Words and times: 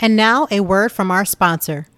And 0.00 0.14
now, 0.14 0.46
a 0.48 0.60
word 0.60 0.92
from 0.92 1.10
our 1.10 1.24
sponsor. 1.24 1.88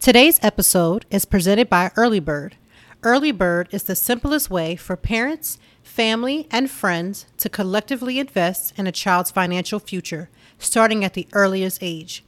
Today's 0.00 0.40
episode 0.42 1.04
is 1.10 1.26
presented 1.26 1.68
by 1.68 1.90
Early 1.94 2.18
Bird. 2.18 2.56
Early 3.02 3.32
Bird 3.32 3.68
is 3.70 3.82
the 3.82 3.94
simplest 3.94 4.48
way 4.48 4.76
for 4.76 4.96
parents, 4.96 5.58
family, 5.82 6.48
and 6.50 6.70
friends 6.70 7.26
to 7.36 7.50
collectively 7.50 8.18
invest 8.18 8.72
in 8.78 8.86
a 8.86 8.92
child's 8.92 9.30
financial 9.30 9.78
future, 9.78 10.30
starting 10.58 11.04
at 11.04 11.12
the 11.12 11.28
earliest 11.34 11.82
age. 11.82 12.24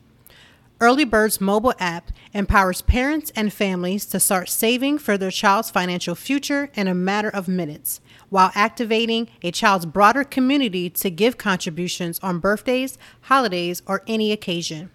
Early 0.83 1.07
Bird's 1.07 1.41
mobile 1.41 1.73
app 1.79 2.13
empowers 2.35 2.83
parents 2.83 3.33
and 3.35 3.51
families 3.51 4.05
to 4.07 4.21
start 4.21 4.51
saving 4.51 4.99
for 4.99 5.17
their 5.17 5.31
child's 5.31 5.71
financial 5.71 6.15
future 6.15 6.69
in 6.75 6.89
a 6.89 6.95
matter 6.95 7.31
of 7.31 7.49
minutes, 7.49 8.03
while 8.29 8.53
activating 8.55 9.29
a 9.43 9.51
child's 9.51 9.87
broader 9.87 10.25
community 10.25 10.91
to 10.91 11.09
give 11.09 11.39
contributions 11.39 12.21
on 12.23 12.39
birthdays, 12.39 12.99
holidays, 13.23 13.81
or 13.87 14.03
any 14.07 14.31
occasion. 14.31 14.91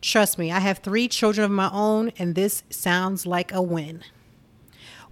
Trust 0.00 0.38
me, 0.38 0.52
I 0.52 0.60
have 0.60 0.78
three 0.78 1.08
children 1.08 1.44
of 1.44 1.50
my 1.50 1.68
own, 1.72 2.12
and 2.18 2.34
this 2.34 2.62
sounds 2.70 3.26
like 3.26 3.52
a 3.52 3.62
win. 3.62 4.02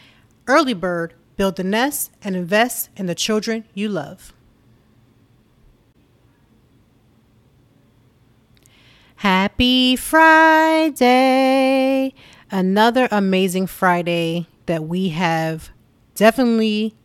Early 0.47 0.73
Bird, 0.73 1.14
build 1.36 1.58
the 1.58 1.64
nest, 1.64 2.12
and 2.23 2.36
invest 2.36 2.89
in 2.95 3.08
the 3.08 3.16
children 3.16 3.66
you 3.73 3.89
love. 3.89 4.34
Happy 9.22 9.95
Friday! 9.95 11.05
Another 12.50 13.08
amazing 13.11 13.67
Friday 13.67 14.47
that 14.66 14.86
we 14.86 15.09
have 15.09 15.69
definitely, 16.16 16.95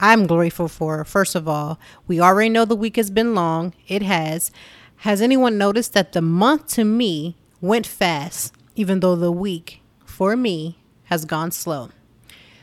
I'm 0.00 0.26
grateful 0.26 0.68
for. 0.68 1.04
First 1.04 1.34
of 1.34 1.46
all, 1.46 1.78
we 2.06 2.22
already 2.22 2.48
know 2.48 2.64
the 2.64 2.74
week 2.74 2.96
has 2.96 3.10
been 3.10 3.34
long. 3.34 3.74
It 3.86 4.00
has. 4.00 4.50
Has 4.96 5.20
anyone 5.20 5.58
noticed 5.58 5.92
that 5.92 6.12
the 6.12 6.22
month 6.22 6.68
to 6.68 6.84
me 6.84 7.36
went 7.60 7.86
fast, 7.86 8.54
even 8.74 9.00
though 9.00 9.14
the 9.14 9.30
week 9.30 9.82
for 10.06 10.38
me 10.38 10.78
has 11.04 11.26
gone 11.26 11.50
slow? 11.50 11.90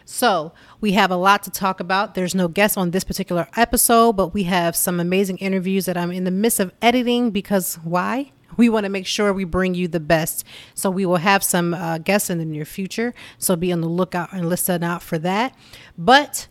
So, 0.03 0.51
we 0.81 0.93
have 0.93 1.11
a 1.11 1.15
lot 1.15 1.43
to 1.43 1.51
talk 1.51 1.79
about. 1.79 2.15
There's 2.15 2.33
no 2.33 2.47
guest 2.47 2.75
on 2.75 2.89
this 2.89 3.03
particular 3.03 3.47
episode, 3.55 4.13
but 4.13 4.33
we 4.33 4.45
have 4.45 4.75
some 4.75 4.99
amazing 4.99 5.37
interviews 5.37 5.85
that 5.85 5.95
I'm 5.95 6.09
in 6.09 6.23
the 6.23 6.31
midst 6.31 6.59
of 6.59 6.73
editing 6.81 7.29
because 7.29 7.75
why? 7.83 8.31
We 8.57 8.69
want 8.69 8.85
to 8.85 8.89
make 8.89 9.07
sure 9.07 9.33
we 9.33 9.43
bring 9.43 9.73
you 9.73 9.87
the 9.87 9.99
best. 9.99 10.45
So 10.73 10.89
we 10.89 11.05
will 11.05 11.17
have 11.17 11.43
some 11.43 11.73
uh, 11.73 11.97
guests 11.99 12.29
in 12.29 12.37
the 12.37 12.45
near 12.45 12.65
future. 12.65 13.13
So 13.37 13.55
be 13.55 13.71
on 13.71 13.81
the 13.81 13.89
lookout 13.89 14.33
and 14.33 14.47
listen 14.49 14.83
out 14.83 15.01
for 15.01 15.17
that. 15.19 15.55
But 15.97 16.47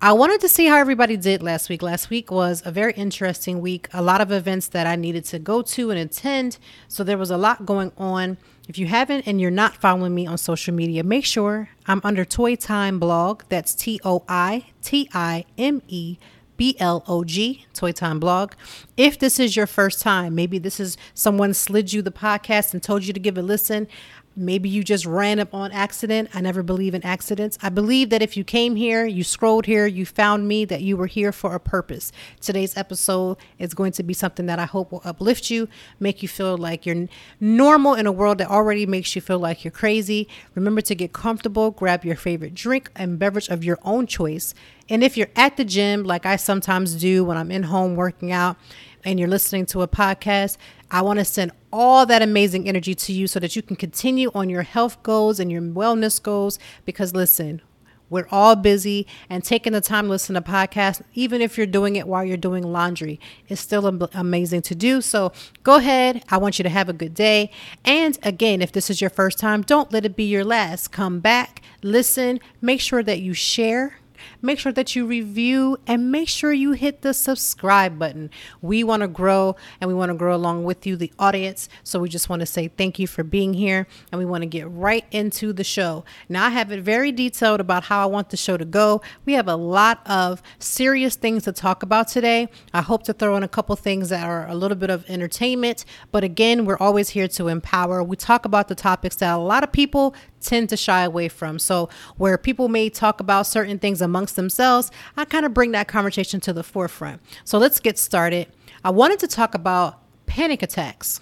I 0.00 0.12
wanted 0.12 0.42
to 0.42 0.50
see 0.50 0.66
how 0.66 0.76
everybody 0.76 1.16
did 1.16 1.42
last 1.42 1.70
week. 1.70 1.80
Last 1.80 2.10
week 2.10 2.30
was 2.30 2.62
a 2.66 2.70
very 2.70 2.92
interesting 2.92 3.62
week, 3.62 3.88
a 3.94 4.02
lot 4.02 4.20
of 4.20 4.30
events 4.30 4.68
that 4.68 4.86
I 4.86 4.96
needed 4.96 5.24
to 5.26 5.38
go 5.38 5.62
to 5.62 5.90
and 5.90 5.98
attend. 5.98 6.58
So 6.88 7.04
there 7.04 7.16
was 7.16 7.30
a 7.30 7.38
lot 7.38 7.64
going 7.64 7.90
on. 7.96 8.36
If 8.68 8.78
you 8.78 8.86
haven't 8.86 9.26
and 9.26 9.40
you're 9.40 9.50
not 9.50 9.76
following 9.76 10.14
me 10.14 10.26
on 10.26 10.36
social 10.36 10.74
media, 10.74 11.02
make 11.04 11.24
sure 11.24 11.70
I'm 11.86 12.02
under 12.04 12.24
Toi 12.24 12.54
Time 12.54 12.98
Blog. 12.98 13.44
That's 13.48 13.74
T 13.74 13.98
O 14.04 14.24
I 14.28 14.66
T 14.82 15.08
I 15.14 15.46
M 15.56 15.80
E 15.88 16.18
B 16.56 16.76
L 16.78 17.04
O 17.06 17.24
G, 17.24 17.66
Toi 17.72 17.92
Time 17.92 18.20
Blog. 18.20 18.52
If 18.96 19.18
this 19.18 19.38
is 19.38 19.56
your 19.56 19.66
first 19.66 20.00
time, 20.00 20.34
maybe 20.34 20.58
this 20.58 20.78
is 20.78 20.96
someone 21.14 21.54
slid 21.54 21.92
you 21.92 22.02
the 22.02 22.12
podcast 22.12 22.72
and 22.72 22.82
told 22.82 23.04
you 23.04 23.12
to 23.12 23.20
give 23.20 23.36
it 23.36 23.40
a 23.40 23.42
listen. 23.42 23.88
Maybe 24.36 24.68
you 24.68 24.82
just 24.82 25.06
ran 25.06 25.38
up 25.38 25.54
on 25.54 25.70
accident. 25.70 26.28
I 26.34 26.40
never 26.40 26.64
believe 26.64 26.92
in 26.92 27.04
accidents. 27.04 27.56
I 27.62 27.68
believe 27.68 28.10
that 28.10 28.20
if 28.20 28.36
you 28.36 28.42
came 28.42 28.74
here, 28.74 29.06
you 29.06 29.22
scrolled 29.22 29.66
here, 29.66 29.86
you 29.86 30.04
found 30.04 30.48
me, 30.48 30.64
that 30.64 30.82
you 30.82 30.96
were 30.96 31.06
here 31.06 31.30
for 31.30 31.54
a 31.54 31.60
purpose. 31.60 32.10
Today's 32.40 32.76
episode 32.76 33.36
is 33.60 33.74
going 33.74 33.92
to 33.92 34.02
be 34.02 34.12
something 34.12 34.46
that 34.46 34.58
I 34.58 34.64
hope 34.64 34.90
will 34.90 35.02
uplift 35.04 35.50
you, 35.50 35.68
make 36.00 36.20
you 36.20 36.28
feel 36.28 36.56
like 36.56 36.84
you're 36.84 37.06
normal 37.38 37.94
in 37.94 38.06
a 38.06 38.12
world 38.12 38.38
that 38.38 38.50
already 38.50 38.86
makes 38.86 39.14
you 39.14 39.22
feel 39.22 39.38
like 39.38 39.64
you're 39.64 39.70
crazy. 39.70 40.28
Remember 40.56 40.80
to 40.80 40.94
get 40.96 41.12
comfortable, 41.12 41.70
grab 41.70 42.04
your 42.04 42.16
favorite 42.16 42.54
drink 42.54 42.90
and 42.96 43.20
beverage 43.20 43.48
of 43.48 43.62
your 43.62 43.78
own 43.84 44.08
choice. 44.08 44.52
And 44.88 45.04
if 45.04 45.16
you're 45.16 45.30
at 45.36 45.56
the 45.56 45.64
gym, 45.64 46.02
like 46.02 46.26
I 46.26 46.36
sometimes 46.36 46.96
do 46.96 47.24
when 47.24 47.36
I'm 47.36 47.52
in 47.52 47.62
home 47.64 47.94
working 47.94 48.32
out, 48.32 48.56
and 49.04 49.18
you're 49.18 49.28
listening 49.28 49.66
to 49.66 49.82
a 49.82 49.88
podcast, 49.88 50.56
I 50.90 51.02
want 51.02 51.18
to 51.18 51.24
send 51.24 51.52
all 51.72 52.06
that 52.06 52.22
amazing 52.22 52.68
energy 52.68 52.94
to 52.94 53.12
you 53.12 53.26
so 53.26 53.40
that 53.40 53.56
you 53.56 53.62
can 53.62 53.76
continue 53.76 54.30
on 54.34 54.48
your 54.48 54.62
health 54.62 55.02
goals 55.02 55.40
and 55.40 55.50
your 55.50 55.62
wellness 55.62 56.22
goals. 56.22 56.58
Because 56.84 57.14
listen, 57.14 57.62
we're 58.10 58.28
all 58.30 58.54
busy 58.54 59.06
and 59.28 59.42
taking 59.42 59.72
the 59.72 59.80
time 59.80 60.04
to 60.04 60.10
listen 60.10 60.34
to 60.34 60.40
podcasts, 60.40 61.02
even 61.14 61.40
if 61.40 61.56
you're 61.56 61.66
doing 61.66 61.96
it 61.96 62.06
while 62.06 62.24
you're 62.24 62.36
doing 62.36 62.62
laundry, 62.62 63.18
is 63.48 63.58
still 63.58 63.86
amazing 64.14 64.62
to 64.62 64.74
do. 64.74 65.00
So 65.00 65.32
go 65.62 65.76
ahead. 65.76 66.22
I 66.28 66.36
want 66.36 66.58
you 66.58 66.62
to 66.62 66.68
have 66.68 66.88
a 66.88 66.92
good 66.92 67.14
day. 67.14 67.50
And 67.84 68.18
again, 68.22 68.62
if 68.62 68.72
this 68.72 68.90
is 68.90 69.00
your 69.00 69.10
first 69.10 69.38
time, 69.38 69.62
don't 69.62 69.92
let 69.92 70.04
it 70.04 70.16
be 70.16 70.24
your 70.24 70.44
last. 70.44 70.92
Come 70.92 71.20
back, 71.20 71.62
listen, 71.82 72.40
make 72.60 72.80
sure 72.80 73.02
that 73.02 73.20
you 73.20 73.34
share 73.34 73.98
Make 74.44 74.58
sure 74.58 74.72
that 74.72 74.94
you 74.94 75.06
review 75.06 75.78
and 75.86 76.12
make 76.12 76.28
sure 76.28 76.52
you 76.52 76.72
hit 76.72 77.00
the 77.00 77.14
subscribe 77.14 77.98
button. 77.98 78.28
We 78.60 78.84
want 78.84 79.00
to 79.00 79.08
grow 79.08 79.56
and 79.80 79.88
we 79.88 79.94
want 79.94 80.10
to 80.10 80.14
grow 80.14 80.36
along 80.36 80.64
with 80.64 80.86
you, 80.86 80.96
the 80.96 81.10
audience. 81.18 81.66
So 81.82 81.98
we 81.98 82.10
just 82.10 82.28
want 82.28 82.40
to 82.40 82.46
say 82.46 82.68
thank 82.68 82.98
you 82.98 83.06
for 83.06 83.24
being 83.24 83.54
here 83.54 83.86
and 84.12 84.18
we 84.18 84.26
want 84.26 84.42
to 84.42 84.46
get 84.46 84.70
right 84.70 85.06
into 85.10 85.54
the 85.54 85.64
show. 85.64 86.04
Now, 86.28 86.44
I 86.44 86.50
have 86.50 86.70
it 86.70 86.82
very 86.82 87.10
detailed 87.10 87.58
about 87.58 87.84
how 87.84 88.02
I 88.02 88.04
want 88.04 88.28
the 88.28 88.36
show 88.36 88.58
to 88.58 88.66
go. 88.66 89.00
We 89.24 89.32
have 89.32 89.48
a 89.48 89.56
lot 89.56 90.02
of 90.04 90.42
serious 90.58 91.16
things 91.16 91.44
to 91.44 91.52
talk 91.52 91.82
about 91.82 92.08
today. 92.08 92.50
I 92.74 92.82
hope 92.82 93.04
to 93.04 93.14
throw 93.14 93.36
in 93.36 93.44
a 93.44 93.48
couple 93.48 93.74
things 93.76 94.10
that 94.10 94.26
are 94.26 94.46
a 94.46 94.54
little 94.54 94.76
bit 94.76 94.90
of 94.90 95.08
entertainment, 95.08 95.86
but 96.12 96.22
again, 96.22 96.66
we're 96.66 96.76
always 96.76 97.08
here 97.08 97.28
to 97.28 97.48
empower. 97.48 98.02
We 98.02 98.16
talk 98.16 98.44
about 98.44 98.68
the 98.68 98.74
topics 98.74 99.16
that 99.16 99.34
a 99.34 99.38
lot 99.38 99.64
of 99.64 99.72
people 99.72 100.14
tend 100.44 100.68
to 100.68 100.76
shy 100.76 101.02
away 101.02 101.28
from. 101.28 101.58
So, 101.58 101.88
where 102.16 102.38
people 102.38 102.68
may 102.68 102.88
talk 102.90 103.20
about 103.20 103.46
certain 103.46 103.78
things 103.78 104.00
amongst 104.00 104.36
themselves, 104.36 104.90
I 105.16 105.24
kind 105.24 105.46
of 105.46 105.54
bring 105.54 105.72
that 105.72 105.88
conversation 105.88 106.40
to 106.40 106.52
the 106.52 106.62
forefront. 106.62 107.20
So, 107.44 107.58
let's 107.58 107.80
get 107.80 107.98
started. 107.98 108.48
I 108.84 108.90
wanted 108.90 109.18
to 109.20 109.28
talk 109.28 109.54
about 109.54 110.00
panic 110.26 110.62
attacks. 110.62 111.20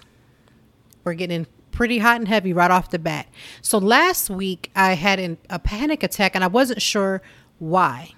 We're 1.03 1.13
getting 1.13 1.47
pretty 1.71 1.97
hot 1.99 2.17
and 2.17 2.27
heavy 2.27 2.53
right 2.53 2.71
off 2.71 2.89
the 2.89 2.99
bat. 2.99 3.27
So, 3.61 3.77
last 3.77 4.29
week 4.29 4.71
I 4.75 4.93
had 4.93 5.19
an, 5.19 5.37
a 5.49 5.59
panic 5.59 6.03
attack 6.03 6.35
and 6.35 6.43
I 6.43 6.47
wasn't 6.47 6.81
sure 6.81 7.21
why. 7.59 8.11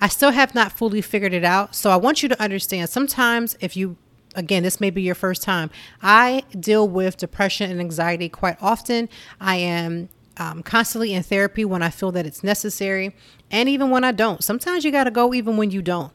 I 0.00 0.08
still 0.08 0.30
have 0.30 0.54
not 0.54 0.72
fully 0.72 1.02
figured 1.02 1.34
it 1.34 1.44
out. 1.44 1.74
So, 1.74 1.90
I 1.90 1.96
want 1.96 2.22
you 2.22 2.28
to 2.28 2.40
understand 2.40 2.88
sometimes 2.88 3.56
if 3.60 3.76
you 3.76 3.96
again, 4.34 4.62
this 4.62 4.80
may 4.80 4.90
be 4.90 5.02
your 5.02 5.14
first 5.14 5.42
time. 5.42 5.70
I 6.02 6.44
deal 6.58 6.88
with 6.88 7.16
depression 7.16 7.70
and 7.70 7.80
anxiety 7.80 8.28
quite 8.28 8.56
often. 8.60 9.08
I 9.40 9.56
am 9.56 10.08
um, 10.40 10.62
constantly 10.62 11.12
in 11.12 11.22
therapy 11.22 11.66
when 11.66 11.82
I 11.82 11.90
feel 11.90 12.10
that 12.12 12.24
it's 12.24 12.42
necessary, 12.42 13.14
and 13.50 13.68
even 13.68 13.90
when 13.90 14.04
I 14.04 14.12
don't. 14.12 14.42
Sometimes 14.42 14.84
you 14.84 14.90
got 14.90 15.04
to 15.04 15.10
go 15.10 15.34
even 15.34 15.58
when 15.58 15.70
you 15.70 15.82
don't. 15.82 16.12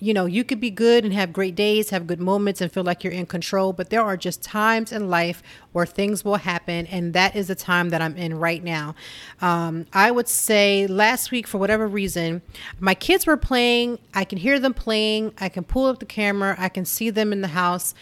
You 0.00 0.12
know, 0.12 0.26
you 0.26 0.42
could 0.42 0.60
be 0.60 0.70
good 0.70 1.04
and 1.04 1.14
have 1.14 1.32
great 1.32 1.54
days, 1.54 1.90
have 1.90 2.08
good 2.08 2.20
moments, 2.20 2.60
and 2.60 2.70
feel 2.70 2.82
like 2.82 3.04
you're 3.04 3.12
in 3.12 3.26
control, 3.26 3.72
but 3.72 3.90
there 3.90 4.02
are 4.02 4.16
just 4.16 4.42
times 4.42 4.90
in 4.90 5.08
life 5.08 5.40
where 5.70 5.86
things 5.86 6.24
will 6.24 6.36
happen, 6.36 6.86
and 6.88 7.14
that 7.14 7.36
is 7.36 7.46
the 7.46 7.54
time 7.54 7.90
that 7.90 8.02
I'm 8.02 8.16
in 8.16 8.40
right 8.40 8.62
now. 8.62 8.96
Um, 9.40 9.86
I 9.92 10.10
would 10.10 10.28
say 10.28 10.88
last 10.88 11.30
week, 11.30 11.46
for 11.46 11.58
whatever 11.58 11.86
reason, 11.86 12.42
my 12.80 12.94
kids 12.94 13.24
were 13.24 13.36
playing. 13.36 14.00
I 14.12 14.24
can 14.24 14.38
hear 14.38 14.58
them 14.58 14.74
playing. 14.74 15.32
I 15.38 15.48
can 15.48 15.62
pull 15.62 15.86
up 15.86 16.00
the 16.00 16.06
camera. 16.06 16.56
I 16.58 16.70
can 16.70 16.84
see 16.84 17.10
them 17.10 17.32
in 17.32 17.40
the 17.40 17.48
house 17.48 17.94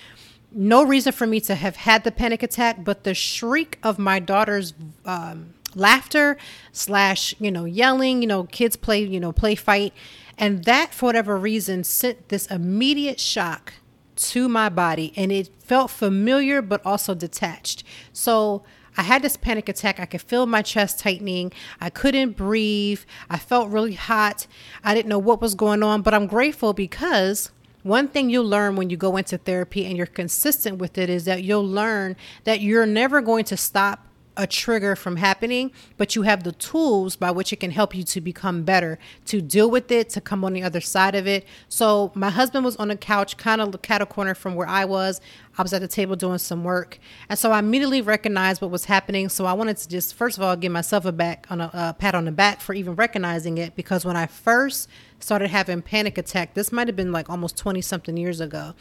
no 0.50 0.82
reason 0.82 1.12
for 1.12 1.26
me 1.26 1.40
to 1.40 1.54
have 1.54 1.76
had 1.76 2.04
the 2.04 2.10
panic 2.10 2.42
attack, 2.42 2.82
but 2.84 3.04
the 3.04 3.14
shriek 3.14 3.78
of 3.82 3.98
my 3.98 4.18
daughter's 4.18 4.72
um, 5.04 5.52
laughter 5.74 6.36
slash 6.72 7.34
you 7.38 7.50
know 7.50 7.64
yelling 7.64 8.22
you 8.22 8.28
know 8.28 8.44
kids 8.44 8.76
play 8.76 9.02
you 9.02 9.20
know 9.20 9.32
play 9.32 9.54
fight 9.54 9.92
and 10.36 10.64
that 10.64 10.94
for 10.94 11.06
whatever 11.06 11.36
reason 11.36 11.84
sent 11.84 12.28
this 12.28 12.46
immediate 12.46 13.20
shock 13.20 13.74
to 14.16 14.48
my 14.48 14.68
body 14.68 15.12
and 15.16 15.30
it 15.30 15.48
felt 15.58 15.90
familiar 15.90 16.62
but 16.62 16.84
also 16.84 17.14
detached 17.14 17.84
so 18.12 18.62
I 18.98 19.02
had 19.02 19.22
this 19.22 19.36
panic 19.36 19.68
attack. 19.68 20.00
I 20.00 20.06
could 20.06 20.22
feel 20.22 20.44
my 20.44 20.60
chest 20.60 20.98
tightening. 20.98 21.52
I 21.80 21.88
couldn't 21.88 22.36
breathe. 22.36 23.00
I 23.30 23.38
felt 23.38 23.70
really 23.70 23.94
hot. 23.94 24.48
I 24.82 24.92
didn't 24.92 25.08
know 25.08 25.20
what 25.20 25.40
was 25.40 25.54
going 25.54 25.84
on, 25.84 26.02
but 26.02 26.14
I'm 26.14 26.26
grateful 26.26 26.72
because 26.72 27.52
one 27.84 28.08
thing 28.08 28.28
you'll 28.28 28.44
learn 28.44 28.74
when 28.74 28.90
you 28.90 28.96
go 28.96 29.16
into 29.16 29.38
therapy 29.38 29.86
and 29.86 29.96
you're 29.96 30.04
consistent 30.04 30.78
with 30.78 30.98
it 30.98 31.08
is 31.08 31.26
that 31.26 31.44
you'll 31.44 31.66
learn 31.66 32.16
that 32.42 32.60
you're 32.60 32.86
never 32.86 33.20
going 33.20 33.44
to 33.44 33.56
stop 33.56 34.07
a 34.38 34.46
trigger 34.46 34.94
from 34.94 35.16
happening, 35.16 35.72
but 35.96 36.14
you 36.14 36.22
have 36.22 36.44
the 36.44 36.52
tools 36.52 37.16
by 37.16 37.30
which 37.30 37.52
it 37.52 37.56
can 37.56 37.72
help 37.72 37.92
you 37.92 38.04
to 38.04 38.20
become 38.20 38.62
better, 38.62 38.96
to 39.26 39.42
deal 39.42 39.68
with 39.68 39.90
it, 39.90 40.08
to 40.10 40.20
come 40.20 40.44
on 40.44 40.52
the 40.52 40.62
other 40.62 40.80
side 40.80 41.16
of 41.16 41.26
it. 41.26 41.44
So 41.68 42.12
my 42.14 42.30
husband 42.30 42.64
was 42.64 42.76
on 42.76 42.88
the 42.88 42.96
couch, 42.96 43.36
kind 43.36 43.60
of 43.60 43.82
cat 43.82 44.00
a 44.00 44.06
corner 44.06 44.34
from 44.34 44.54
where 44.54 44.68
I 44.68 44.84
was. 44.84 45.20
I 45.58 45.62
was 45.62 45.72
at 45.72 45.80
the 45.80 45.88
table 45.88 46.14
doing 46.14 46.38
some 46.38 46.62
work, 46.62 47.00
and 47.28 47.36
so 47.36 47.50
I 47.50 47.58
immediately 47.58 48.00
recognized 48.00 48.62
what 48.62 48.70
was 48.70 48.84
happening. 48.84 49.28
So 49.28 49.44
I 49.44 49.52
wanted 49.54 49.76
to 49.78 49.88
just 49.88 50.14
first 50.14 50.38
of 50.38 50.44
all 50.44 50.54
give 50.54 50.70
myself 50.70 51.04
a 51.04 51.10
back 51.10 51.48
on 51.50 51.60
a, 51.60 51.68
a 51.74 51.96
pat 51.98 52.14
on 52.14 52.26
the 52.26 52.32
back 52.32 52.60
for 52.60 52.74
even 52.74 52.94
recognizing 52.94 53.58
it 53.58 53.74
because 53.74 54.04
when 54.04 54.14
I 54.14 54.26
first 54.26 54.88
started 55.18 55.48
having 55.48 55.82
panic 55.82 56.16
attack, 56.16 56.54
this 56.54 56.70
might 56.70 56.86
have 56.86 56.94
been 56.94 57.10
like 57.10 57.28
almost 57.28 57.56
twenty 57.56 57.80
something 57.80 58.16
years 58.16 58.40
ago. 58.40 58.74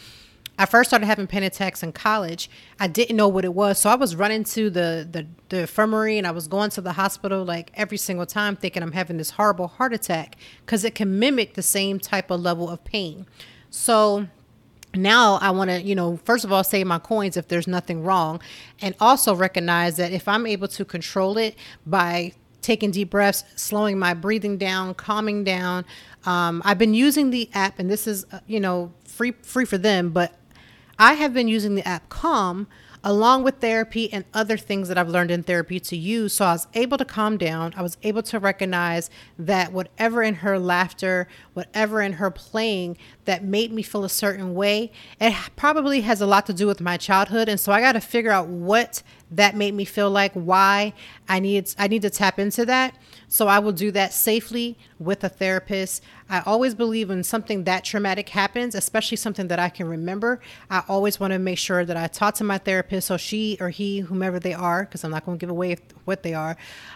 I 0.57 0.65
first 0.65 0.89
started 0.89 1.05
having 1.05 1.27
panic 1.27 1.53
attacks 1.53 1.83
in 1.83 1.91
college. 1.91 2.49
I 2.79 2.87
didn't 2.87 3.15
know 3.15 3.27
what 3.27 3.45
it 3.45 3.53
was, 3.53 3.77
so 3.79 3.89
I 3.89 3.95
was 3.95 4.15
running 4.15 4.43
to 4.45 4.69
the, 4.69 5.07
the 5.09 5.27
the 5.49 5.59
infirmary 5.61 6.17
and 6.17 6.25
I 6.25 6.31
was 6.31 6.47
going 6.47 6.71
to 6.71 6.81
the 6.81 6.93
hospital 6.93 7.45
like 7.45 7.71
every 7.75 7.97
single 7.97 8.25
time, 8.25 8.55
thinking 8.55 8.81
I'm 8.81 8.91
having 8.93 9.17
this 9.17 9.31
horrible 9.31 9.67
heart 9.67 9.93
attack 9.93 10.35
because 10.65 10.83
it 10.83 10.95
can 10.95 11.19
mimic 11.19 11.53
the 11.53 11.61
same 11.61 11.99
type 11.99 12.31
of 12.31 12.41
level 12.41 12.69
of 12.69 12.83
pain. 12.83 13.25
So 13.69 14.27
now 14.95 15.35
I 15.35 15.51
want 15.51 15.69
to, 15.69 15.81
you 15.81 15.93
know, 15.93 16.17
first 16.23 16.43
of 16.43 16.51
all, 16.51 16.63
save 16.63 16.87
my 16.87 16.99
coins 16.99 17.37
if 17.37 17.47
there's 17.47 17.67
nothing 17.67 18.03
wrong, 18.03 18.41
and 18.81 18.95
also 18.99 19.35
recognize 19.35 19.97
that 19.97 20.11
if 20.11 20.27
I'm 20.27 20.47
able 20.47 20.67
to 20.69 20.85
control 20.85 21.37
it 21.37 21.55
by 21.85 22.33
taking 22.61 22.91
deep 22.91 23.09
breaths, 23.11 23.43
slowing 23.55 23.97
my 23.97 24.13
breathing 24.13 24.57
down, 24.57 24.93
calming 24.93 25.43
down. 25.43 25.85
Um, 26.25 26.61
I've 26.65 26.77
been 26.77 26.93
using 26.93 27.29
the 27.29 27.49
app, 27.53 27.79
and 27.79 27.89
this 27.89 28.07
is, 28.07 28.25
uh, 28.31 28.39
you 28.45 28.59
know, 28.59 28.91
free 29.05 29.31
free 29.43 29.63
for 29.63 29.77
them, 29.77 30.09
but 30.09 30.33
I 30.99 31.13
have 31.13 31.33
been 31.33 31.47
using 31.47 31.75
the 31.75 31.87
app 31.87 32.09
Calm 32.09 32.67
along 33.03 33.43
with 33.43 33.55
therapy 33.59 34.11
and 34.11 34.25
other 34.33 34.57
things 34.57 34.87
that 34.87 34.97
I've 34.97 35.07
learned 35.07 35.31
in 35.31 35.43
therapy 35.43 35.79
to 35.79 35.95
use. 35.95 36.33
So 36.33 36.45
I 36.45 36.51
was 36.53 36.67
able 36.73 36.97
to 36.97 37.05
calm 37.05 37.37
down. 37.37 37.73
I 37.77 37.81
was 37.81 37.97
able 38.03 38.23
to 38.23 38.39
recognize 38.39 39.09
that 39.37 39.71
whatever 39.71 40.23
in 40.23 40.35
her 40.35 40.59
laughter, 40.59 41.27
whatever 41.53 42.01
in 42.01 42.13
her 42.13 42.31
playing 42.31 42.97
that 43.25 43.43
made 43.43 43.71
me 43.71 43.81
feel 43.81 44.03
a 44.03 44.09
certain 44.09 44.53
way, 44.55 44.91
it 45.21 45.33
probably 45.55 46.01
has 46.01 46.21
a 46.21 46.25
lot 46.25 46.45
to 46.47 46.53
do 46.53 46.67
with 46.67 46.81
my 46.81 46.97
childhood. 46.97 47.47
And 47.47 47.59
so 47.59 47.71
I 47.71 47.81
got 47.81 47.93
to 47.93 48.01
figure 48.01 48.31
out 48.31 48.47
what 48.47 49.03
that 49.31 49.55
made 49.55 49.73
me 49.73 49.85
feel 49.85 50.09
like, 50.09 50.33
why 50.33 50.93
I 51.29 51.39
need 51.39 51.73
I 51.77 51.87
need 51.87 52.01
to 52.01 52.09
tap 52.09 52.39
into 52.39 52.65
that. 52.65 52.95
So 53.29 53.47
I 53.47 53.59
will 53.59 53.73
do 53.73 53.91
that 53.91 54.13
safely 54.13 54.77
with 54.99 55.23
a 55.23 55.29
therapist. 55.29 56.01
I 56.29 56.41
always 56.45 56.73
believe 56.73 57.09
when 57.09 57.23
something 57.23 57.65
that 57.65 57.83
traumatic 57.83 58.29
happens, 58.29 58.73
especially 58.73 59.17
something 59.17 59.49
that 59.49 59.59
I 59.59 59.69
can 59.69 59.87
remember, 59.87 60.39
I 60.69 60.83
always 60.87 61.19
want 61.19 61.33
to 61.33 61.39
make 61.39 61.57
sure 61.57 61.83
that 61.83 61.97
I 61.97 62.07
talk 62.07 62.35
to 62.35 62.45
my 62.45 62.57
therapist 62.57 63.07
so 63.07 63.17
she 63.17 63.57
or 63.59 63.69
he, 63.69 63.99
whomever 63.99 64.39
they 64.39 64.53
are, 64.53 64.85
because 64.85 65.03
I'm 65.03 65.11
not 65.11 65.25
going 65.25 65.37
to 65.37 65.43
give 65.43 65.49
away 65.49 65.75
what 66.05 66.23
they 66.23 66.33
are, 66.33 66.55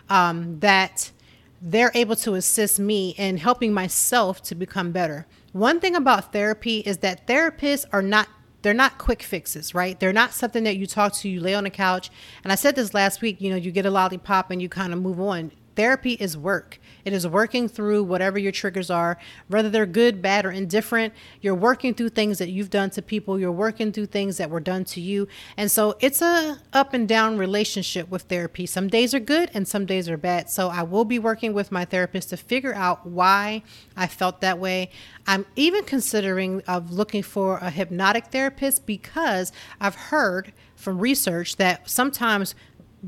um, 0.09 0.59
that 0.61 1.11
they're 1.61 1.91
able 1.93 2.15
to 2.17 2.35
assist 2.35 2.79
me 2.79 3.13
in 3.17 3.37
helping 3.37 3.73
myself 3.73 4.41
to 4.43 4.55
become 4.55 4.91
better. 4.91 5.27
One 5.51 5.79
thing 5.79 5.95
about 5.95 6.31
therapy 6.31 6.79
is 6.79 6.99
that 6.99 7.27
therapists 7.27 7.85
are 7.91 8.01
not 8.01 8.27
they're 8.61 8.73
not 8.75 8.99
quick 8.99 9.23
fixes, 9.23 9.73
right? 9.73 9.99
They're 9.99 10.13
not 10.13 10.33
something 10.33 10.63
that 10.65 10.77
you 10.77 10.85
talk 10.85 11.13
to, 11.13 11.29
you 11.29 11.41
lay 11.41 11.55
on 11.55 11.63
the 11.63 11.71
couch. 11.71 12.11
And 12.43 12.51
I 12.51 12.55
said 12.55 12.75
this 12.75 12.93
last 12.93 13.19
week, 13.19 13.41
you 13.41 13.49
know, 13.49 13.55
you 13.55 13.71
get 13.71 13.87
a 13.87 13.89
lollipop 13.89 14.51
and 14.51 14.61
you 14.61 14.69
kind 14.69 14.93
of 14.93 15.01
move 15.01 15.19
on. 15.19 15.51
Therapy 15.81 16.13
is 16.13 16.37
work. 16.37 16.79
It 17.05 17.11
is 17.11 17.25
working 17.25 17.67
through 17.67 18.03
whatever 18.03 18.37
your 18.37 18.51
triggers 18.51 18.91
are, 18.91 19.17
whether 19.47 19.67
they're 19.67 19.87
good, 19.87 20.21
bad, 20.21 20.45
or 20.45 20.51
indifferent. 20.51 21.11
You're 21.41 21.55
working 21.55 21.95
through 21.95 22.09
things 22.09 22.37
that 22.37 22.51
you've 22.51 22.69
done 22.69 22.91
to 22.91 23.01
people. 23.01 23.39
You're 23.39 23.51
working 23.51 23.91
through 23.91 24.05
things 24.05 24.37
that 24.37 24.51
were 24.51 24.59
done 24.59 24.85
to 24.85 25.01
you. 25.01 25.27
And 25.57 25.71
so 25.71 25.95
it's 25.99 26.21
a 26.21 26.59
up 26.71 26.93
and 26.93 27.07
down 27.07 27.39
relationship 27.39 28.09
with 28.11 28.21
therapy. 28.23 28.67
Some 28.67 28.89
days 28.89 29.15
are 29.15 29.19
good 29.19 29.49
and 29.55 29.67
some 29.67 29.87
days 29.87 30.07
are 30.07 30.17
bad. 30.17 30.51
So 30.51 30.69
I 30.69 30.83
will 30.83 31.03
be 31.03 31.17
working 31.17 31.51
with 31.51 31.71
my 31.71 31.83
therapist 31.83 32.29
to 32.29 32.37
figure 32.37 32.75
out 32.75 33.07
why 33.07 33.63
I 33.97 34.05
felt 34.05 34.39
that 34.41 34.59
way. 34.59 34.91
I'm 35.25 35.47
even 35.55 35.83
considering 35.83 36.61
of 36.67 36.91
looking 36.91 37.23
for 37.23 37.57
a 37.57 37.71
hypnotic 37.71 38.27
therapist 38.27 38.85
because 38.85 39.51
I've 39.79 39.95
heard 39.95 40.53
from 40.75 40.99
research 40.99 41.57
that 41.57 41.89
sometimes 41.89 42.55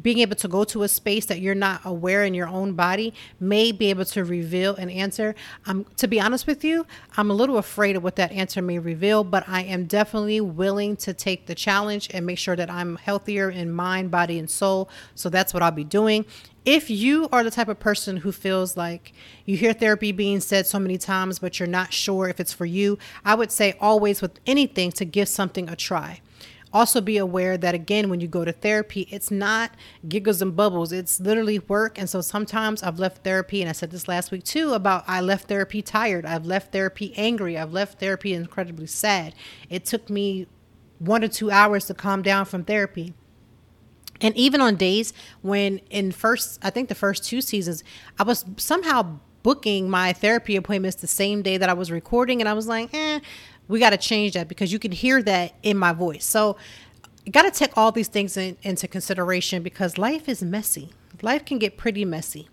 being 0.01 0.19
able 0.19 0.35
to 0.35 0.47
go 0.47 0.63
to 0.63 0.83
a 0.83 0.87
space 0.87 1.25
that 1.27 1.39
you're 1.39 1.55
not 1.55 1.81
aware 1.85 2.23
in 2.23 2.33
your 2.33 2.47
own 2.47 2.73
body 2.73 3.13
may 3.39 3.71
be 3.71 3.89
able 3.89 4.05
to 4.05 4.23
reveal 4.23 4.75
an 4.75 4.89
answer. 4.89 5.35
Um, 5.65 5.85
to 5.97 6.07
be 6.07 6.19
honest 6.19 6.47
with 6.47 6.63
you, 6.63 6.85
I'm 7.15 7.29
a 7.29 7.33
little 7.33 7.57
afraid 7.57 7.95
of 7.95 8.03
what 8.03 8.15
that 8.15 8.31
answer 8.31 8.61
may 8.61 8.79
reveal, 8.79 9.23
but 9.23 9.47
I 9.47 9.63
am 9.63 9.85
definitely 9.85 10.41
willing 10.41 10.95
to 10.97 11.13
take 11.13 11.45
the 11.45 11.55
challenge 11.55 12.09
and 12.13 12.25
make 12.25 12.37
sure 12.37 12.55
that 12.55 12.69
I'm 12.69 12.95
healthier 12.95 13.49
in 13.49 13.71
mind, 13.71 14.09
body, 14.09 14.39
and 14.39 14.49
soul. 14.49 14.89
So 15.15 15.29
that's 15.29 15.53
what 15.53 15.61
I'll 15.61 15.71
be 15.71 15.83
doing. 15.83 16.25
If 16.65 16.89
you 16.89 17.27
are 17.33 17.43
the 17.43 17.51
type 17.51 17.67
of 17.67 17.79
person 17.79 18.17
who 18.17 18.31
feels 18.31 18.77
like 18.77 19.11
you 19.45 19.57
hear 19.57 19.73
therapy 19.73 20.13
being 20.13 20.39
said 20.39 20.65
so 20.65 20.79
many 20.79 20.97
times, 20.97 21.39
but 21.39 21.59
you're 21.59 21.67
not 21.67 21.91
sure 21.91 22.29
if 22.29 22.39
it's 22.39 22.53
for 22.53 22.65
you, 22.65 22.97
I 23.25 23.35
would 23.35 23.51
say 23.51 23.75
always 23.81 24.21
with 24.21 24.39
anything 24.47 24.93
to 24.93 25.03
give 25.03 25.27
something 25.27 25.69
a 25.69 25.75
try 25.75 26.21
also 26.73 26.99
be 26.99 27.17
aware 27.17 27.57
that 27.57 27.75
again 27.75 28.09
when 28.09 28.19
you 28.19 28.27
go 28.27 28.43
to 28.43 28.51
therapy 28.51 29.07
it's 29.11 29.31
not 29.31 29.71
giggles 30.07 30.41
and 30.41 30.55
bubbles. 30.55 30.91
It's 30.91 31.19
literally 31.19 31.59
work. 31.59 31.99
And 31.99 32.09
so 32.09 32.21
sometimes 32.21 32.83
i've 32.83 32.99
left 32.99 33.23
therapy 33.23 33.61
and 33.61 33.69
i 33.69 33.73
said 33.73 33.91
this 33.91 34.07
last 34.07 34.31
week 34.31 34.43
too 34.43 34.73
about 34.73 35.03
i 35.07 35.21
left 35.21 35.47
therapy 35.47 35.81
tired. 35.81 36.25
I've 36.25 36.45
left 36.45 36.71
therapy 36.71 37.13
angry. 37.15 37.57
I've 37.57 37.71
left 37.71 37.99
therapy 37.99 38.33
incredibly 38.33 38.87
sad. 38.87 39.35
It 39.69 39.85
took 39.85 40.09
me 40.09 40.47
one 40.99 41.23
or 41.23 41.27
two 41.27 41.51
hours 41.51 41.85
to 41.85 41.93
calm 41.93 42.21
down 42.21 42.45
from 42.45 42.63
therapy. 42.63 43.13
And 44.21 44.35
even 44.37 44.61
on 44.61 44.75
days 44.75 45.13
when 45.41 45.79
in 45.89 46.11
first 46.11 46.59
i 46.61 46.69
think 46.69 46.89
the 46.89 46.95
first 46.95 47.23
two 47.23 47.41
seasons 47.41 47.83
i 48.17 48.23
was 48.23 48.45
somehow 48.57 49.19
booking 49.43 49.89
my 49.89 50.13
therapy 50.13 50.55
appointments 50.55 50.95
the 50.95 51.07
same 51.07 51.41
day 51.41 51.57
that 51.57 51.69
I 51.69 51.73
was 51.73 51.91
recording. 51.91 52.41
And 52.41 52.49
I 52.49 52.53
was 52.53 52.65
like, 52.65 52.93
eh, 52.93 53.19
we 53.67 53.79
got 53.79 53.91
to 53.91 53.97
change 53.97 54.33
that 54.33 54.47
because 54.47 54.71
you 54.71 54.79
can 54.79 54.91
hear 54.91 55.21
that 55.23 55.53
in 55.63 55.77
my 55.77 55.93
voice. 55.93 56.25
So 56.25 56.57
got 57.31 57.43
to 57.43 57.51
take 57.51 57.77
all 57.77 57.91
these 57.91 58.07
things 58.07 58.35
in, 58.37 58.57
into 58.63 58.87
consideration 58.87 59.63
because 59.63 59.97
life 59.97 60.27
is 60.27 60.43
messy. 60.43 60.89
Life 61.21 61.45
can 61.45 61.59
get 61.59 61.77
pretty 61.77 62.05
messy. 62.05 62.49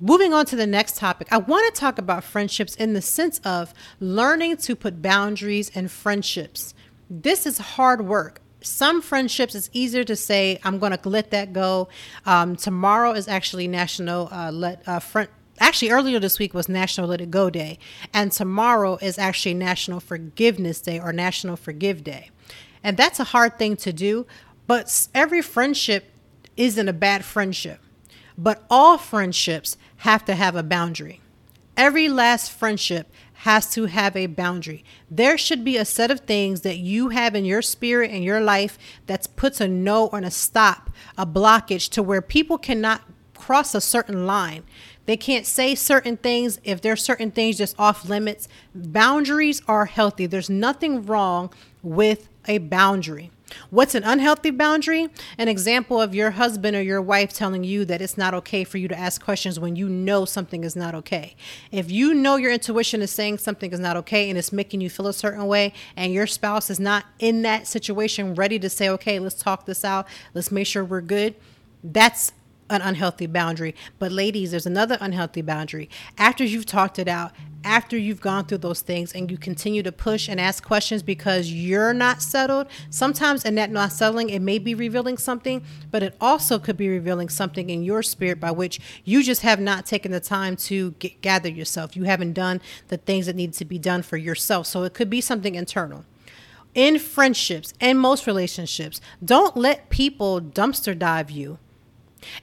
Moving 0.00 0.32
on 0.32 0.46
to 0.46 0.56
the 0.56 0.66
next 0.66 0.96
topic, 0.96 1.26
I 1.32 1.38
want 1.38 1.74
to 1.74 1.80
talk 1.80 1.98
about 1.98 2.22
friendships 2.22 2.76
in 2.76 2.92
the 2.92 3.02
sense 3.02 3.40
of 3.40 3.74
learning 3.98 4.58
to 4.58 4.76
put 4.76 5.02
boundaries 5.02 5.70
in 5.70 5.88
friendships. 5.88 6.72
This 7.10 7.46
is 7.46 7.58
hard 7.58 8.06
work. 8.06 8.40
Some 8.60 9.02
friendships, 9.02 9.54
it's 9.54 9.70
easier 9.72 10.04
to 10.04 10.14
say, 10.14 10.60
I'm 10.62 10.78
going 10.78 10.96
to 10.96 11.08
let 11.08 11.30
that 11.30 11.52
go. 11.52 11.88
Um, 12.26 12.54
tomorrow 12.54 13.12
is 13.12 13.26
actually 13.26 13.66
National 13.66 14.28
uh, 14.32 14.52
Let 14.52 14.86
uh, 14.86 15.00
actually 15.60 15.90
earlier 15.90 16.18
this 16.18 16.38
week 16.38 16.54
was 16.54 16.68
National 16.68 17.08
Let 17.08 17.20
It 17.20 17.30
Go 17.30 17.50
Day, 17.50 17.78
and 18.12 18.32
tomorrow 18.32 18.96
is 19.00 19.18
actually 19.18 19.54
National 19.54 20.00
Forgiveness 20.00 20.80
Day 20.80 20.98
or 20.98 21.12
National 21.12 21.56
Forgive 21.56 22.04
Day. 22.04 22.30
And 22.82 22.96
that's 22.96 23.20
a 23.20 23.24
hard 23.24 23.58
thing 23.58 23.76
to 23.76 23.92
do, 23.92 24.26
but 24.66 25.08
every 25.14 25.42
friendship 25.42 26.12
isn't 26.56 26.88
a 26.88 26.92
bad 26.92 27.24
friendship. 27.24 27.80
But 28.36 28.64
all 28.70 28.98
friendships 28.98 29.76
have 29.98 30.24
to 30.26 30.34
have 30.34 30.54
a 30.54 30.62
boundary. 30.62 31.20
Every 31.76 32.08
last 32.08 32.50
friendship 32.50 33.10
has 33.42 33.70
to 33.70 33.86
have 33.86 34.16
a 34.16 34.26
boundary. 34.26 34.84
There 35.08 35.38
should 35.38 35.64
be 35.64 35.76
a 35.76 35.84
set 35.84 36.10
of 36.10 36.20
things 36.20 36.62
that 36.62 36.78
you 36.78 37.10
have 37.10 37.36
in 37.36 37.44
your 37.44 37.62
spirit 37.62 38.10
and 38.10 38.24
your 38.24 38.40
life 38.40 38.76
that 39.06 39.28
puts 39.36 39.60
a 39.60 39.68
no 39.68 40.08
or 40.08 40.18
a 40.18 40.30
stop, 40.30 40.90
a 41.16 41.24
blockage 41.24 41.88
to 41.90 42.02
where 42.02 42.20
people 42.20 42.58
cannot 42.58 43.02
cross 43.36 43.74
a 43.74 43.80
certain 43.80 44.26
line. 44.26 44.64
They 45.08 45.16
can't 45.16 45.46
say 45.46 45.74
certain 45.74 46.18
things 46.18 46.60
if 46.64 46.82
there's 46.82 47.02
certain 47.02 47.30
things 47.30 47.56
just 47.56 47.74
off 47.80 48.06
limits. 48.10 48.46
Boundaries 48.74 49.62
are 49.66 49.86
healthy. 49.86 50.26
There's 50.26 50.50
nothing 50.50 51.06
wrong 51.06 51.50
with 51.82 52.28
a 52.46 52.58
boundary. 52.58 53.30
What's 53.70 53.94
an 53.94 54.04
unhealthy 54.04 54.50
boundary? 54.50 55.08
An 55.38 55.48
example 55.48 55.98
of 55.98 56.14
your 56.14 56.32
husband 56.32 56.76
or 56.76 56.82
your 56.82 57.00
wife 57.00 57.32
telling 57.32 57.64
you 57.64 57.86
that 57.86 58.02
it's 58.02 58.18
not 58.18 58.34
okay 58.34 58.64
for 58.64 58.76
you 58.76 58.86
to 58.86 58.98
ask 58.98 59.24
questions 59.24 59.58
when 59.58 59.76
you 59.76 59.88
know 59.88 60.26
something 60.26 60.62
is 60.62 60.76
not 60.76 60.94
okay. 60.96 61.34
If 61.72 61.90
you 61.90 62.12
know 62.12 62.36
your 62.36 62.52
intuition 62.52 63.00
is 63.00 63.10
saying 63.10 63.38
something 63.38 63.72
is 63.72 63.80
not 63.80 63.96
okay 63.96 64.28
and 64.28 64.38
it's 64.38 64.52
making 64.52 64.82
you 64.82 64.90
feel 64.90 65.06
a 65.06 65.14
certain 65.14 65.46
way, 65.46 65.72
and 65.96 66.12
your 66.12 66.26
spouse 66.26 66.68
is 66.68 66.78
not 66.78 67.06
in 67.18 67.40
that 67.42 67.66
situation 67.66 68.34
ready 68.34 68.58
to 68.58 68.68
say, 68.68 68.90
okay, 68.90 69.18
let's 69.18 69.36
talk 69.36 69.64
this 69.64 69.86
out, 69.86 70.06
let's 70.34 70.52
make 70.52 70.66
sure 70.66 70.84
we're 70.84 71.00
good, 71.00 71.34
that's 71.82 72.32
an 72.70 72.82
unhealthy 72.82 73.26
boundary. 73.26 73.74
But 73.98 74.12
ladies, 74.12 74.50
there's 74.50 74.66
another 74.66 74.98
unhealthy 75.00 75.42
boundary. 75.42 75.88
After 76.16 76.44
you've 76.44 76.66
talked 76.66 76.98
it 76.98 77.08
out, 77.08 77.32
after 77.64 77.96
you've 77.98 78.20
gone 78.20 78.44
through 78.44 78.58
those 78.58 78.80
things 78.80 79.12
and 79.12 79.30
you 79.30 79.36
continue 79.36 79.82
to 79.82 79.90
push 79.90 80.28
and 80.28 80.40
ask 80.40 80.64
questions 80.64 81.02
because 81.02 81.52
you're 81.52 81.92
not 81.92 82.22
settled, 82.22 82.68
sometimes 82.88 83.44
in 83.44 83.56
that 83.56 83.70
not 83.70 83.92
settling, 83.92 84.30
it 84.30 84.40
may 84.40 84.58
be 84.58 84.74
revealing 84.74 85.18
something, 85.18 85.62
but 85.90 86.02
it 86.02 86.14
also 86.20 86.58
could 86.58 86.76
be 86.76 86.88
revealing 86.88 87.28
something 87.28 87.68
in 87.68 87.82
your 87.82 88.02
spirit 88.02 88.38
by 88.38 88.50
which 88.50 88.80
you 89.04 89.22
just 89.22 89.42
have 89.42 89.60
not 89.60 89.86
taken 89.86 90.12
the 90.12 90.20
time 90.20 90.56
to 90.56 90.92
get, 90.92 91.20
gather 91.20 91.48
yourself. 91.48 91.96
You 91.96 92.04
haven't 92.04 92.34
done 92.34 92.60
the 92.88 92.96
things 92.96 93.26
that 93.26 93.36
need 93.36 93.52
to 93.54 93.64
be 93.64 93.78
done 93.78 94.02
for 94.02 94.16
yourself. 94.16 94.66
So 94.66 94.84
it 94.84 94.94
could 94.94 95.10
be 95.10 95.20
something 95.20 95.54
internal 95.54 96.04
in 96.74 96.98
friendships 96.98 97.74
and 97.80 97.98
most 97.98 98.26
relationships, 98.26 99.00
don't 99.24 99.56
let 99.56 99.90
people 99.90 100.40
dumpster 100.40 100.96
dive 100.96 101.30
you. 101.30 101.58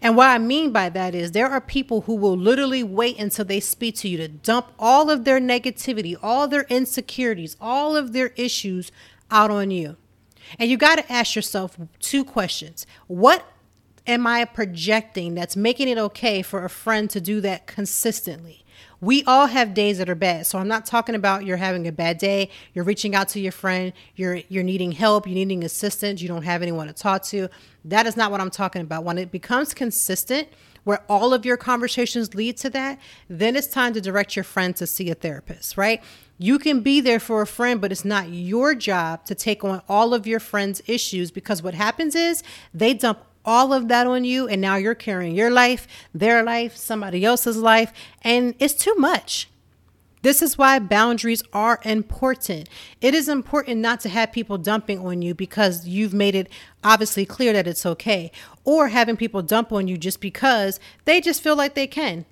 And 0.01 0.15
what 0.15 0.29
I 0.29 0.37
mean 0.37 0.71
by 0.71 0.89
that 0.89 1.13
is 1.13 1.31
there 1.31 1.49
are 1.49 1.61
people 1.61 2.01
who 2.01 2.15
will 2.15 2.37
literally 2.37 2.83
wait 2.83 3.19
until 3.19 3.45
they 3.45 3.59
speak 3.59 3.95
to 3.97 4.09
you 4.09 4.17
to 4.17 4.27
dump 4.27 4.71
all 4.79 5.09
of 5.09 5.25
their 5.25 5.39
negativity, 5.39 6.15
all 6.21 6.47
their 6.47 6.65
insecurities, 6.69 7.57
all 7.59 7.95
of 7.95 8.13
their 8.13 8.29
issues 8.35 8.91
out 9.31 9.51
on 9.51 9.71
you. 9.71 9.97
And 10.59 10.69
you 10.69 10.77
got 10.77 10.97
to 10.97 11.11
ask 11.11 11.35
yourself 11.35 11.77
two 11.99 12.23
questions. 12.23 12.85
What 13.07 13.45
am 14.07 14.27
I 14.27 14.45
projecting 14.45 15.33
that's 15.33 15.55
making 15.55 15.87
it 15.87 15.97
okay 15.97 16.41
for 16.41 16.63
a 16.63 16.69
friend 16.69 17.09
to 17.09 17.19
do 17.19 17.41
that 17.41 17.67
consistently? 17.67 18.64
We 19.01 19.23
all 19.23 19.47
have 19.47 19.73
days 19.73 19.97
that 19.97 20.09
are 20.09 20.15
bad. 20.15 20.47
So 20.47 20.57
I'm 20.57 20.67
not 20.67 20.85
talking 20.85 21.15
about 21.15 21.45
you're 21.45 21.57
having 21.57 21.87
a 21.87 21.91
bad 21.91 22.17
day, 22.17 22.49
you're 22.73 22.85
reaching 22.85 23.15
out 23.15 23.29
to 23.29 23.39
your 23.39 23.51
friend, 23.51 23.93
you're 24.15 24.41
you're 24.49 24.63
needing 24.63 24.91
help, 24.91 25.27
you're 25.27 25.35
needing 25.35 25.63
assistance, 25.63 26.21
you 26.21 26.27
don't 26.27 26.43
have 26.43 26.61
anyone 26.61 26.87
to 26.87 26.93
talk 26.93 27.23
to. 27.23 27.49
That 27.83 28.07
is 28.07 28.17
not 28.17 28.31
what 28.31 28.41
I'm 28.41 28.49
talking 28.49 28.81
about. 28.81 29.03
When 29.03 29.17
it 29.17 29.31
becomes 29.31 29.73
consistent, 29.73 30.47
where 30.85 31.03
all 31.09 31.33
of 31.33 31.45
your 31.45 31.57
conversations 31.57 32.33
lead 32.33 32.57
to 32.57 32.69
that, 32.69 32.99
then 33.27 33.55
it's 33.55 33.67
time 33.67 33.93
to 33.93 33.99
direct 33.99 34.35
your 34.35 34.43
friend 34.43 34.75
to 34.77 34.87
see 34.87 35.09
a 35.09 35.15
therapist, 35.15 35.77
right? 35.77 36.01
You 36.37 36.59
can 36.59 36.81
be 36.81 37.01
there 37.01 37.19
for 37.19 37.41
a 37.41 37.47
friend, 37.47 37.81
but 37.81 37.91
it's 37.91 38.05
not 38.05 38.29
your 38.29 38.75
job 38.75 39.25
to 39.25 39.35
take 39.35 39.63
on 39.63 39.81
all 39.89 40.13
of 40.13 40.27
your 40.27 40.39
friend's 40.39 40.81
issues 40.85 41.31
because 41.31 41.63
what 41.63 41.73
happens 41.73 42.15
is 42.15 42.43
they 42.73 42.93
dump 42.93 43.19
all 43.45 43.71
of 43.73 43.87
that 43.87 44.07
on 44.07 44.25
you 44.25 44.47
and 44.47 44.61
now 44.61 44.75
you're 44.75 44.95
carrying 44.95 45.35
your 45.35 45.51
life, 45.51 45.87
their 46.13 46.43
life, 46.43 46.75
somebody 46.75 47.23
else's 47.23 47.57
life, 47.57 47.93
and 48.21 48.55
it's 48.59 48.73
too 48.73 48.95
much. 48.95 49.49
This 50.25 50.41
is 50.41 50.57
why 50.57 50.79
boundaries 50.79 51.43
are 51.53 51.79
important. 51.83 52.67
It 52.99 53.13
is 53.13 53.29
important 53.29 53.79
not 53.79 53.99
to 53.99 54.09
have 54.09 54.31
people 54.31 54.57
dumping 54.57 54.97
on 54.97 55.21
you 55.21 55.35
because 55.35 55.87
you've 55.87 56.15
made 56.15 56.33
it 56.33 56.49
obviously 56.83 57.27
clear 57.27 57.53
that 57.53 57.67
it's 57.67 57.85
okay, 57.85 58.31
or 58.63 58.87
having 58.87 59.17
people 59.17 59.43
dump 59.43 59.71
on 59.71 59.87
you 59.87 59.99
just 59.99 60.19
because 60.19 60.79
they 61.03 61.21
just 61.21 61.43
feel 61.43 61.55
like 61.55 61.75
they 61.75 61.85
can. 61.85 62.25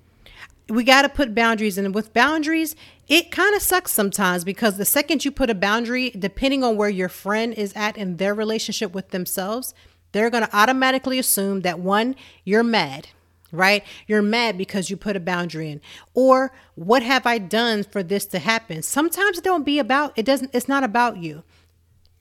We 0.68 0.82
got 0.82 1.02
to 1.02 1.08
put 1.08 1.36
boundaries, 1.36 1.78
and 1.78 1.94
with 1.94 2.12
boundaries, 2.12 2.74
it 3.06 3.30
kind 3.30 3.54
of 3.54 3.62
sucks 3.62 3.92
sometimes 3.92 4.42
because 4.42 4.76
the 4.76 4.84
second 4.84 5.24
you 5.24 5.30
put 5.30 5.48
a 5.48 5.54
boundary, 5.54 6.10
depending 6.10 6.64
on 6.64 6.76
where 6.76 6.88
your 6.88 7.08
friend 7.08 7.54
is 7.54 7.72
at 7.76 7.96
in 7.96 8.16
their 8.16 8.34
relationship 8.34 8.92
with 8.92 9.10
themselves, 9.10 9.72
they're 10.14 10.30
going 10.30 10.46
to 10.46 10.56
automatically 10.56 11.18
assume 11.18 11.60
that 11.62 11.80
one, 11.80 12.14
you're 12.44 12.62
mad, 12.62 13.08
right? 13.50 13.84
You're 14.06 14.22
mad 14.22 14.56
because 14.56 14.88
you 14.88 14.96
put 14.96 15.16
a 15.16 15.20
boundary 15.20 15.70
in. 15.70 15.80
Or 16.14 16.52
what 16.76 17.02
have 17.02 17.26
I 17.26 17.38
done 17.38 17.82
for 17.82 18.02
this 18.02 18.24
to 18.26 18.38
happen? 18.38 18.82
Sometimes 18.82 19.38
it 19.38 19.44
don't 19.44 19.66
be 19.66 19.78
about 19.78 20.12
it 20.16 20.24
doesn't 20.24 20.54
it's 20.54 20.68
not 20.68 20.84
about 20.84 21.18
you. 21.18 21.42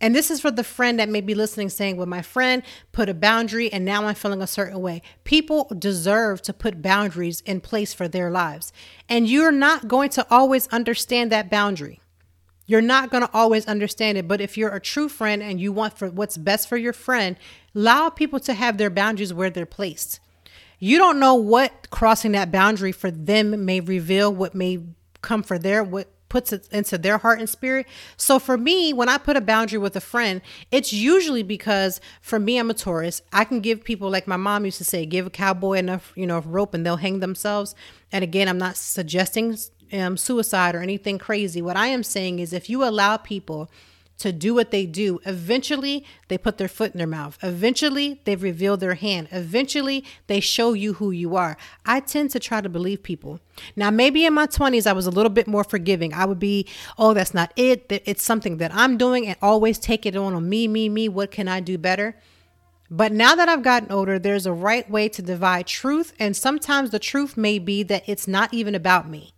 And 0.02 0.14
this 0.14 0.32
is 0.32 0.42
for 0.42 0.52
the 0.52 0.66
friend 0.66 1.00
that 1.00 1.08
may 1.08 1.22
be 1.22 1.36
listening 1.36 1.70
saying, 1.70 1.96
Well, 1.96 2.08
my 2.08 2.24
friend 2.24 2.64
put 2.92 3.10
a 3.10 3.14
boundary 3.14 3.72
and 3.72 3.86
now 3.86 4.06
I'm 4.06 4.16
feeling 4.16 4.42
a 4.42 4.48
certain 4.48 4.82
way. 4.82 5.04
People 5.24 5.72
deserve 5.78 6.42
to 6.42 6.52
put 6.52 6.82
boundaries 6.82 7.42
in 7.42 7.62
place 7.62 7.94
for 7.94 8.08
their 8.08 8.32
lives. 8.32 8.74
And 9.08 9.30
you're 9.30 9.52
not 9.52 9.88
going 9.88 10.10
to 10.10 10.26
always 10.32 10.68
understand 10.70 11.32
that 11.32 11.50
boundary. 11.50 12.02
You're 12.66 12.82
not 12.82 13.10
going 13.12 13.24
to 13.24 13.34
always 13.34 13.66
understand 13.66 14.18
it, 14.18 14.28
but 14.28 14.42
if 14.42 14.58
you're 14.58 14.74
a 14.74 14.80
true 14.80 15.10
friend 15.10 15.44
and 15.44 15.60
you 15.60 15.72
want 15.72 15.98
for 15.98 16.10
what's 16.10 16.38
best 16.38 16.70
for 16.70 16.78
your 16.78 16.94
friend, 16.94 17.36
allow 17.76 18.10
people 18.10 18.40
to 18.42 18.54
have 18.54 18.78
their 18.78 18.90
boundaries 18.90 19.34
where 19.34 19.50
they're 19.50 19.66
placed. 19.66 20.20
You 20.80 20.98
don't 20.98 21.20
know 21.20 21.36
what 21.36 21.90
crossing 21.90 22.34
that 22.34 22.52
boundary 22.52 22.92
for 22.92 23.12
them 23.12 23.66
may 23.66 23.80
reveal, 23.80 24.34
what 24.34 24.56
may 24.56 24.80
come 25.22 25.44
for 25.44 25.58
their 25.58 25.84
what 25.84 26.10
puts 26.34 26.52
it 26.52 26.68
into 26.72 26.98
their 26.98 27.20
heart 27.20 27.38
and 27.38 27.48
spirit. 27.48 27.86
So 28.18 28.40
for 28.40 28.58
me, 28.58 28.92
when 28.92 29.08
I 29.08 29.20
put 29.20 29.38
a 29.38 29.42
boundary 29.42 29.78
with 29.78 29.96
a 29.96 30.02
friend, 30.02 30.42
it's 30.72 30.92
usually 30.92 31.44
because 31.44 32.02
for 32.22 32.40
me, 32.40 32.58
I'm 32.58 32.72
a 32.72 32.74
Taurus. 32.74 33.22
I 33.32 33.46
can 33.46 33.60
give 33.60 33.84
people 33.84 34.10
like 34.10 34.26
my 34.26 34.36
mom 34.36 34.66
used 34.66 34.80
to 34.80 34.84
say, 34.84 35.06
give 35.06 35.28
a 35.28 35.30
cowboy 35.30 35.74
enough, 35.74 36.12
you 36.16 36.26
know, 36.26 36.40
rope 36.40 36.74
and 36.74 36.84
they'll 36.84 36.98
hang 36.98 37.20
themselves. 37.20 37.76
And 38.12 38.24
again, 38.24 38.50
I'm 38.50 38.58
not 38.58 38.78
suggesting 38.78 39.56
um, 39.94 40.18
suicide 40.18 40.76
or 40.76 40.82
anything 40.82 41.18
crazy. 41.18 41.62
What 41.62 41.78
I 41.78 41.88
am 41.88 42.04
saying 42.04 42.40
is 42.40 42.52
if 42.52 42.70
you 42.70 42.84
allow 42.84 43.18
people 43.18 43.70
to 44.20 44.32
do 44.32 44.54
what 44.54 44.72
they 44.72 44.86
do, 44.86 45.20
eventually 45.26 46.06
they 46.28 46.38
put 46.38 46.58
their 46.58 46.68
foot 46.68 46.94
in 46.94 46.98
their 46.98 47.08
mouth. 47.08 47.38
Eventually 47.42 48.22
they 48.26 48.36
reveal 48.36 48.78
their 48.78 48.94
hand. 48.94 49.28
Eventually 49.32 50.06
they 50.28 50.40
show 50.40 50.74
you 50.74 50.94
who 50.94 51.12
you 51.12 51.36
are. 51.36 51.58
I 51.86 52.00
tend 52.00 52.30
to 52.32 52.40
try 52.40 52.62
to 52.62 52.70
believe 52.70 53.04
people. 53.04 53.40
Now, 53.76 53.92
maybe 53.92 54.26
in 54.26 54.34
my 54.34 54.48
20s, 54.48 54.88
I 54.88 54.94
was 54.94 55.08
a 55.08 55.12
little 55.12 55.30
bit 55.32 55.48
more 55.48 55.64
forgiving. 55.64 56.14
I 56.14 56.26
would 56.26 56.40
be, 56.40 56.68
oh, 56.98 57.14
that's 57.14 57.34
not 57.34 57.52
it. 57.56 57.86
It's 57.90 58.24
something 58.24 58.58
that 58.58 58.74
I'm 58.74 58.98
doing 58.98 59.28
and 59.28 59.38
always 59.42 59.80
take 59.80 60.06
it 60.06 60.16
on 60.16 60.34
on 60.34 60.48
me, 60.48 60.68
me, 60.68 60.90
me. 60.90 61.10
What 61.10 61.32
can 61.32 61.48
I 61.48 61.60
do 61.60 61.78
better? 61.78 62.16
But 62.90 63.12
now 63.12 63.34
that 63.34 63.50
I've 63.50 63.64
gotten 63.64 63.92
older, 63.92 64.20
there's 64.20 64.46
a 64.46 64.54
right 64.54 64.88
way 64.90 65.10
to 65.10 65.22
divide 65.22 65.66
truth. 65.66 66.14
And 66.20 66.38
sometimes 66.38 66.92
the 66.92 67.00
truth 67.00 67.36
may 67.36 67.58
be 67.58 67.82
that 67.84 68.04
it's 68.08 68.28
not 68.28 68.54
even 68.54 68.76
about 68.76 69.10
me. 69.10 69.33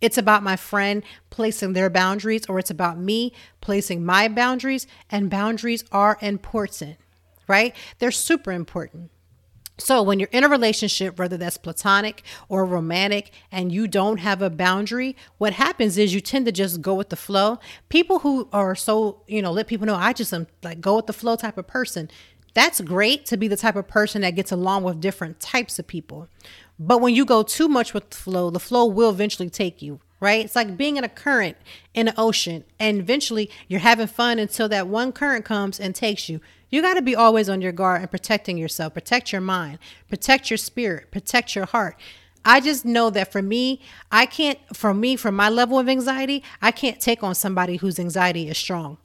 It's 0.00 0.18
about 0.18 0.42
my 0.42 0.56
friend 0.56 1.02
placing 1.30 1.72
their 1.72 1.90
boundaries, 1.90 2.46
or 2.48 2.58
it's 2.58 2.70
about 2.70 2.98
me 2.98 3.32
placing 3.60 4.04
my 4.04 4.28
boundaries. 4.28 4.86
And 5.10 5.30
boundaries 5.30 5.84
are 5.92 6.18
important, 6.20 6.96
right? 7.46 7.74
They're 7.98 8.10
super 8.10 8.52
important. 8.52 9.10
So, 9.80 10.02
when 10.02 10.20
you're 10.20 10.28
in 10.30 10.44
a 10.44 10.48
relationship, 10.48 11.18
whether 11.18 11.38
that's 11.38 11.56
platonic 11.56 12.22
or 12.48 12.66
romantic, 12.66 13.32
and 13.50 13.72
you 13.72 13.88
don't 13.88 14.18
have 14.18 14.42
a 14.42 14.50
boundary, 14.50 15.16
what 15.38 15.54
happens 15.54 15.96
is 15.96 16.12
you 16.12 16.20
tend 16.20 16.44
to 16.46 16.52
just 16.52 16.82
go 16.82 16.94
with 16.94 17.08
the 17.08 17.16
flow. 17.16 17.58
People 17.88 18.18
who 18.20 18.48
are 18.52 18.74
so, 18.74 19.22
you 19.26 19.40
know, 19.40 19.50
let 19.50 19.68
people 19.68 19.86
know 19.86 19.94
I 19.94 20.12
just 20.12 20.34
am 20.34 20.46
like 20.62 20.80
go 20.80 20.96
with 20.96 21.06
the 21.06 21.14
flow 21.14 21.36
type 21.36 21.56
of 21.56 21.66
person. 21.66 22.10
That's 22.52 22.80
great 22.80 23.26
to 23.26 23.36
be 23.36 23.48
the 23.48 23.56
type 23.56 23.76
of 23.76 23.88
person 23.88 24.22
that 24.22 24.32
gets 24.32 24.52
along 24.52 24.82
with 24.82 25.00
different 25.00 25.40
types 25.40 25.78
of 25.78 25.86
people. 25.86 26.28
But 26.82 27.02
when 27.02 27.14
you 27.14 27.26
go 27.26 27.42
too 27.42 27.68
much 27.68 27.92
with 27.92 28.08
the 28.08 28.16
flow, 28.16 28.48
the 28.48 28.58
flow 28.58 28.86
will 28.86 29.10
eventually 29.10 29.50
take 29.50 29.82
you, 29.82 30.00
right? 30.18 30.42
It's 30.42 30.56
like 30.56 30.78
being 30.78 30.96
in 30.96 31.04
a 31.04 31.10
current 31.10 31.58
in 31.92 32.08
an 32.08 32.14
ocean, 32.16 32.64
and 32.78 32.98
eventually 32.98 33.50
you're 33.68 33.80
having 33.80 34.06
fun 34.06 34.38
until 34.38 34.66
that 34.70 34.88
one 34.88 35.12
current 35.12 35.44
comes 35.44 35.78
and 35.78 35.94
takes 35.94 36.30
you. 36.30 36.40
You 36.70 36.80
got 36.80 36.94
to 36.94 37.02
be 37.02 37.14
always 37.14 37.50
on 37.50 37.60
your 37.60 37.72
guard 37.72 38.00
and 38.00 38.10
protecting 38.10 38.56
yourself, 38.56 38.94
protect 38.94 39.30
your 39.30 39.42
mind, 39.42 39.78
protect 40.08 40.48
your 40.48 40.56
spirit, 40.56 41.10
protect 41.10 41.54
your 41.54 41.66
heart. 41.66 42.00
I 42.46 42.60
just 42.60 42.86
know 42.86 43.10
that 43.10 43.30
for 43.30 43.42
me, 43.42 43.82
I 44.10 44.24
can't, 44.24 44.58
for 44.72 44.94
me, 44.94 45.16
from 45.16 45.36
my 45.36 45.50
level 45.50 45.78
of 45.78 45.86
anxiety, 45.86 46.42
I 46.62 46.70
can't 46.70 46.98
take 46.98 47.22
on 47.22 47.34
somebody 47.34 47.76
whose 47.76 47.98
anxiety 47.98 48.48
is 48.48 48.56
strong. 48.56 48.96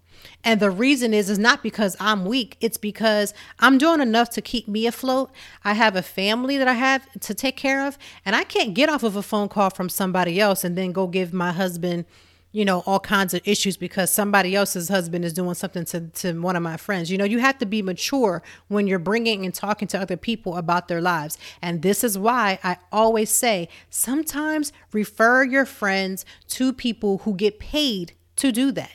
And 0.46 0.60
the 0.60 0.70
reason 0.70 1.12
is 1.12 1.30
is 1.30 1.40
not 1.40 1.64
because 1.64 1.98
I'm 2.00 2.24
weak, 2.24 2.56
it's 2.62 2.78
because 2.78 3.34
I'm 3.60 3.80
doing 3.80 4.00
enough 4.00 4.30
to 4.32 4.42
keep 4.42 4.68
me 4.68 4.86
afloat. 4.86 5.32
I 5.64 5.74
have 5.74 5.96
a 5.96 6.04
family 6.04 6.56
that 6.58 6.68
I 6.68 6.74
have 6.74 7.12
to 7.22 7.34
take 7.34 7.58
care 7.58 7.86
of, 7.86 7.98
and 8.24 8.36
I 8.36 8.44
can't 8.44 8.76
get 8.76 8.88
off 8.88 9.02
of 9.02 9.16
a 9.16 9.24
phone 9.24 9.50
call 9.50 9.72
from 9.72 9.90
somebody 9.90 10.40
else 10.40 10.64
and 10.64 10.78
then 10.78 10.92
go 10.92 11.08
give 11.08 11.34
my 11.34 11.52
husband 11.52 12.06
you 12.52 12.64
know 12.64 12.84
all 12.86 13.02
kinds 13.02 13.34
of 13.34 13.42
issues 13.44 13.76
because 13.76 14.10
somebody 14.10 14.56
else's 14.56 14.88
husband 14.88 15.26
is 15.26 15.34
doing 15.34 15.56
something 15.56 15.84
to, 15.84 16.00
to 16.10 16.40
one 16.40 16.56
of 16.56 16.62
my 16.62 16.78
friends. 16.78 17.12
You 17.12 17.18
know 17.18 17.26
you 17.26 17.40
have 17.40 17.58
to 17.58 17.66
be 17.66 17.82
mature 17.82 18.44
when 18.68 18.86
you're 18.86 19.00
bringing 19.00 19.46
and 19.46 19.54
talking 19.54 19.88
to 19.90 20.00
other 20.00 20.16
people 20.16 20.56
about 20.56 20.88
their 20.88 21.02
lives. 21.02 21.40
And 21.62 21.82
this 21.82 22.04
is 22.04 22.18
why 22.18 22.60
i 22.64 22.78
always 22.92 23.32
say 23.32 23.68
sometimes 23.90 24.72
refer 24.94 25.44
your 25.44 25.66
friends 25.66 26.24
to 26.50 26.72
people 26.72 27.18
who 27.20 27.34
get 27.34 27.60
paid 27.60 28.14
to 28.36 28.52
do 28.52 28.72
that 28.72 28.92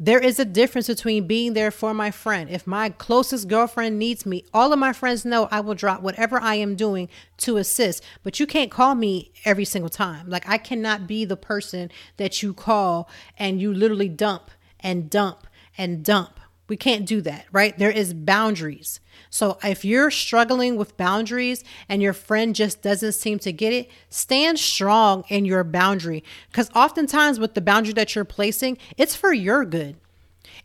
there 0.00 0.20
is 0.20 0.38
a 0.38 0.44
difference 0.44 0.86
between 0.86 1.26
being 1.26 1.54
there 1.54 1.70
for 1.70 1.92
my 1.92 2.10
friend. 2.10 2.48
If 2.48 2.66
my 2.66 2.90
closest 2.90 3.48
girlfriend 3.48 3.98
needs 3.98 4.24
me, 4.24 4.44
all 4.54 4.72
of 4.72 4.78
my 4.78 4.92
friends 4.92 5.24
know 5.24 5.48
I 5.50 5.60
will 5.60 5.74
drop 5.74 6.02
whatever 6.02 6.40
I 6.40 6.54
am 6.54 6.76
doing 6.76 7.08
to 7.38 7.56
assist. 7.56 8.04
But 8.22 8.38
you 8.38 8.46
can't 8.46 8.70
call 8.70 8.94
me 8.94 9.32
every 9.44 9.64
single 9.64 9.88
time. 9.88 10.28
Like, 10.28 10.48
I 10.48 10.56
cannot 10.56 11.08
be 11.08 11.24
the 11.24 11.36
person 11.36 11.90
that 12.16 12.42
you 12.42 12.54
call 12.54 13.08
and 13.38 13.60
you 13.60 13.74
literally 13.74 14.08
dump 14.08 14.52
and 14.80 15.10
dump 15.10 15.46
and 15.76 16.04
dump. 16.04 16.37
We 16.68 16.76
can't 16.76 17.06
do 17.06 17.20
that, 17.22 17.46
right? 17.50 17.76
There 17.76 17.90
is 17.90 18.14
boundaries. 18.14 19.00
So 19.30 19.58
if 19.64 19.84
you're 19.84 20.10
struggling 20.10 20.76
with 20.76 20.96
boundaries 20.96 21.64
and 21.88 22.02
your 22.02 22.12
friend 22.12 22.54
just 22.54 22.82
doesn't 22.82 23.12
seem 23.12 23.38
to 23.40 23.52
get 23.52 23.72
it, 23.72 23.90
stand 24.10 24.58
strong 24.58 25.24
in 25.28 25.44
your 25.44 25.64
boundary 25.64 26.22
because 26.50 26.70
oftentimes 26.74 27.40
with 27.40 27.54
the 27.54 27.60
boundary 27.60 27.94
that 27.94 28.14
you're 28.14 28.24
placing, 28.24 28.78
it's 28.96 29.16
for 29.16 29.32
your 29.32 29.64
good. 29.64 29.96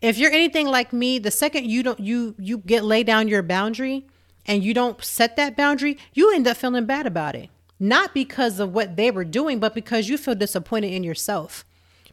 If 0.01 0.17
you're 0.17 0.31
anything 0.31 0.67
like 0.67 0.91
me, 0.91 1.19
the 1.19 1.31
second 1.31 1.65
you 1.65 1.81
don't 1.83 1.99
you 1.99 2.35
you 2.37 2.57
get 2.57 2.83
lay 2.83 3.03
down 3.03 3.29
your 3.29 3.41
boundary, 3.41 4.05
and 4.45 4.63
you 4.63 4.73
don't 4.73 5.03
set 5.03 5.35
that 5.35 5.55
boundary, 5.55 5.97
you 6.13 6.33
end 6.33 6.47
up 6.47 6.57
feeling 6.57 6.85
bad 6.85 7.07
about 7.07 7.35
it. 7.35 7.49
Not 7.79 8.13
because 8.13 8.59
of 8.59 8.73
what 8.73 8.95
they 8.95 9.11
were 9.11 9.25
doing, 9.25 9.59
but 9.59 9.73
because 9.73 10.09
you 10.09 10.17
feel 10.17 10.35
disappointed 10.35 10.91
in 10.91 11.03
yourself. 11.03 11.65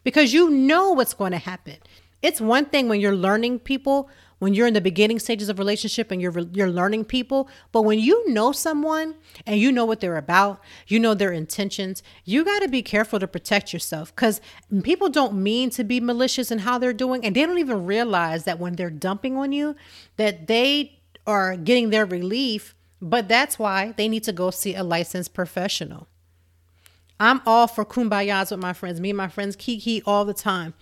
Because 0.02 0.32
you 0.32 0.50
know 0.50 0.92
what's 0.92 1.14
going 1.14 1.32
to 1.32 1.38
happen. 1.38 1.76
It's 2.22 2.40
one 2.40 2.66
thing 2.66 2.88
when 2.88 3.00
you're 3.00 3.16
learning 3.16 3.60
people, 3.60 4.10
when 4.38 4.52
you're 4.52 4.66
in 4.66 4.74
the 4.74 4.80
beginning 4.80 5.18
stages 5.18 5.48
of 5.48 5.58
relationship 5.58 6.10
and 6.10 6.20
you're 6.20 6.38
you're 6.52 6.70
learning 6.70 7.06
people, 7.06 7.48
but 7.72 7.82
when 7.82 7.98
you 7.98 8.28
know 8.30 8.52
someone 8.52 9.14
and 9.46 9.58
you 9.58 9.72
know 9.72 9.84
what 9.84 10.00
they're 10.00 10.16
about, 10.16 10.60
you 10.86 10.98
know 10.98 11.14
their 11.14 11.32
intentions, 11.32 12.02
you 12.24 12.44
got 12.44 12.60
to 12.60 12.68
be 12.68 12.82
careful 12.82 13.18
to 13.18 13.26
protect 13.26 13.72
yourself 13.72 14.14
cuz 14.16 14.40
people 14.82 15.08
don't 15.08 15.34
mean 15.34 15.70
to 15.70 15.84
be 15.84 16.00
malicious 16.00 16.50
in 16.50 16.60
how 16.60 16.78
they're 16.78 16.92
doing 16.92 17.24
and 17.24 17.34
they 17.34 17.46
don't 17.46 17.58
even 17.58 17.86
realize 17.86 18.44
that 18.44 18.58
when 18.58 18.76
they're 18.76 18.90
dumping 18.90 19.36
on 19.36 19.52
you 19.52 19.74
that 20.16 20.46
they 20.46 21.00
are 21.26 21.56
getting 21.56 21.90
their 21.90 22.06
relief, 22.06 22.74
but 23.00 23.28
that's 23.28 23.58
why 23.58 23.92
they 23.96 24.08
need 24.08 24.24
to 24.24 24.32
go 24.32 24.50
see 24.50 24.74
a 24.74 24.82
licensed 24.82 25.32
professional. 25.32 26.06
I'm 27.18 27.42
all 27.46 27.66
for 27.66 27.84
kumbayas 27.84 28.50
with 28.50 28.60
my 28.60 28.72
friends. 28.72 29.00
Me 29.00 29.10
and 29.10 29.16
my 29.16 29.28
friends 29.28 29.54
kiki 29.54 30.02
all 30.06 30.24
the 30.24 30.34
time 30.34 30.72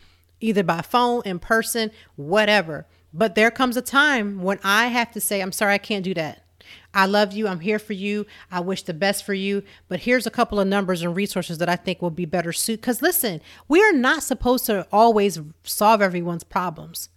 either 0.40 0.62
by 0.62 0.83
phone, 0.83 1.23
in 1.25 1.38
person, 1.38 1.90
whatever. 2.16 2.87
But 3.12 3.35
there 3.35 3.50
comes 3.50 3.76
a 3.76 3.83
time 3.83 4.42
when 4.42 4.59
I 4.62 4.88
have 4.88 5.11
to 5.12 5.21
say, 5.21 5.40
I'm 5.40 5.52
sorry, 5.52 5.75
I 5.75 5.78
can't 5.78 6.04
do 6.04 6.14
that. 6.14 6.45
I 6.92 7.07
love 7.07 7.33
you. 7.33 7.49
I'm 7.49 7.61
here 7.61 7.78
for 7.78 7.92
you. 7.92 8.26
I 8.50 8.61
wish 8.61 8.83
the 8.83 8.95
best 8.95 9.25
for 9.25 9.35
you. 9.35 9.62
But 9.88 10.00
here's 10.00 10.26
a 10.26 10.30
couple 10.30 10.61
of 10.61 10.68
numbers 10.68 11.02
and 11.02 11.14
resources 11.14 11.59
that 11.59 11.68
I 11.68 11.76
think 11.76 12.02
will 12.02 12.11
be 12.11 12.25
better 12.25 12.52
suited. 12.52 12.80
Because 12.80 13.02
listen, 13.02 13.40
we 13.68 13.83
are 13.83 13.92
not 13.92 14.23
supposed 14.23 14.66
to 14.66 14.87
always 14.92 15.38
solve 15.64 16.02
everyone's 16.02 16.45
problems, 16.45 17.09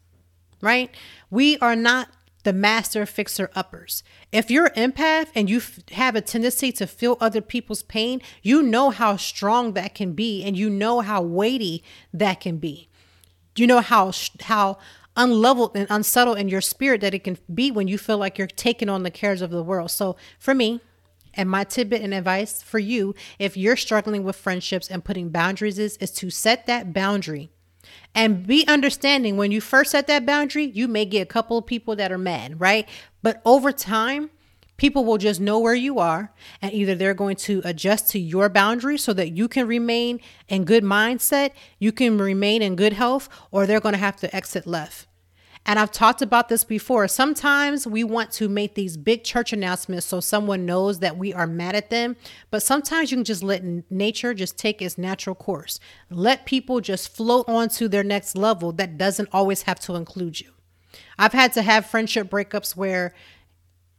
right? 0.62 0.94
We 1.30 1.58
are 1.60 1.76
not 1.76 2.10
the 2.44 2.54
master 2.54 3.06
fixer 3.06 3.52
uppers. 3.56 4.04
If 4.32 4.50
you're 4.50 4.72
an 4.76 4.92
empath 4.92 5.28
and 5.36 5.50
you 5.50 5.58
f- 5.58 5.80
have 5.92 6.16
a 6.16 6.22
tendency 6.22 6.72
to 6.74 6.88
feel 6.88 7.18
other 7.20 7.42
people's 7.42 7.84
pain, 7.84 8.20
you 8.42 8.64
know 8.64 8.90
how 8.90 9.16
strong 9.16 9.74
that 9.74 9.94
can 9.94 10.14
be 10.14 10.44
and 10.44 10.58
you 10.58 10.70
know 10.70 11.02
how 11.02 11.22
weighty 11.22 11.84
that 12.14 12.40
can 12.40 12.58
be 12.58 12.90
you 13.56 13.68
know 13.68 13.82
how 13.82 14.12
how 14.42 14.78
unleveled 15.16 15.76
and 15.76 15.88
unsettled 15.90 16.38
in 16.38 16.48
your 16.48 16.62
spirit 16.62 17.02
that 17.02 17.14
it 17.14 17.24
can 17.24 17.38
be 17.54 17.70
when 17.70 17.88
you 17.88 17.98
feel 17.98 18.18
like 18.18 18.38
you're 18.38 18.48
taking 18.48 18.90
on 18.90 19.04
the 19.04 19.12
cares 19.12 19.42
of 19.42 19.52
the 19.52 19.64
world. 19.64 19.92
So 19.92 20.16
for 20.40 20.54
me, 20.54 20.80
and 21.34 21.50
my 21.50 21.64
tidbit 21.64 22.02
and 22.02 22.14
advice 22.14 22.62
for 22.62 22.80
you, 22.80 23.16
if 23.40 23.56
you're 23.56 23.78
struggling 23.78 24.24
with 24.24 24.36
friendships 24.36 24.90
and 24.90 25.04
putting 25.04 25.30
boundaries 25.30 25.80
is, 25.80 25.98
is 25.98 26.12
to 26.12 26.30
set 26.30 26.66
that 26.68 26.94
boundary 26.94 27.50
and 28.14 28.46
be 28.46 28.68
understanding 28.68 29.38
when 29.38 29.52
you 29.52 29.62
first 29.62 29.92
set 29.92 30.08
that 30.08 30.26
boundary, 30.26 30.66
you 30.66 30.88
may 30.88 31.06
get 31.06 31.22
a 31.22 31.26
couple 31.26 31.58
of 31.58 31.66
people 31.66 31.96
that 31.96 32.12
are 32.12 32.18
mad, 32.18 32.60
right? 32.60 32.88
But 33.22 33.42
over 33.46 33.72
time, 33.72 34.30
people 34.82 35.06
will 35.06 35.20
just 35.20 35.40
know 35.40 35.60
where 35.60 35.76
you 35.76 36.00
are 36.00 36.34
and 36.60 36.74
either 36.74 36.96
they're 36.96 37.14
going 37.14 37.36
to 37.36 37.62
adjust 37.64 38.10
to 38.10 38.18
your 38.18 38.50
boundaries 38.50 39.04
so 39.04 39.14
that 39.14 39.32
you 39.32 39.48
can 39.48 39.68
remain 39.68 40.20
in 40.48 40.64
good 40.64 40.84
mindset, 40.84 41.52
you 41.78 41.92
can 41.92 42.18
remain 42.18 42.64
in 42.64 42.76
good 42.76 42.94
health, 42.94 43.30
or 43.52 43.68
they're 43.68 43.80
going 43.80 43.94
to 43.94 44.00
have 44.00 44.16
to 44.16 44.36
exit 44.36 44.66
left. 44.66 45.06
And 45.68 45.78
I've 45.78 45.92
talked 45.92 46.24
about 46.24 46.50
this 46.50 46.64
before. 46.64 47.08
Sometimes 47.08 47.86
we 47.86 48.04
want 48.04 48.32
to 48.32 48.50
make 48.50 48.74
these 48.74 48.98
big 48.98 49.24
church 49.24 49.54
announcements 49.54 50.08
so 50.08 50.20
someone 50.20 50.66
knows 50.66 50.98
that 50.98 51.16
we 51.16 51.32
are 51.32 51.46
mad 51.46 51.76
at 51.76 51.92
them. 51.92 52.16
But 52.50 52.64
sometimes 52.64 53.12
you 53.12 53.18
can 53.18 53.24
just 53.24 53.44
let 53.44 53.64
nature 53.92 54.34
just 54.34 54.58
take 54.58 54.82
its 54.82 54.98
natural 54.98 55.36
course. 55.36 55.80
Let 56.10 56.48
people 56.48 56.82
just 56.82 57.16
float 57.16 57.48
on 57.48 57.70
to 57.70 57.88
their 57.88 58.04
next 58.04 58.36
level 58.36 58.72
that 58.72 58.98
doesn't 58.98 59.30
always 59.32 59.62
have 59.62 59.80
to 59.82 59.94
include 59.94 60.42
you. 60.42 60.50
I've 61.20 61.34
had 61.34 61.54
to 61.54 61.62
have 61.62 61.86
friendship 61.86 62.32
breakups 62.32 62.76
where 62.76 63.14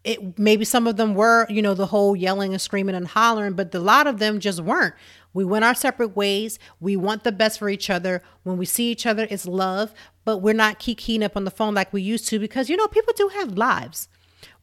it 0.05 0.39
maybe 0.39 0.65
some 0.65 0.87
of 0.87 0.97
them 0.97 1.15
were, 1.15 1.47
you 1.49 1.63
know, 1.63 1.75
the 1.75 1.87
whole 1.87 2.17
yelling 2.17 2.53
and 2.53 2.61
screaming 2.61 2.95
and 2.95 3.07
hollering, 3.07 3.53
but 3.53 3.75
a 3.75 3.79
lot 3.79 4.07
of 4.07 4.19
them 4.19 4.41
just 4.41 4.61
weren't. 4.61 4.95
We 5.33 5.45
went 5.45 5.65
our 5.65 5.75
separate 5.75 6.17
ways. 6.17 6.59
We 6.81 6.97
want 6.97 7.25
the 7.25 7.33
best 7.33 7.59
for 7.59 7.69
each 7.69 7.89
other. 7.89 8.23
When 8.43 8.59
we 8.59 8.67
see 8.67 8.91
each 8.91 9.07
other, 9.07 9.27
it's 9.31 9.47
love, 9.47 9.95
but 10.25 10.39
we're 10.39 10.55
not 10.55 10.79
key 10.79 10.95
keying 10.95 11.23
up 11.23 11.37
on 11.37 11.45
the 11.45 11.51
phone 11.51 11.75
like 11.75 11.93
we 11.93 12.03
used 12.03 12.29
to 12.29 12.39
because, 12.39 12.69
you 12.69 12.77
know, 12.77 12.89
people 12.89 13.15
do 13.17 13.29
have 13.29 13.57
lives. 13.57 14.09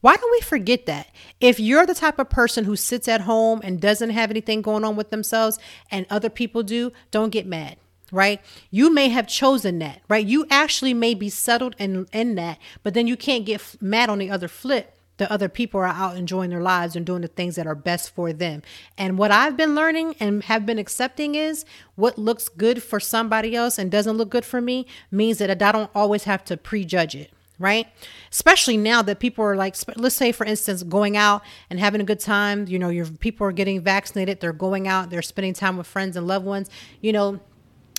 Why 0.02 0.16
don't 0.16 0.30
we 0.30 0.40
forget 0.40 0.86
that? 0.86 1.08
If 1.40 1.58
you're 1.58 1.86
the 1.86 1.94
type 1.94 2.18
of 2.18 2.30
person 2.30 2.64
who 2.64 2.76
sits 2.76 3.08
at 3.08 3.22
home 3.22 3.60
and 3.64 3.80
doesn't 3.80 4.10
have 4.10 4.30
anything 4.30 4.62
going 4.62 4.84
on 4.84 4.96
with 4.96 5.10
themselves 5.10 5.58
and 5.90 6.06
other 6.10 6.30
people 6.30 6.62
do, 6.62 6.92
don't 7.10 7.30
get 7.30 7.46
mad 7.46 7.76
right? 8.12 8.40
You 8.72 8.92
may 8.92 9.08
have 9.10 9.28
chosen 9.28 9.78
that, 9.78 10.00
right? 10.08 10.26
You 10.26 10.44
actually 10.50 10.94
may 10.94 11.14
be 11.14 11.28
settled 11.28 11.76
in 11.78 12.08
in 12.12 12.34
that, 12.34 12.58
but 12.82 12.92
then 12.92 13.06
you 13.06 13.16
can't 13.16 13.46
get 13.46 13.76
mad 13.80 14.10
on 14.10 14.18
the 14.18 14.32
other 14.32 14.48
flip 14.48 14.99
the 15.20 15.30
other 15.30 15.50
people 15.50 15.78
are 15.78 15.86
out 15.86 16.16
enjoying 16.16 16.48
their 16.48 16.62
lives 16.62 16.96
and 16.96 17.04
doing 17.04 17.20
the 17.20 17.28
things 17.28 17.54
that 17.54 17.66
are 17.66 17.74
best 17.74 18.08
for 18.08 18.32
them. 18.32 18.62
And 18.96 19.18
what 19.18 19.30
I've 19.30 19.54
been 19.54 19.74
learning 19.74 20.16
and 20.18 20.42
have 20.44 20.64
been 20.64 20.78
accepting 20.78 21.34
is 21.34 21.66
what 21.94 22.16
looks 22.16 22.48
good 22.48 22.82
for 22.82 22.98
somebody 22.98 23.54
else 23.54 23.78
and 23.78 23.90
doesn't 23.90 24.16
look 24.16 24.30
good 24.30 24.46
for 24.46 24.62
me 24.62 24.86
means 25.10 25.36
that 25.36 25.50
I 25.50 25.72
don't 25.72 25.90
always 25.94 26.24
have 26.24 26.42
to 26.46 26.56
prejudge 26.56 27.14
it 27.14 27.30
right? 27.58 27.88
Especially 28.32 28.78
now 28.78 29.02
that 29.02 29.20
people 29.20 29.44
are 29.44 29.54
like, 29.54 29.76
let's 29.96 30.14
say, 30.14 30.32
for 30.32 30.46
instance, 30.46 30.82
going 30.82 31.14
out 31.14 31.42
and 31.68 31.78
having 31.78 32.00
a 32.00 32.04
good 32.04 32.18
time. 32.18 32.66
You 32.66 32.78
know, 32.78 32.88
your 32.88 33.04
people 33.04 33.46
are 33.46 33.52
getting 33.52 33.82
vaccinated. 33.82 34.40
They're 34.40 34.54
going 34.54 34.88
out. 34.88 35.10
They're 35.10 35.20
spending 35.20 35.52
time 35.52 35.76
with 35.76 35.86
friends 35.86 36.16
and 36.16 36.26
loved 36.26 36.46
ones. 36.46 36.70
You 37.02 37.12
know, 37.12 37.38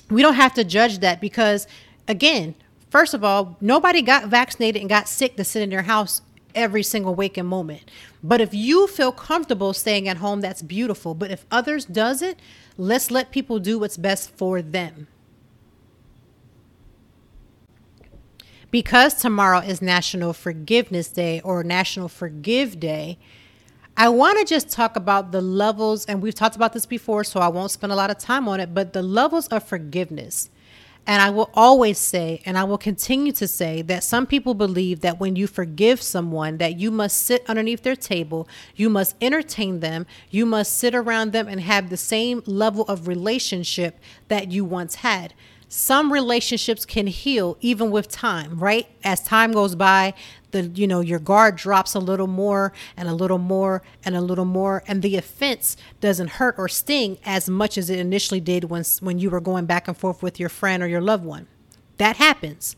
we 0.10 0.24
don't 0.24 0.34
have 0.34 0.56
to 0.56 0.64
judge 0.64 0.98
that 1.02 1.22
because, 1.22 1.68
again, 2.08 2.56
first 2.90 3.14
of 3.14 3.24
all, 3.24 3.56
nobody 3.62 4.02
got 4.02 4.30
vaccinated 4.30 4.82
and 4.82 4.90
got 4.90 5.08
sick 5.08 5.36
to 5.36 5.44
sit 5.44 5.62
in 5.62 5.70
their 5.70 5.84
house 5.84 6.24
every 6.56 6.84
single 6.84 7.16
waking 7.16 7.46
moment. 7.46 7.90
But 8.24 8.42
if 8.42 8.54
you 8.54 8.88
feel 8.88 9.12
comfortable 9.12 9.74
staying 9.74 10.08
at 10.08 10.18
home, 10.18 10.42
that's 10.42 10.62
beautiful. 10.62 11.14
But 11.14 11.32
if 11.32 11.46
others 11.52 11.86
does 11.86 12.22
it, 12.22 12.40
let's 12.78 13.12
let 13.12 13.32
people 13.32 13.60
do 13.60 13.80
what's 13.80 13.98
best 13.98 14.32
for 14.32 14.62
them. 14.62 15.08
Because 18.72 19.16
tomorrow 19.16 19.60
is 19.60 19.82
National 19.82 20.32
Forgiveness 20.32 21.10
Day 21.10 21.42
or 21.44 21.64
National 21.64 22.08
Forgive 22.08 22.80
Day, 22.80 23.18
I 23.98 24.08
want 24.08 24.40
to 24.40 24.46
just 24.46 24.70
talk 24.70 24.96
about 24.96 25.34
the 25.34 25.42
levels, 25.42 26.06
and 26.06 26.22
we've 26.22 26.34
talked 26.34 26.56
about 26.56 26.72
this 26.72 26.86
before, 26.86 27.26
so 27.26 27.42
I 27.42 27.50
won't 27.50 27.72
spend 27.72 27.92
a 27.92 27.96
lot 27.96 28.10
of 28.10 28.18
time 28.18 28.48
on 28.48 28.62
it, 28.62 28.74
but 28.74 28.94
the 28.94 29.02
levels 29.02 29.48
of 29.50 29.64
forgiveness. 29.64 30.50
And 31.08 31.22
I 31.22 31.32
will 31.32 31.50
always 31.56 31.98
say, 31.98 32.42
and 32.46 32.58
I 32.58 32.64
will 32.64 32.78
continue 32.78 33.32
to 33.34 33.48
say, 33.48 33.82
that 33.84 34.04
some 34.04 34.28
people 34.28 34.54
believe 34.54 35.02
that 35.02 35.20
when 35.20 35.36
you 35.36 35.48
forgive 35.48 36.02
someone, 36.02 36.58
that 36.58 36.80
you 36.80 36.92
must 36.92 37.24
sit 37.24 37.44
underneath 37.50 37.82
their 37.82 37.96
table, 37.96 38.48
you 38.76 38.90
must 38.90 39.16
entertain 39.20 39.80
them, 39.80 40.06
you 40.30 40.46
must 40.46 40.78
sit 40.78 40.94
around 40.94 41.32
them 41.32 41.48
and 41.48 41.62
have 41.62 41.90
the 41.90 41.98
same 41.98 42.44
level 42.46 42.84
of 42.84 43.08
relationship 43.08 44.00
that 44.28 44.52
you 44.52 44.64
once 44.64 44.96
had 44.96 45.34
some 45.74 46.12
relationships 46.12 46.84
can 46.84 47.08
heal 47.08 47.58
even 47.62 47.92
with 47.92 48.10
time, 48.10 48.60
right? 48.60 48.90
As 49.06 49.24
time 49.24 49.54
goes 49.54 49.74
by, 49.74 50.14
the 50.52 50.64
you 50.64 50.88
know 50.88 51.00
your 51.02 51.20
guard 51.20 51.56
drops 51.56 51.94
a 51.94 52.00
little 52.00 52.28
more 52.28 52.74
and 52.96 53.08
a 53.08 53.14
little 53.14 53.38
more 53.38 53.82
and 54.04 54.16
a 54.16 54.22
little 54.22 54.46
more 54.46 54.84
and 54.88 55.02
the 55.02 55.18
offense 55.18 55.78
doesn't 56.00 56.32
hurt 56.32 56.56
or 56.58 56.68
sting 56.68 57.18
as 57.26 57.50
much 57.50 57.78
as 57.78 57.90
it 57.90 58.00
initially 58.00 58.40
did 58.40 58.66
when 58.66 58.84
when 59.00 59.20
you 59.20 59.30
were 59.30 59.42
going 59.42 59.66
back 59.66 59.88
and 59.88 59.98
forth 59.98 60.22
with 60.22 60.40
your 60.40 60.50
friend 60.50 60.84
or 60.84 60.88
your 60.88 61.02
loved 61.02 61.26
one. 61.26 61.48
That 61.98 62.18
happens. 62.18 62.76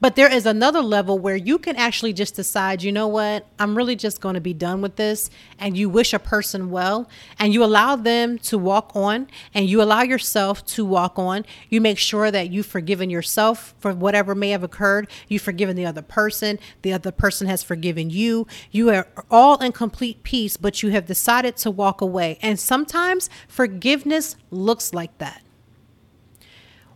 But 0.00 0.16
there 0.16 0.32
is 0.32 0.46
another 0.46 0.80
level 0.80 1.18
where 1.18 1.36
you 1.36 1.58
can 1.58 1.76
actually 1.76 2.14
just 2.14 2.34
decide, 2.34 2.82
you 2.82 2.90
know 2.90 3.06
what, 3.06 3.46
I'm 3.58 3.76
really 3.76 3.96
just 3.96 4.22
going 4.22 4.34
to 4.34 4.40
be 4.40 4.54
done 4.54 4.80
with 4.80 4.96
this. 4.96 5.28
And 5.58 5.76
you 5.76 5.90
wish 5.90 6.14
a 6.14 6.18
person 6.18 6.70
well 6.70 7.06
and 7.38 7.52
you 7.52 7.62
allow 7.62 7.96
them 7.96 8.38
to 8.38 8.56
walk 8.56 8.92
on 8.94 9.28
and 9.52 9.68
you 9.68 9.82
allow 9.82 10.00
yourself 10.00 10.64
to 10.66 10.86
walk 10.86 11.18
on. 11.18 11.44
You 11.68 11.82
make 11.82 11.98
sure 11.98 12.30
that 12.30 12.50
you've 12.50 12.64
forgiven 12.64 13.10
yourself 13.10 13.74
for 13.78 13.92
whatever 13.92 14.34
may 14.34 14.50
have 14.50 14.62
occurred. 14.62 15.06
You've 15.28 15.42
forgiven 15.42 15.76
the 15.76 15.84
other 15.84 16.02
person. 16.02 16.58
The 16.80 16.94
other 16.94 17.12
person 17.12 17.46
has 17.48 17.62
forgiven 17.62 18.08
you. 18.08 18.46
You 18.70 18.88
are 18.88 19.06
all 19.30 19.58
in 19.58 19.72
complete 19.72 20.22
peace, 20.22 20.56
but 20.56 20.82
you 20.82 20.90
have 20.92 21.04
decided 21.04 21.58
to 21.58 21.70
walk 21.70 22.00
away. 22.00 22.38
And 22.40 22.58
sometimes 22.58 23.28
forgiveness 23.48 24.36
looks 24.50 24.94
like 24.94 25.18
that. 25.18 25.42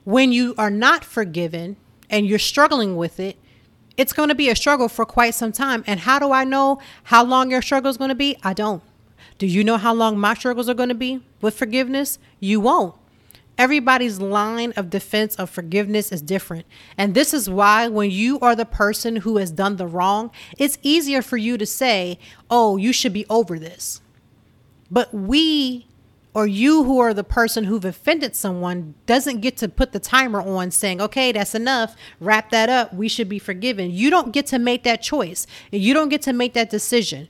When 0.05 0.33
you 0.33 0.55
are 0.57 0.71
not 0.71 1.05
forgiven, 1.05 1.77
and 2.15 2.29
you're 2.29 2.39
struggling 2.39 2.97
with 2.97 3.19
it, 3.19 3.37
it's 3.97 4.13
going 4.13 4.29
to 4.29 4.37
be 4.37 4.49
a 4.49 4.55
struggle 4.55 4.89
for 4.89 5.05
quite 5.05 5.35
some 5.35 5.51
time. 5.51 5.83
And 5.85 5.99
how 5.99 6.21
do 6.21 6.31
I 6.31 6.45
know 6.45 6.79
how 7.03 7.25
long 7.25 7.51
your 7.51 7.61
struggle 7.61 7.91
is 7.91 7.97
going 7.97 8.11
to 8.11 8.15
be? 8.15 8.37
I 8.45 8.53
don't. 8.53 8.85
Do 9.39 9.49
you 9.49 9.65
know 9.65 9.79
how 9.79 9.93
long 9.93 10.17
my 10.17 10.35
struggles 10.35 10.69
are 10.69 10.75
going 10.75 10.91
to 10.91 10.95
be 10.95 11.25
with 11.41 11.59
forgiveness? 11.59 12.21
You 12.39 12.61
won't. 12.61 12.95
Everybody's 13.59 14.21
line 14.21 14.73
of 14.77 14.91
defense 14.91 15.35
of 15.35 15.51
forgiveness 15.51 16.13
is 16.13 16.23
different. 16.23 16.67
And 16.97 17.15
this 17.15 17.35
is 17.35 17.51
why, 17.51 17.89
when 17.89 18.13
you 18.13 18.39
are 18.39 18.55
the 18.55 18.65
person 18.65 19.17
who 19.17 19.39
has 19.39 19.51
done 19.51 19.75
the 19.75 19.87
wrong, 19.89 20.31
it's 20.57 20.79
easier 20.83 21.21
for 21.21 21.37
you 21.37 21.59
to 21.59 21.67
say, 21.67 22.21
Oh, 22.49 22.77
you 22.77 22.93
should 22.93 23.13
be 23.13 23.27
over 23.29 23.59
this. 23.59 24.01
But 24.89 25.13
we 25.13 25.89
or 26.35 26.49
you 26.49 26.83
who 26.83 26.99
are 26.99 27.15
the 27.15 27.25
person 27.25 27.65
who've 27.65 27.85
offended 27.85 28.35
someone 28.35 28.95
doesn't 29.07 29.41
get 29.41 29.57
to 29.59 29.69
put 29.69 29.93
the 29.93 30.01
timer 30.01 30.41
on 30.43 30.73
saying, 30.73 31.01
okay, 31.01 31.31
that's 31.31 31.55
enough, 31.55 31.95
wrap 32.19 32.51
that 32.51 32.69
up, 32.69 32.93
we 32.93 33.09
should 33.09 33.29
be 33.29 33.39
forgiven. 33.39 33.93
You 33.93 34.11
don't 34.11 34.33
get 34.33 34.47
to 34.47 34.59
make 34.59 34.83
that 34.83 35.01
choice. 35.01 35.47
And 35.73 35.81
you 35.81 35.95
don't 35.95 36.09
get 36.09 36.23
to 36.23 36.33
make 36.33 36.53
that 36.55 36.71
decision. 36.71 37.29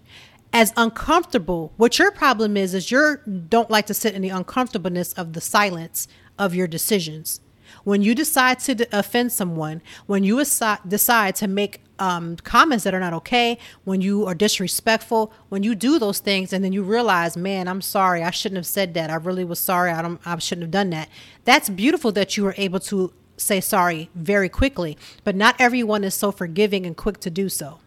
As 0.54 0.72
uncomfortable, 0.76 1.72
what 1.76 1.98
your 1.98 2.12
problem 2.12 2.56
is, 2.56 2.74
is 2.74 2.90
you 2.90 3.18
don't 3.48 3.70
like 3.70 3.86
to 3.86 3.94
sit 3.94 4.14
in 4.14 4.22
the 4.22 4.28
uncomfortableness 4.30 5.12
of 5.14 5.34
the 5.34 5.40
silence 5.40 6.08
of 6.38 6.54
your 6.54 6.66
decisions. 6.66 7.40
When 7.84 8.02
you 8.02 8.14
decide 8.14 8.58
to 8.60 8.86
offend 8.92 9.32
someone, 9.32 9.82
when 10.06 10.24
you 10.24 10.38
decide 10.38 11.36
to 11.36 11.46
make 11.46 11.80
um, 11.98 12.36
comments 12.36 12.84
that 12.84 12.94
are 12.94 13.00
not 13.00 13.12
okay, 13.12 13.58
when 13.84 14.00
you 14.00 14.26
are 14.26 14.34
disrespectful, 14.34 15.32
when 15.48 15.62
you 15.62 15.74
do 15.74 15.98
those 15.98 16.18
things, 16.18 16.52
and 16.52 16.64
then 16.64 16.72
you 16.72 16.82
realize, 16.82 17.36
man, 17.36 17.68
I'm 17.68 17.80
sorry, 17.80 18.22
I 18.22 18.30
shouldn't 18.30 18.56
have 18.56 18.66
said 18.66 18.94
that. 18.94 19.10
I 19.10 19.14
really 19.14 19.44
was 19.44 19.58
sorry. 19.58 19.92
I 19.92 20.02
don't, 20.02 20.20
I 20.26 20.36
shouldn't 20.38 20.64
have 20.64 20.70
done 20.70 20.90
that. 20.90 21.08
That's 21.44 21.68
beautiful 21.68 22.10
that 22.12 22.36
you 22.36 22.44
were 22.44 22.54
able 22.56 22.80
to 22.80 23.12
say 23.36 23.60
sorry 23.60 24.10
very 24.14 24.48
quickly, 24.48 24.96
but 25.22 25.36
not 25.36 25.56
everyone 25.58 26.04
is 26.04 26.14
so 26.14 26.32
forgiving 26.32 26.86
and 26.86 26.96
quick 26.96 27.20
to 27.20 27.30
do 27.30 27.48
so. 27.48 27.80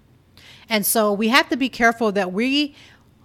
And 0.70 0.86
so 0.86 1.14
we 1.14 1.30
have 1.30 1.50
to 1.50 1.58
be 1.58 1.70
careful 1.70 2.12
that 2.12 2.34
we 2.34 2.76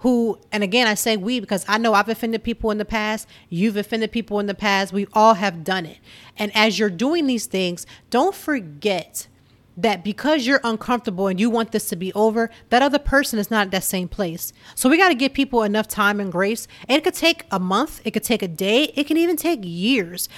who, 0.03 0.39
and 0.51 0.65
again, 0.65 0.89
I 0.89 0.95
say 0.95 1.17
we 1.17 1.39
because 1.39 1.65
I 1.69 1.79
know 1.79 1.95
I've 1.95 2.09
offended 2.09 2.43
people 2.43 2.73
in 2.73 2.79
the 2.79 2.85
past. 2.85 3.29
You've 3.49 3.77
offended 3.77 4.11
people 4.11 4.41
in 4.41 4.47
the 4.47 4.55
past. 4.55 4.93
We 4.93 5.07
all 5.13 5.35
have 5.35 5.63
done 5.63 5.87
it. 5.87 5.99
And 6.37 6.51
as 6.57 6.77
you're 6.77 6.91
doing 6.91 7.29
these 7.29 7.47
things, 7.47 7.87
don't 8.11 8.35
forget 8.35 9.29
that 9.77 10.03
because 10.03 10.45
you're 10.45 10.61
uncomfortable 10.65 11.29
and 11.29 11.39
you 11.39 11.49
want 11.49 11.71
this 11.71 11.89
to 11.89 11.97
be 11.97 12.13
over, 12.15 12.51
that 12.71 12.83
other 12.83 12.99
person 12.99 13.39
is 13.39 13.49
not 13.49 13.67
at 13.67 13.71
that 13.71 13.85
same 13.85 14.09
place. 14.09 14.53
So 14.75 14.89
we 14.89 14.97
got 14.97 15.09
to 15.09 15.15
give 15.15 15.35
people 15.35 15.63
enough 15.63 15.87
time 15.87 16.19
and 16.19 16.33
grace. 16.33 16.67
It 16.89 17.05
could 17.05 17.15
take 17.15 17.47
a 17.53 17.61
month, 17.61 18.01
it 18.05 18.11
could 18.11 18.25
take 18.25 18.43
a 18.43 18.49
day, 18.49 18.93
it 18.97 19.07
can 19.07 19.17
even 19.17 19.37
take 19.37 19.61
years. 19.63 20.29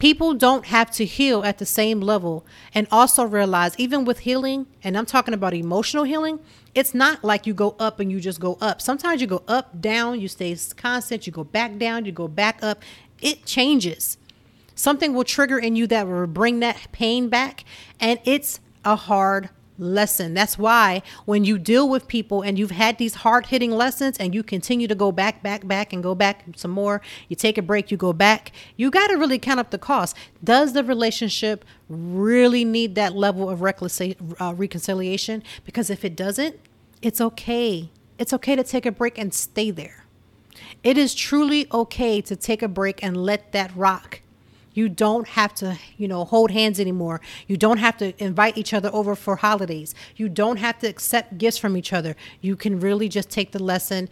People 0.00 0.34
don't 0.34 0.66
have 0.66 0.90
to 0.92 1.04
heal 1.04 1.44
at 1.44 1.58
the 1.58 1.66
same 1.66 2.00
level. 2.00 2.44
And 2.74 2.88
also 2.90 3.22
realize, 3.22 3.74
even 3.78 4.04
with 4.04 4.20
healing, 4.20 4.66
and 4.82 4.98
I'm 4.98 5.06
talking 5.06 5.34
about 5.34 5.54
emotional 5.54 6.04
healing, 6.04 6.40
it's 6.74 6.94
not 6.94 7.22
like 7.22 7.46
you 7.46 7.54
go 7.54 7.76
up 7.78 8.00
and 8.00 8.10
you 8.10 8.18
just 8.18 8.40
go 8.40 8.56
up. 8.60 8.80
Sometimes 8.80 9.20
you 9.20 9.26
go 9.26 9.42
up, 9.46 9.80
down, 9.80 10.20
you 10.20 10.26
stay 10.26 10.56
constant, 10.76 11.26
you 11.26 11.32
go 11.32 11.44
back 11.44 11.78
down, 11.78 12.04
you 12.06 12.12
go 12.12 12.26
back 12.26 12.62
up. 12.62 12.82
It 13.20 13.44
changes. 13.44 14.16
Something 14.74 15.12
will 15.12 15.24
trigger 15.24 15.58
in 15.58 15.76
you 15.76 15.86
that 15.88 16.08
will 16.08 16.26
bring 16.26 16.60
that 16.60 16.90
pain 16.90 17.28
back, 17.28 17.64
and 18.00 18.18
it's 18.24 18.60
a 18.84 18.96
hard 18.96 19.50
lesson. 19.80 20.34
That's 20.34 20.58
why 20.58 21.02
when 21.24 21.44
you 21.44 21.58
deal 21.58 21.88
with 21.88 22.06
people 22.06 22.42
and 22.42 22.58
you've 22.58 22.70
had 22.70 22.98
these 22.98 23.16
hard 23.16 23.46
hitting 23.46 23.70
lessons 23.70 24.18
and 24.18 24.34
you 24.34 24.42
continue 24.42 24.86
to 24.86 24.94
go 24.94 25.10
back, 25.10 25.42
back, 25.42 25.66
back, 25.66 25.92
and 25.92 26.02
go 26.02 26.14
back 26.14 26.44
some 26.56 26.70
more, 26.70 27.00
you 27.28 27.36
take 27.36 27.58
a 27.58 27.62
break, 27.62 27.90
you 27.90 27.96
go 27.96 28.12
back, 28.12 28.52
you 28.76 28.90
got 28.90 29.08
to 29.08 29.16
really 29.16 29.38
count 29.38 29.60
up 29.60 29.70
the 29.70 29.78
cost. 29.78 30.16
Does 30.44 30.72
the 30.72 30.84
relationship 30.84 31.64
really 31.88 32.64
need 32.64 32.94
that 32.94 33.14
level 33.14 33.50
of 33.50 33.62
uh, 33.62 34.54
reconciliation? 34.54 35.42
Because 35.64 35.90
if 35.90 36.04
it 36.04 36.14
doesn't, 36.14 36.60
it's 37.02 37.20
okay. 37.20 37.90
It's 38.18 38.32
okay 38.34 38.54
to 38.54 38.62
take 38.62 38.84
a 38.84 38.92
break 38.92 39.18
and 39.18 39.32
stay 39.32 39.70
there. 39.70 40.04
It 40.82 40.98
is 40.98 41.14
truly 41.14 41.66
okay 41.72 42.20
to 42.20 42.36
take 42.36 42.62
a 42.62 42.68
break 42.68 43.02
and 43.02 43.16
let 43.16 43.52
that 43.52 43.74
rock. 43.74 44.20
You 44.80 44.88
don't 44.88 45.28
have 45.28 45.52
to, 45.56 45.76
you 45.98 46.08
know, 46.08 46.24
hold 46.24 46.50
hands 46.50 46.80
anymore. 46.80 47.20
You 47.46 47.58
don't 47.58 47.76
have 47.76 47.98
to 47.98 48.14
invite 48.16 48.56
each 48.56 48.72
other 48.72 48.88
over 48.94 49.14
for 49.14 49.36
holidays. 49.36 49.94
You 50.16 50.30
don't 50.30 50.56
have 50.56 50.78
to 50.78 50.86
accept 50.86 51.36
gifts 51.36 51.58
from 51.58 51.76
each 51.76 51.92
other. 51.92 52.16
You 52.40 52.56
can 52.56 52.80
really 52.80 53.06
just 53.06 53.28
take 53.28 53.52
the 53.52 53.62
lesson 53.62 54.08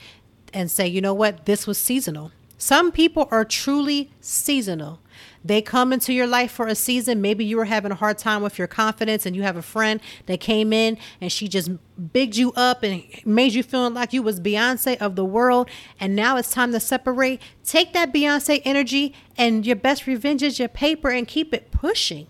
and 0.53 0.71
say, 0.71 0.87
you 0.87 1.01
know 1.01 1.15
what, 1.15 1.47
this 1.47 1.67
was 1.67 1.79
seasonal. 1.79 2.33
Some 2.59 2.93
people 2.93 3.29
are 3.31 3.47
truly 3.47 4.11
seasonal. 4.21 5.01
They 5.45 5.63
come 5.63 5.93
into 5.93 6.13
your 6.13 6.27
life 6.27 6.51
for 6.51 6.67
a 6.67 6.75
season. 6.75 7.21
Maybe 7.21 7.45
you 7.45 7.57
were 7.57 7.67
having 7.67 7.93
a 7.93 7.97
hard 7.97 8.19
time 8.19 8.43
with 8.43 8.59
your 8.59 8.67
confidence 8.67 9.25
and 9.25 9.37
you 9.37 9.43
have 9.43 9.57
a 9.57 9.63
friend 9.63 10.01
that 10.27 10.41
came 10.41 10.73
in 10.73 10.99
and 11.21 11.31
she 11.31 11.49
just 11.49 11.71
bigged 12.13 12.37
you 12.37 12.53
up 12.53 12.83
and 12.83 13.05
made 13.25 13.55
you 13.55 13.63
feel 13.63 13.91
like 13.91 14.13
you 14.13 14.23
was 14.23 14.41
Beyonce 14.41 14.97
of 14.99 15.17
the 15.17 15.25
world. 15.25 15.69
And 16.01 16.15
now 16.17 16.37
it's 16.37 16.51
time 16.51 16.73
to 16.73 16.81
separate. 16.81 17.41
Take 17.65 17.93
that 17.93 18.13
Beyonce 18.13 18.63
energy 18.65 19.15
and 19.37 19.67
your 19.67 19.77
best 19.77 20.07
revenge 20.07 20.43
is 20.43 20.59
your 20.59 20.69
paper 20.69 21.11
and 21.11 21.27
keep 21.27 21.55
it 21.55 21.71
pushing. 21.71 22.27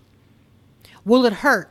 Will 1.03 1.25
it 1.25 1.33
hurt? 1.33 1.69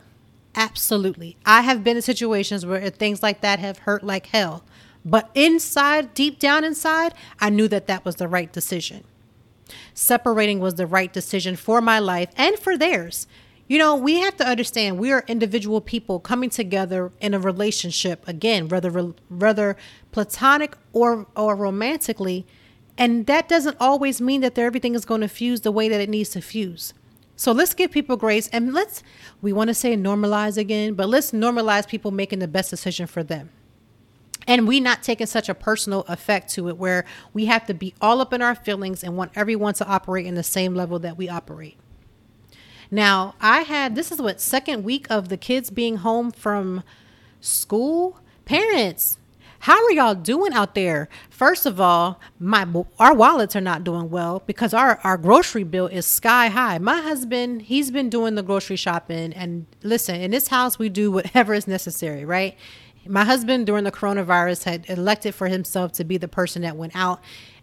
Absolutely. 0.55 1.37
I 1.47 1.63
have 1.63 1.85
been 1.85 1.97
in 1.97 2.03
situations 2.03 2.67
where 2.67 2.91
things 2.91 3.23
like 3.23 3.43
that 3.43 3.61
have 3.61 3.79
hurt 3.79 4.03
like 4.03 4.27
hell. 4.27 4.65
But 5.05 5.31
inside, 5.35 6.15
deep 6.15 6.39
down 6.39 6.65
inside, 6.65 7.15
I 7.41 7.49
knew 7.51 7.69
that 7.69 7.87
that 7.87 8.05
was 8.05 8.17
the 8.17 8.29
right 8.29 8.53
decision. 8.53 9.05
Separating 9.95 10.61
was 10.61 10.75
the 10.75 10.87
right 10.87 11.13
decision 11.13 11.57
for 11.57 11.81
my 11.81 11.99
life 11.99 12.31
and 12.37 12.59
for 12.59 12.77
theirs. 12.77 13.27
You 13.67 13.79
know, 13.79 13.95
we 13.95 14.21
have 14.21 14.37
to 14.39 14.47
understand 14.47 14.99
we 14.99 15.13
are 15.13 15.25
individual 15.29 15.83
people 15.83 16.21
coming 16.21 16.49
together 16.49 17.13
in 17.21 17.35
a 17.35 17.39
relationship 17.39 18.27
again, 18.27 18.69
whether 18.69 18.91
whether 18.91 19.77
platonic 20.11 20.77
or 20.93 21.27
or 21.37 21.55
romantically, 21.55 22.47
and 22.97 23.27
that 23.27 23.47
doesn't 23.47 23.77
always 23.79 24.21
mean 24.21 24.41
that 24.41 24.59
everything 24.59 24.95
is 24.95 25.05
going 25.05 25.21
to 25.21 25.29
fuse 25.29 25.61
the 25.61 25.73
way 25.73 25.89
that 25.89 26.01
it 26.01 26.09
needs 26.09 26.31
to 26.31 26.41
fuse. 26.41 26.95
So 27.37 27.53
let's 27.53 27.75
give 27.75 27.91
people 27.91 28.17
grace 28.17 28.49
and 28.49 28.73
let's 28.73 29.03
we 29.43 29.53
want 29.53 29.69
to 29.69 29.75
say 29.75 29.97
normalize 29.97 30.57
again, 30.57 30.95
but 30.95 31.09
let's 31.09 31.33
normalize 31.33 31.87
people 31.87 32.11
making 32.11 32.39
the 32.39 32.49
best 32.49 32.71
decision 32.71 33.07
for 33.07 33.23
them 33.23 33.51
and 34.49 34.67
we 34.67 34.81
not 34.81 35.03
taking 35.03 35.27
such 35.27 35.49
a 35.51 35.55
personal 35.55 36.01
effect 36.09 36.51
to 36.55 36.69
it 36.69 36.79
where 36.79 37.05
we 37.35 37.45
have 37.45 37.67
to 37.67 37.75
be 37.75 37.95
all 38.01 38.21
up 38.23 38.33
in 38.33 38.41
our 38.41 38.55
feelings 38.55 39.05
and 39.05 39.17
want 39.17 39.31
everyone 39.37 39.75
to 39.75 39.87
operate 39.87 40.27
in 40.27 40.35
the 40.35 40.43
same 40.43 40.75
level 40.75 40.99
that 40.99 41.19
we 41.19 41.29
operate. 41.29 41.77
Now, 42.91 43.35
I 43.41 43.61
had 43.61 43.95
this 43.95 44.11
is 44.11 44.21
what 44.21 44.41
second 44.41 44.83
week 44.83 45.07
of 45.11 45.29
the 45.29 45.37
kids 45.37 45.69
being 45.69 45.99
home 45.99 46.31
from 46.31 46.83
school. 47.41 48.21
Parents, 48.47 49.19
how 49.61 49.85
are 49.85 49.93
y'all 49.93 50.15
doing 50.15 50.55
out 50.55 50.75
there? 50.75 51.11
First 51.29 51.67
of 51.67 51.79
all, 51.79 52.19
my 52.39 52.67
our 52.99 53.15
wallets 53.15 53.55
are 53.55 53.61
not 53.61 53.85
doing 53.85 54.09
well 54.09 54.43
because 54.47 54.73
our 54.73 54.99
our 55.05 55.19
grocery 55.19 55.65
bill 55.65 55.89
is 55.89 56.07
sky 56.07 56.49
high. 56.49 56.79
My 56.79 57.03
husband, 57.03 57.63
he's 57.63 57.91
been 57.91 58.09
doing 58.09 58.35
the 58.37 58.43
grocery 58.43 58.77
shopping 58.77 59.35
and 59.35 59.67
listen, 59.83 60.21
in 60.21 60.31
this 60.31 60.49
house 60.49 60.79
we 60.79 60.89
do 60.89 61.11
whatever 61.13 61.53
is 61.53 61.67
necessary, 61.67 62.25
right? 62.25 62.57
My 63.09 63.25
husband 63.25 63.67
during 63.67 63.85
the 63.85 63.93
coronavirus 63.93 64.65
had 64.65 64.89
elected 64.89 65.35
for 65.35 65.49
himself 65.49 65.93
to 65.93 66.05
be 66.05 66.17
the 66.17 66.29
person 66.29 66.63
that 66.63 66.77
went 66.77 66.95
out 66.95 67.21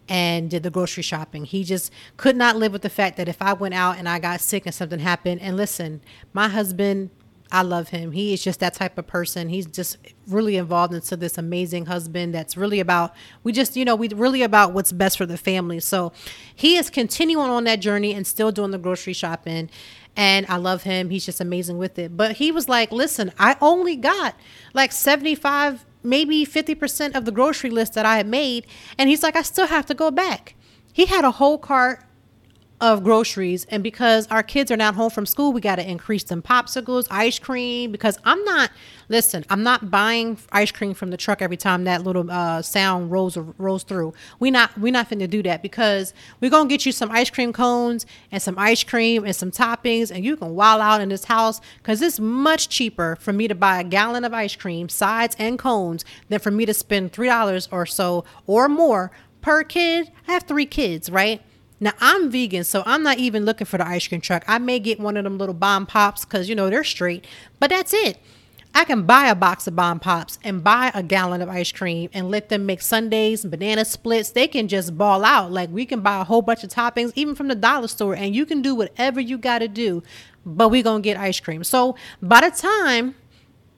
and 0.08 0.50
did 0.50 0.62
the 0.62 0.70
grocery 0.70 1.02
shopping. 1.02 1.44
He 1.44 1.64
just 1.64 1.92
could 2.16 2.36
not 2.36 2.56
live 2.56 2.72
with 2.72 2.82
the 2.82 2.90
fact 2.90 3.16
that 3.16 3.28
if 3.28 3.40
I 3.40 3.52
went 3.52 3.74
out 3.74 3.98
and 3.98 4.08
I 4.08 4.18
got 4.18 4.40
sick 4.40 4.66
and 4.66 4.74
something 4.74 5.00
happened, 5.00 5.40
and 5.40 5.56
listen, 5.56 6.00
my 6.32 6.48
husband, 6.48 7.10
I 7.50 7.62
love 7.62 7.90
him. 7.90 8.12
He 8.12 8.32
is 8.32 8.42
just 8.42 8.60
that 8.60 8.74
type 8.74 8.98
of 8.98 9.06
person. 9.06 9.48
He's 9.48 9.66
just 9.66 9.98
really 10.26 10.56
involved 10.56 10.92
into 10.92 11.16
this 11.16 11.38
amazing 11.38 11.86
husband 11.86 12.34
that's 12.34 12.56
really 12.56 12.80
about, 12.80 13.14
we 13.44 13.52
just, 13.52 13.76
you 13.76 13.84
know, 13.84 13.94
we 13.94 14.08
really 14.08 14.42
about 14.42 14.72
what's 14.72 14.92
best 14.92 15.16
for 15.16 15.26
the 15.26 15.36
family. 15.36 15.78
So 15.80 16.12
he 16.54 16.76
is 16.76 16.90
continuing 16.90 17.50
on 17.50 17.64
that 17.64 17.76
journey 17.76 18.14
and 18.14 18.26
still 18.26 18.50
doing 18.50 18.72
the 18.72 18.78
grocery 18.78 19.12
shopping 19.12 19.70
and 20.16 20.46
I 20.46 20.56
love 20.56 20.84
him. 20.84 21.10
He's 21.10 21.26
just 21.26 21.40
amazing 21.40 21.78
with 21.78 21.98
it. 21.98 22.16
But 22.16 22.36
he 22.36 22.50
was 22.50 22.68
like, 22.68 22.90
listen, 22.90 23.32
I 23.38 23.56
only 23.60 23.96
got 23.96 24.34
like 24.72 24.92
75, 24.92 25.84
maybe 26.02 26.46
50% 26.46 27.14
of 27.14 27.26
the 27.26 27.32
grocery 27.32 27.70
list 27.70 27.94
that 27.94 28.06
I 28.06 28.16
had 28.16 28.26
made. 28.26 28.66
And 28.96 29.10
he's 29.10 29.22
like, 29.22 29.36
I 29.36 29.42
still 29.42 29.66
have 29.66 29.86
to 29.86 29.94
go 29.94 30.10
back. 30.10 30.54
He 30.92 31.06
had 31.06 31.24
a 31.24 31.32
whole 31.32 31.58
cart 31.58 32.05
of 32.80 33.02
groceries. 33.04 33.66
And 33.70 33.82
because 33.82 34.26
our 34.28 34.42
kids 34.42 34.70
are 34.70 34.76
not 34.76 34.94
home 34.94 35.10
from 35.10 35.26
school 35.26 35.52
we 35.52 35.60
got 35.60 35.76
to 35.76 35.88
increase 35.88 36.24
them 36.24 36.42
popsicles 36.42 37.06
ice 37.10 37.38
cream 37.38 37.90
because 37.92 38.18
i'm 38.24 38.42
not 38.44 38.70
listen 39.08 39.44
i'm 39.50 39.62
not 39.62 39.90
buying 39.90 40.36
ice 40.52 40.70
cream 40.70 40.94
from 40.94 41.10
the 41.10 41.16
truck 41.16 41.40
every 41.40 41.56
time 41.56 41.84
that 41.84 42.02
little 42.02 42.30
uh, 42.30 42.60
sound 42.62 43.10
rolls 43.10 43.36
rolls 43.58 43.82
through. 43.84 44.12
We 44.38 44.50
not 44.50 44.76
we 44.78 44.90
not 44.90 45.08
finna 45.08 45.28
do 45.28 45.42
that 45.44 45.62
because 45.62 46.12
we're 46.40 46.50
gonna 46.50 46.68
get 46.68 46.84
you 46.86 46.92
some 46.92 47.10
ice 47.10 47.30
cream 47.30 47.52
cones 47.52 48.06
and 48.30 48.42
some 48.42 48.58
ice 48.58 48.84
cream 48.84 49.24
and 49.24 49.34
some 49.34 49.50
toppings 49.50 50.10
and 50.10 50.24
you 50.24 50.36
can 50.36 50.54
wild 50.54 50.80
out 50.80 51.00
in 51.00 51.08
this 51.08 51.24
house 51.24 51.60
because 51.78 52.02
it's 52.02 52.20
much 52.20 52.68
cheaper 52.68 53.16
for 53.20 53.32
me 53.32 53.48
to 53.48 53.54
buy 53.54 53.80
a 53.80 53.84
gallon 53.84 54.24
of 54.24 54.34
ice 54.34 54.56
cream 54.56 54.88
sides 54.88 55.36
and 55.38 55.58
cones 55.58 56.04
than 56.28 56.40
for 56.40 56.50
me 56.50 56.66
to 56.66 56.74
spend 56.74 57.12
three 57.12 57.28
dollars 57.28 57.68
or 57.70 57.86
so 57.86 58.24
or 58.46 58.68
more 58.68 59.10
per 59.40 59.62
kid. 59.62 60.10
I 60.26 60.32
have 60.32 60.44
three 60.44 60.66
kids 60.66 61.10
right 61.10 61.40
now 61.80 61.92
I'm 62.00 62.30
vegan, 62.30 62.64
so 62.64 62.82
I'm 62.86 63.02
not 63.02 63.18
even 63.18 63.44
looking 63.44 63.66
for 63.66 63.78
the 63.78 63.86
ice 63.86 64.08
cream 64.08 64.20
truck. 64.20 64.44
I 64.48 64.58
may 64.58 64.78
get 64.78 64.98
one 64.98 65.16
of 65.16 65.24
them 65.24 65.38
little 65.38 65.54
bomb 65.54 65.86
pops 65.86 66.24
because 66.24 66.48
you 66.48 66.54
know 66.54 66.70
they're 66.70 66.84
straight, 66.84 67.26
but 67.60 67.70
that's 67.70 67.92
it. 67.92 68.18
I 68.74 68.84
can 68.84 69.04
buy 69.04 69.28
a 69.28 69.34
box 69.34 69.66
of 69.66 69.74
bomb 69.74 70.00
pops 70.00 70.38
and 70.44 70.62
buy 70.62 70.90
a 70.94 71.02
gallon 71.02 71.40
of 71.40 71.48
ice 71.48 71.72
cream 71.72 72.10
and 72.12 72.30
let 72.30 72.50
them 72.50 72.66
make 72.66 72.82
sundaes 72.82 73.42
and 73.42 73.50
banana 73.50 73.86
splits. 73.86 74.30
They 74.30 74.46
can 74.46 74.68
just 74.68 74.98
ball 74.98 75.24
out. 75.24 75.50
Like 75.50 75.70
we 75.70 75.86
can 75.86 76.00
buy 76.00 76.20
a 76.20 76.24
whole 76.24 76.42
bunch 76.42 76.62
of 76.62 76.68
toppings, 76.68 77.12
even 77.14 77.34
from 77.34 77.48
the 77.48 77.54
dollar 77.54 77.88
store, 77.88 78.14
and 78.14 78.34
you 78.34 78.44
can 78.44 78.60
do 78.60 78.74
whatever 78.74 79.18
you 79.18 79.38
got 79.38 79.60
to 79.60 79.68
do. 79.68 80.02
But 80.44 80.68
we 80.68 80.82
gonna 80.82 81.00
get 81.00 81.16
ice 81.16 81.40
cream. 81.40 81.64
So 81.64 81.96
by 82.20 82.42
the 82.42 82.54
time 82.54 83.14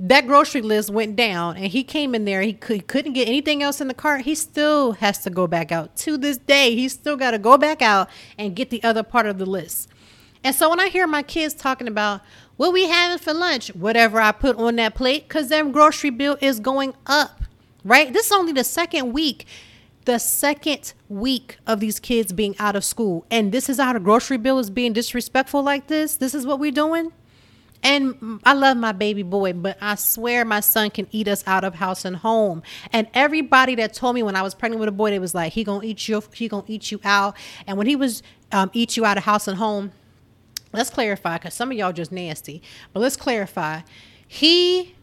that 0.00 0.26
grocery 0.26 0.62
list 0.62 0.90
went 0.90 1.16
down 1.16 1.56
and 1.56 1.66
he 1.66 1.82
came 1.82 2.14
in 2.14 2.24
there 2.24 2.40
he, 2.42 2.52
could, 2.52 2.86
couldn't 2.86 3.14
get 3.14 3.26
anything 3.26 3.62
else 3.62 3.80
in 3.80 3.88
the 3.88 3.94
cart 3.94 4.22
he 4.22 4.34
still 4.34 4.92
has 4.92 5.18
to 5.18 5.30
go 5.30 5.46
back 5.46 5.72
out. 5.72 5.96
To 5.98 6.16
this 6.16 6.38
day 6.38 6.74
he's 6.74 6.92
still 6.92 7.16
got 7.16 7.32
to 7.32 7.38
go 7.38 7.58
back 7.58 7.82
out 7.82 8.08
and 8.36 8.54
get 8.54 8.70
the 8.70 8.82
other 8.84 9.02
part 9.02 9.26
of 9.26 9.38
the 9.38 9.46
list. 9.46 9.88
And 10.44 10.54
so 10.54 10.70
when 10.70 10.78
i 10.78 10.88
hear 10.88 11.06
my 11.06 11.22
kids 11.22 11.54
talking 11.54 11.88
about 11.88 12.20
what 12.56 12.72
we 12.72 12.88
having 12.88 13.18
for 13.18 13.34
lunch? 13.34 13.68
Whatever 13.74 14.20
i 14.20 14.30
put 14.32 14.56
on 14.56 14.76
that 14.76 14.94
plate 14.94 15.26
because 15.26 15.48
their 15.48 15.64
grocery 15.64 16.10
bill 16.10 16.38
is 16.40 16.60
going 16.60 16.94
up 17.06 17.42
right? 17.84 18.12
This 18.12 18.26
is 18.26 18.32
only 18.32 18.52
the 18.52 18.64
second 18.64 19.12
week 19.12 19.46
the 20.04 20.18
second 20.18 20.94
week 21.10 21.58
of 21.66 21.80
these 21.80 22.00
kids 22.00 22.32
being 22.32 22.56
out 22.58 22.74
of 22.74 22.82
school. 22.82 23.26
And 23.30 23.52
this 23.52 23.68
is 23.68 23.78
how 23.78 23.92
the 23.92 24.00
grocery 24.00 24.38
bill 24.38 24.58
is 24.58 24.70
being 24.70 24.94
disrespectful 24.94 25.62
like 25.62 25.88
this? 25.88 26.16
This 26.16 26.34
is 26.34 26.46
what 26.46 26.58
we're 26.58 26.70
doing 26.70 27.12
and 27.82 28.40
I 28.44 28.54
love 28.54 28.76
my 28.76 28.92
baby 28.92 29.22
boy, 29.22 29.52
but 29.52 29.78
I 29.80 29.94
swear 29.94 30.44
my 30.44 30.60
son 30.60 30.90
can 30.90 31.06
eat 31.10 31.28
us 31.28 31.44
out 31.46 31.64
of 31.64 31.76
house 31.76 32.04
and 32.04 32.16
home. 32.16 32.62
And 32.92 33.06
everybody 33.14 33.74
that 33.76 33.94
told 33.94 34.14
me 34.14 34.22
when 34.22 34.36
I 34.36 34.42
was 34.42 34.54
pregnant 34.54 34.80
with 34.80 34.88
a 34.88 34.92
boy, 34.92 35.10
they 35.10 35.18
was 35.18 35.34
like, 35.34 35.52
he 35.52 35.64
gonna 35.64 35.86
eat 35.86 36.08
you, 36.08 36.22
he 36.32 36.48
gonna 36.48 36.64
eat 36.66 36.90
you 36.90 37.00
out. 37.04 37.36
And 37.66 37.78
when 37.78 37.86
he 37.86 37.96
was 37.96 38.22
um, 38.50 38.70
eat 38.72 38.96
you 38.96 39.04
out 39.04 39.16
of 39.16 39.24
house 39.24 39.46
and 39.46 39.58
home, 39.58 39.92
let's 40.72 40.90
clarify, 40.90 41.38
because 41.38 41.54
some 41.54 41.70
of 41.70 41.78
y'all 41.78 41.92
just 41.92 42.10
nasty. 42.12 42.62
But 42.92 43.00
let's 43.00 43.16
clarify. 43.16 43.80
He 44.26 44.94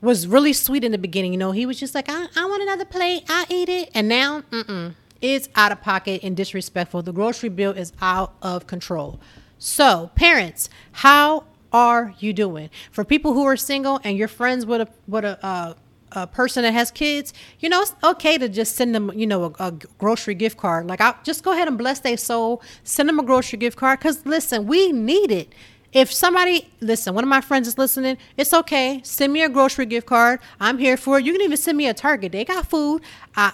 was 0.00 0.26
really 0.26 0.52
sweet 0.52 0.84
in 0.84 0.92
the 0.92 0.98
beginning. 0.98 1.32
You 1.32 1.38
know, 1.38 1.52
he 1.52 1.66
was 1.66 1.78
just 1.78 1.94
like, 1.94 2.08
I, 2.08 2.26
I 2.36 2.44
want 2.46 2.62
another 2.62 2.84
plate. 2.84 3.24
I 3.28 3.46
eat 3.48 3.68
it. 3.68 3.90
And 3.94 4.08
now, 4.08 4.40
mm-mm, 4.50 4.94
it's 5.20 5.48
out 5.54 5.72
of 5.72 5.80
pocket 5.82 6.22
and 6.22 6.36
disrespectful. 6.36 7.02
The 7.02 7.12
grocery 7.12 7.48
bill 7.48 7.72
is 7.72 7.92
out 8.00 8.34
of 8.42 8.66
control. 8.66 9.20
So, 9.66 10.12
parents, 10.14 10.70
how 10.92 11.42
are 11.72 12.14
you 12.20 12.32
doing? 12.32 12.70
For 12.92 13.04
people 13.04 13.34
who 13.34 13.44
are 13.46 13.56
single 13.56 14.00
and 14.04 14.16
you're 14.16 14.28
friends 14.28 14.64
with 14.64 14.82
a 14.82 14.88
with 15.08 15.24
a 15.24 15.44
uh, 15.44 15.74
a 16.12 16.28
person 16.28 16.62
that 16.62 16.72
has 16.72 16.92
kids, 16.92 17.34
you 17.58 17.68
know, 17.68 17.80
it's 17.80 17.92
okay 18.04 18.38
to 18.38 18.48
just 18.48 18.76
send 18.76 18.94
them, 18.94 19.10
you 19.12 19.26
know, 19.26 19.52
a, 19.58 19.66
a 19.66 19.72
grocery 19.98 20.36
gift 20.36 20.56
card. 20.56 20.86
Like, 20.86 21.00
I'll 21.00 21.18
just 21.24 21.42
go 21.42 21.52
ahead 21.52 21.66
and 21.66 21.76
bless 21.76 21.98
their 21.98 22.16
soul, 22.16 22.62
send 22.84 23.08
them 23.08 23.18
a 23.18 23.24
grocery 23.24 23.58
gift 23.58 23.76
card. 23.76 24.00
Cause 24.00 24.24
listen, 24.24 24.68
we 24.68 24.92
need 24.92 25.32
it. 25.32 25.52
If 25.92 26.12
somebody, 26.12 26.70
listen, 26.80 27.12
one 27.14 27.24
of 27.24 27.28
my 27.28 27.40
friends 27.40 27.66
is 27.66 27.76
listening, 27.76 28.18
it's 28.36 28.54
okay. 28.54 29.00
Send 29.02 29.32
me 29.32 29.42
a 29.42 29.48
grocery 29.48 29.86
gift 29.86 30.06
card. 30.06 30.38
I'm 30.60 30.78
here 30.78 30.96
for 30.96 31.18
it. 31.18 31.24
You 31.24 31.32
can 31.32 31.42
even 31.42 31.56
send 31.56 31.76
me 31.76 31.88
a 31.88 31.94
Target. 31.94 32.30
They 32.30 32.44
got 32.44 32.70
food. 32.70 33.02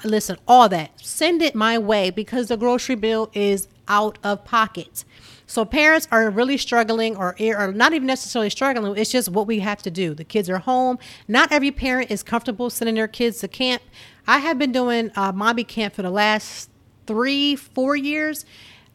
Listen, 0.04 0.36
all 0.46 0.68
that. 0.68 1.00
Send 1.00 1.40
it 1.40 1.54
my 1.54 1.78
way 1.78 2.10
because 2.10 2.48
the 2.48 2.58
grocery 2.58 2.96
bill 2.96 3.30
is 3.32 3.66
out 3.88 4.18
of 4.22 4.44
pocket. 4.44 5.04
So 5.52 5.66
parents 5.66 6.08
are 6.10 6.30
really 6.30 6.56
struggling 6.56 7.14
or 7.14 7.36
are 7.38 7.72
not 7.72 7.92
even 7.92 8.06
necessarily 8.06 8.48
struggling. 8.48 8.96
It's 8.96 9.10
just 9.10 9.28
what 9.28 9.46
we 9.46 9.58
have 9.58 9.82
to 9.82 9.90
do. 9.90 10.14
The 10.14 10.24
kids 10.24 10.48
are 10.48 10.60
home. 10.60 10.98
Not 11.28 11.52
every 11.52 11.70
parent 11.70 12.10
is 12.10 12.22
comfortable 12.22 12.70
sending 12.70 12.94
their 12.94 13.06
kids 13.06 13.40
to 13.40 13.48
camp. 13.48 13.82
I 14.26 14.38
have 14.38 14.58
been 14.58 14.72
doing 14.72 15.10
uh, 15.14 15.30
mommy 15.32 15.64
camp 15.64 15.92
for 15.92 16.00
the 16.00 16.10
last 16.10 16.70
three, 17.06 17.54
four 17.54 17.96
years. 17.96 18.46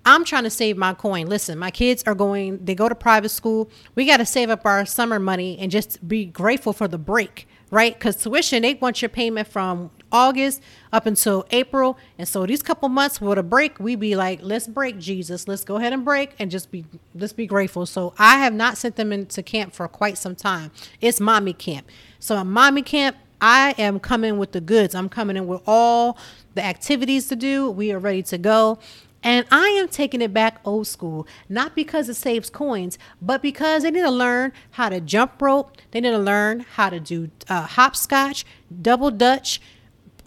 I'm 0.04 0.26
trying 0.26 0.46
to 0.46 0.50
save 0.50 0.78
my 0.78 0.96
coin. 0.96 1.28
Listen, 1.28 1.60
my 1.60 1.70
kids 1.70 2.04
are 2.08 2.16
going, 2.16 2.66
they 2.66 2.74
go 2.74 2.90
to 2.90 2.96
private 2.96 3.30
school. 3.30 3.70
We 3.94 4.08
got 4.08 4.18
to 4.18 4.26
save 4.26 4.50
up 4.50 4.66
our 4.66 4.84
summer 4.84 5.20
money 5.20 5.60
and 5.60 5.70
just 5.70 6.08
be 6.08 6.26
grateful 6.26 6.74
for 6.74 6.88
the 6.88 6.98
break, 6.98 7.48
right? 7.70 7.94
Because 7.94 8.16
tuition, 8.16 8.64
they 8.64 8.74
want 8.74 9.04
your 9.04 9.10
payment 9.10 9.48
from 9.48 9.92
August 10.12 10.62
up 10.92 11.06
until 11.06 11.46
April. 11.52 11.98
And 12.18 12.28
so 12.28 12.46
these 12.46 12.62
couple 12.62 12.90
months 12.90 13.20
with 13.22 13.38
a 13.38 13.44
break, 13.44 13.80
we 13.80 13.96
be 13.96 14.16
like, 14.16 14.40
let's 14.42 14.68
break 14.68 14.98
Jesus. 15.00 15.48
Let's 15.48 15.64
go 15.64 15.78
ahead 15.78 15.94
and 15.94 16.06
break 16.06 16.36
and 16.40 16.50
just 16.52 16.72
be 16.72 16.86
let's 17.16 17.34
be 17.34 17.48
grateful. 17.48 17.86
So 17.86 18.14
I 18.18 18.40
have 18.40 18.54
not 18.54 18.78
sent 18.78 18.96
them 18.96 19.12
into 19.12 19.44
camp 19.44 19.74
for 19.74 19.88
quite 19.88 20.18
some 20.18 20.36
time. 20.36 20.72
It's 21.02 21.20
mommy 21.20 21.54
camp. 21.54 21.88
So 22.20 22.38
at 22.38 22.46
mommy 22.46 22.82
camp, 22.82 23.18
I 23.40 23.76
am 23.78 24.00
coming 24.00 24.38
with 24.38 24.52
the 24.52 24.62
goods. 24.62 24.96
I'm 24.96 25.10
coming 25.10 25.38
in 25.38 25.48
with 25.48 25.62
all 25.68 26.18
the 26.56 26.64
activities 26.64 27.28
to 27.28 27.36
do. 27.36 27.70
We 27.70 27.92
are 27.92 28.00
ready 28.00 28.24
to 28.24 28.38
go. 28.38 28.80
And 29.24 29.46
I 29.52 29.68
am 29.70 29.88
taking 29.88 30.22
it 30.22 30.34
back 30.34 30.62
old 30.64 30.88
school, 30.88 31.28
not 31.50 31.76
because 31.76 32.08
it 32.08 32.14
saves 32.14 32.50
coins, 32.50 32.98
but 33.22 33.42
because 33.42 33.84
they 33.84 33.92
need 33.92 34.02
to 34.02 34.12
learn 34.12 34.54
how 34.72 34.90
to 34.90 35.02
jump 35.02 35.42
rope. 35.42 35.76
They 35.92 36.02
need 36.02 36.12
to 36.12 36.18
learn 36.18 36.62
how 36.62 36.90
to 36.90 37.00
do 37.00 37.32
uh, 37.50 37.64
hopscotch, 37.64 38.46
double 38.82 39.12
dutch, 39.12 39.60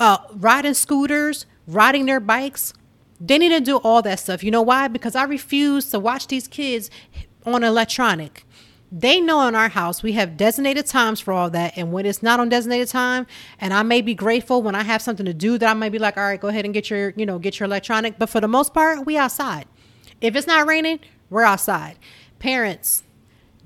uh, 0.00 0.18
riding 0.32 0.74
scooters, 0.74 1.46
riding 1.66 2.06
their 2.06 2.20
bikes. 2.20 2.72
They 3.20 3.36
need 3.36 3.50
to 3.50 3.60
do 3.60 3.76
all 3.76 4.00
that 4.02 4.18
stuff. 4.18 4.42
You 4.42 4.50
know 4.50 4.62
why? 4.62 4.88
Because 4.88 5.14
I 5.14 5.24
refuse 5.24 5.90
to 5.90 6.00
watch 6.00 6.26
these 6.26 6.48
kids 6.48 6.90
on 7.44 7.62
electronic. 7.62 8.46
They 8.90 9.20
know 9.20 9.46
in 9.46 9.54
our 9.54 9.68
house 9.68 10.02
we 10.02 10.12
have 10.12 10.36
designated 10.36 10.86
times 10.86 11.20
for 11.20 11.32
all 11.32 11.50
that. 11.50 11.74
And 11.76 11.92
when 11.92 12.06
it's 12.06 12.22
not 12.22 12.40
on 12.40 12.48
designated 12.48 12.88
time, 12.88 13.26
and 13.60 13.72
I 13.72 13.82
may 13.82 14.00
be 14.00 14.14
grateful 14.14 14.62
when 14.62 14.74
I 14.74 14.82
have 14.82 15.02
something 15.02 15.26
to 15.26 15.34
do 15.34 15.58
that 15.58 15.68
I 15.68 15.74
may 15.74 15.90
be 15.90 15.98
like, 15.98 16.16
all 16.16 16.24
right, 16.24 16.40
go 16.40 16.48
ahead 16.48 16.64
and 16.64 16.74
get 16.74 16.90
your, 16.90 17.10
you 17.10 17.24
know, 17.24 17.38
get 17.38 17.60
your 17.60 17.66
electronic. 17.66 18.18
But 18.18 18.30
for 18.30 18.40
the 18.40 18.48
most 18.48 18.74
part, 18.74 19.06
we 19.06 19.16
outside. 19.16 19.66
If 20.20 20.34
it's 20.34 20.46
not 20.46 20.66
raining, 20.66 21.00
we're 21.28 21.44
outside. 21.44 21.98
Parents, 22.40 23.04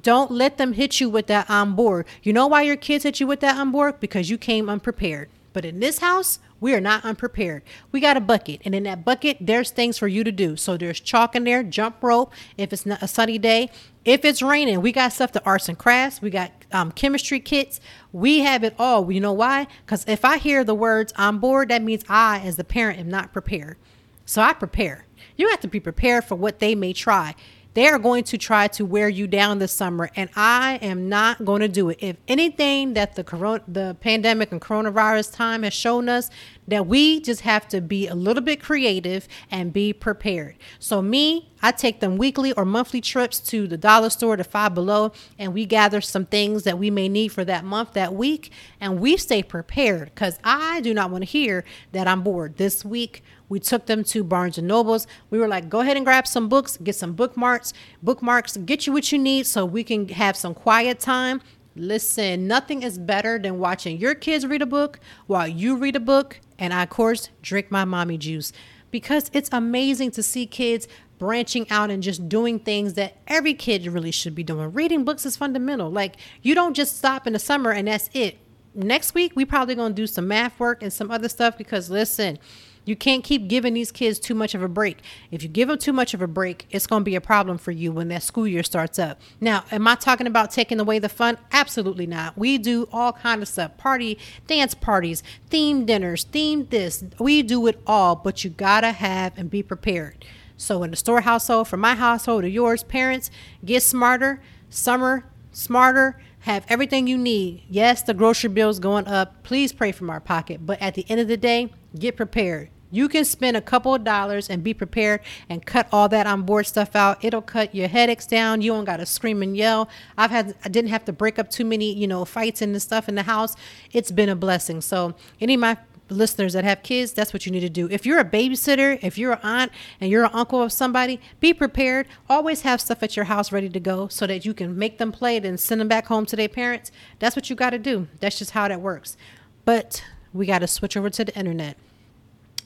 don't 0.03 0.31
let 0.31 0.59
them 0.59 0.75
hit 0.75 1.01
you 1.01 1.09
with 1.09 1.29
that 1.29 1.49
on 1.49 1.75
board. 1.75 2.07
You 2.23 2.33
know 2.35 2.47
why 2.47 2.63
your 2.63 2.77
kids 2.77 3.05
hit 3.05 3.21
you 3.21 3.27
with 3.27 3.41
that 3.41 3.57
on 3.57 3.71
board? 3.71 4.01
Because 4.01 4.29
you 4.29 4.37
came 4.37 4.69
unprepared. 4.69 5.31
But 5.55 5.65
in 5.65 5.81
this 5.81 6.01
house, 6.01 6.41
we 6.61 6.75
are 6.75 6.81
not 6.81 7.05
unprepared. 7.05 7.63
We 7.93 8.01
got 8.01 8.17
a 8.19 8.21
bucket, 8.21 8.61
and 8.65 8.75
in 8.75 8.83
that 8.83 9.05
bucket, 9.05 9.39
there's 9.41 9.71
things 9.71 9.97
for 9.97 10.09
you 10.09 10.25
to 10.25 10.33
do. 10.33 10.57
So 10.57 10.77
there's 10.77 11.01
chalk 11.01 11.35
in 11.35 11.45
there, 11.45 11.63
jump 11.63 12.03
rope 12.03 12.33
if 12.59 12.73
it's 12.73 12.85
not 12.85 13.03
a 13.03 13.09
sunny 13.09 13.39
day. 13.39 13.71
If 14.05 14.25
it's 14.25 14.43
raining, 14.43 14.83
we 14.83 14.93
got 14.93 15.13
stuff 15.13 15.33
to 15.33 15.45
arts 15.47 15.69
and 15.69 15.79
crafts. 15.79 16.21
We 16.21 16.29
got 16.29 16.51
um, 16.73 16.91
chemistry 16.91 17.39
kits. 17.39 17.81
We 18.13 18.41
have 18.41 18.65
it 18.65 18.75
all. 18.79 19.11
You 19.11 19.21
know 19.21 19.33
why? 19.33 19.69
Because 19.87 20.05
if 20.09 20.25
I 20.25 20.39
hear 20.39 20.65
the 20.65 20.75
words 20.75 21.13
"I'm 21.17 21.39
bored," 21.39 21.69
that 21.69 21.83
means 21.83 22.05
I, 22.09 22.41
as 22.41 22.57
the 22.57 22.65
parent, 22.65 22.99
am 22.99 23.09
not 23.09 23.33
prepared. 23.33 23.79
So 24.27 24.43
I 24.43 24.53
prepare. 24.55 25.07
You 25.37 25.49
have 25.51 25.61
to 25.61 25.69
be 25.69 25.81
prepared 25.81 26.25
for 26.25 26.35
what 26.35 26.59
they 26.59 26.75
may 26.75 26.93
try. 26.93 27.35
They 27.75 27.89
are 27.89 27.99
going 27.99 28.23
to 28.25 28.39
try 28.39 28.69
to 28.69 28.85
wear 28.85 29.09
you 29.09 29.27
down 29.27 29.59
this 29.59 29.73
summer, 29.73 30.11
and 30.15 30.31
I 30.37 30.79
am 30.81 31.09
not 31.09 31.45
going 31.45 31.61
to 31.61 31.69
do 31.69 31.91
it. 31.91 31.99
If 32.01 32.17
anything 32.29 32.95
that 32.95 33.17
the 33.17 33.25
corona, 33.25 33.63
the 33.67 33.97
pandemic 34.01 34.53
and 34.53 34.61
coronavirus 34.61 35.35
time 35.35 35.65
has 35.65 35.75
shown 35.75 36.09
us, 36.09 36.31
that 36.67 36.87
we 36.87 37.21
just 37.21 37.43
have 37.43 37.69
to 37.69 37.81
be 37.81 38.07
a 38.07 38.15
little 38.15 38.43
bit 38.43 38.63
creative 38.63 39.29
and 39.51 39.73
be 39.73 39.93
prepared. 39.93 40.57
So 40.79 41.03
me, 41.03 41.53
I 41.63 41.73
take 41.73 42.01
them 42.01 42.17
weekly 42.17 42.53
or 42.53 42.65
monthly 42.65 43.01
trips 43.01 43.41
to 43.41 43.67
the 43.67 43.77
dollar 43.77 44.11
store 44.11 44.37
to 44.37 44.45
Five 44.45 44.75
Below, 44.75 45.13
and 45.39 45.55
we 45.55 45.67
gather 45.67 46.01
some 46.01 46.27
things 46.27 46.65
that 46.65 46.79
we 46.79 46.91
may 46.91 47.09
need 47.09 47.29
for 47.29 47.45
that 47.45 47.65
month, 47.65 47.93
that 47.93 48.15
week, 48.15 48.51
and 48.81 49.01
we 49.01 49.17
stay 49.17 49.43
prepared 49.43 50.15
because 50.15 50.39
I 50.45 50.81
do 50.81 50.95
not 50.95 51.11
want 51.11 51.23
to 51.23 51.31
hear 51.31 51.65
that 51.93 52.07
I'm 52.07 52.23
bored 52.23 52.57
this 52.57 52.85
week 52.85 53.23
we 53.49 53.61
took 53.61 53.87
them 53.87 54.05
to 54.05 54.25
Barnes 54.25 54.59
and 54.59 54.67
Nobles. 54.67 55.07
We 55.31 55.39
were 55.39 55.49
like, 55.49 55.69
go 55.69 55.81
ahead 55.81 55.97
and 55.97 56.05
grab 56.05 56.27
some 56.27 56.49
books, 56.49 56.77
get 56.77 56.97
some 56.97 57.13
bookmarks, 57.13 57.73
bookmarks, 58.03 58.57
get 58.57 58.87
you 58.87 58.93
what 58.93 59.13
you 59.13 59.19
need 59.19 59.47
so 59.47 59.65
we 59.65 59.85
can 59.85 60.09
have 60.09 60.37
some 60.37 60.55
quiet 60.55 60.99
time. 60.99 61.41
Listen, 61.77 62.47
nothing 62.47 62.83
is 62.83 62.99
better 62.99 63.39
than 63.39 63.59
watching 63.59 63.99
your 63.99 64.15
kids 64.15 64.47
read 64.47 64.63
a 64.63 64.67
book 64.67 65.01
while 65.27 65.49
you 65.49 65.77
read 65.77 65.97
a 65.97 66.01
book. 66.01 66.41
And 66.59 66.73
I, 66.73 66.83
of 66.83 66.91
course, 66.91 67.31
drink 67.43 67.71
my 67.71 67.85
mommy 67.85 68.19
juice 68.19 68.53
because 68.91 69.31
it's 69.33 69.49
amazing 69.53 70.13
to 70.13 70.23
see 70.23 70.47
kids 70.47 70.87
branching 71.19 71.69
out 71.71 71.91
and 71.91 72.03
just 72.03 72.29
doing 72.29 72.59
things 72.59 72.95
that 72.95 73.17
every 73.27 73.55
kid 73.55 73.87
really 73.87 74.11
should 74.11 74.35
be 74.35 74.43
doing. 74.43 74.73
Reading 74.73 75.05
books 75.05 75.27
is 75.27 75.37
fundamental. 75.37 75.91
Like, 75.91 76.17
you 76.43 76.55
don't 76.55 76.75
just 76.75 76.97
stop 76.97 77.27
in 77.27 77.33
the 77.33 77.39
summer 77.39 77.71
and 77.71 77.89
that's 77.89 78.11
it. 78.13 78.39
Next 78.75 79.15
week, 79.15 79.33
we 79.35 79.45
probably 79.45 79.75
gonna 79.75 79.95
do 79.95 80.07
some 80.07 80.29
math 80.29 80.59
work 80.59 80.83
and 80.83 80.93
some 80.93 81.11
other 81.11 81.29
stuff 81.29 81.57
because 81.57 81.91
listen, 81.91 82.39
you 82.85 82.97
can't 82.97 83.25
keep 83.25 83.49
giving 83.49 83.75
these 83.75 83.91
kids 83.91 84.19
too 84.19 84.35
much 84.35 84.55
of 84.55 84.63
a 84.63 84.69
break. 84.69 84.99
If 85.31 85.43
you 85.43 85.49
give 85.49 85.69
them 85.69 85.79
too 85.79 85.93
much 85.93 86.15
of 86.15 86.23
a 86.23 86.27
break, 86.27 86.67
it's 86.71 86.87
going 86.87 87.01
to 87.01 87.05
be 87.05 87.15
a 87.15 87.21
problem 87.21 87.59
for 87.59 87.71
you 87.71 87.93
when 87.93 88.09
that 88.09 88.23
school 88.23 88.47
year 88.47 88.63
starts 88.63 88.99
up. 88.99 89.21
Now, 89.41 89.65
am 89.71 89.87
I 89.89 89.95
talking 89.95 90.27
about 90.27 90.51
taking 90.51 90.81
away 90.81 90.99
the 90.99 91.09
fun? 91.09 91.39
Absolutely 91.53 92.07
not. 92.07 92.37
We 92.37 92.59
do 92.59 92.89
all 92.93 93.13
kind 93.13 93.43
of 93.43 93.49
stuff. 93.49 93.77
Party, 93.77 94.19
dance 94.47 94.75
parties, 94.75 95.23
theme 95.49 95.87
dinners, 95.87 96.25
theme 96.25 96.67
this. 96.67 97.05
We 97.19 97.43
do 97.43 97.67
it 97.67 97.81
all, 97.87 98.17
but 98.17 98.45
you 98.45 98.51
got 98.51 98.83
to 98.83 98.93
have 98.93 99.37
and 99.39 99.51
be 99.51 99.63
prepared. 99.63 100.25
So 100.57 100.83
in 100.83 100.91
the 100.91 100.97
store 100.97 101.23
household, 101.23 101.69
from 101.69 101.81
my 101.81 101.95
household 101.95 102.43
to 102.43 102.51
yours, 102.51 102.83
parents, 102.85 103.31
get 103.65 103.83
smarter. 103.83 104.41
Summer, 104.71 105.25
smarter 105.53 106.21
have 106.41 106.67
everything 106.69 107.07
you 107.07 107.17
need. 107.17 107.63
Yes, 107.71 108.03
the 108.03 108.13
grocery 108.13 108.51
bill 108.51 108.69
is 108.69 108.79
going 108.79 109.07
up. 109.07 109.43
Please 109.45 109.73
pray 109.73 109.93
from 109.93 110.11
our 110.11 110.21
pocket. 110.21 110.67
But 110.67 110.81
at 110.81 110.95
the 110.95 111.07
end 111.09 111.21
of 111.21 111.29
the 111.29 111.39
day, 111.39 111.73
get 111.99 112.17
prepared. 112.17 112.69
You 112.95 113.09
can 113.09 113.25
spend 113.25 113.57
a 113.57 113.61
couple 113.61 113.93
of 113.95 114.05
dollars 114.05 114.49
and 114.49 114.63
be 114.63 114.73
prepared 114.73 115.21
and 115.49 115.67
cut 115.67 115.89
all 115.91 116.09
that 116.11 116.27
on 116.29 116.43
board 116.43 116.67
stuff 116.67 116.95
out. 116.95 117.25
It'll 117.25 117.43
cut 117.43 117.75
your 117.75 117.89
headaches 117.89 118.27
down. 118.27 118.63
You 118.63 118.73
don't 118.73 118.85
got 118.85 118.99
to 118.99 119.07
scream 119.07 119.43
and 119.43 119.57
yell. 119.57 119.89
I've 120.17 120.31
had, 120.31 120.55
I 120.65 120.69
didn't 120.69 120.91
have 120.91 121.05
to 121.07 121.13
break 121.13 121.39
up 121.39 121.51
too 121.51 121.65
many, 121.65 121.93
you 121.93 122.07
know, 122.07 122.25
fights 122.25 122.63
and 122.63 122.81
stuff 122.81 123.09
in 123.09 123.17
the 123.17 123.25
house. 123.25 123.57
It's 123.93 124.13
been 124.13 124.29
a 124.29 124.37
blessing. 124.37 124.81
So, 124.81 125.15
any 125.41 125.55
of 125.55 125.61
my 125.61 125.77
listeners 126.09 126.53
that 126.53 126.63
have 126.63 126.85
kids, 126.85 127.13
that's 127.13 127.33
what 127.33 127.47
you 127.47 127.53
need 127.53 127.61
to 127.61 127.69
do. 127.69 127.89
If 127.91 128.07
you're 128.07 128.21
a 128.21 128.25
babysitter, 128.25 128.99
if 129.03 129.19
you're 129.19 129.33
an 129.33 129.41
aunt 129.43 129.73
and 130.01 130.11
you're 130.11 130.25
an 130.25 130.31
uncle 130.33 130.63
of 130.63 130.73
somebody, 130.73 131.21
be 131.41 131.53
prepared. 131.53 132.07
Always 132.29 132.63
have 132.63 132.81
stuff 132.81 133.03
at 133.03 133.17
your 133.17 133.25
house 133.25 133.51
ready 133.51 133.69
to 133.71 133.81
go 133.81 134.09
so 134.09 134.27
that 134.27 134.45
you 134.45 134.55
can 134.55 134.79
make 134.79 134.99
them 134.99 135.11
play 135.11 135.37
it 135.37 135.45
and 135.45 135.59
send 135.59 135.81
them 135.81 135.89
back 135.89 136.07
home 136.07 136.27
to 136.27 136.37
their 136.37 136.49
parents. 136.49 136.93
That's 137.19 137.35
what 137.35 137.51
you 137.51 137.57
got 137.57 137.71
to 137.71 137.79
do. 137.79 138.07
That's 138.21 138.39
just 138.39 138.53
how 138.53 138.69
that 138.69 138.81
works. 138.81 139.17
But 139.65 140.05
we 140.33 140.47
got 140.47 140.61
to 140.61 140.67
switch 140.67 140.97
over 140.97 141.11
to 141.11 141.25
the 141.25 141.37
internet. 141.37 141.77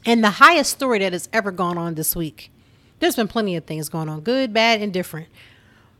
And 0.08 0.24
the 0.24 0.30
highest 0.30 0.70
story 0.70 1.00
that 1.00 1.12
has 1.12 1.28
ever 1.34 1.50
gone 1.50 1.76
on 1.76 1.94
this 1.94 2.16
week. 2.16 2.50
There's 2.98 3.14
been 3.14 3.28
plenty 3.28 3.56
of 3.56 3.64
things 3.66 3.90
going 3.90 4.08
on, 4.08 4.22
good, 4.22 4.54
bad, 4.54 4.80
and 4.80 4.90
different. 4.90 5.28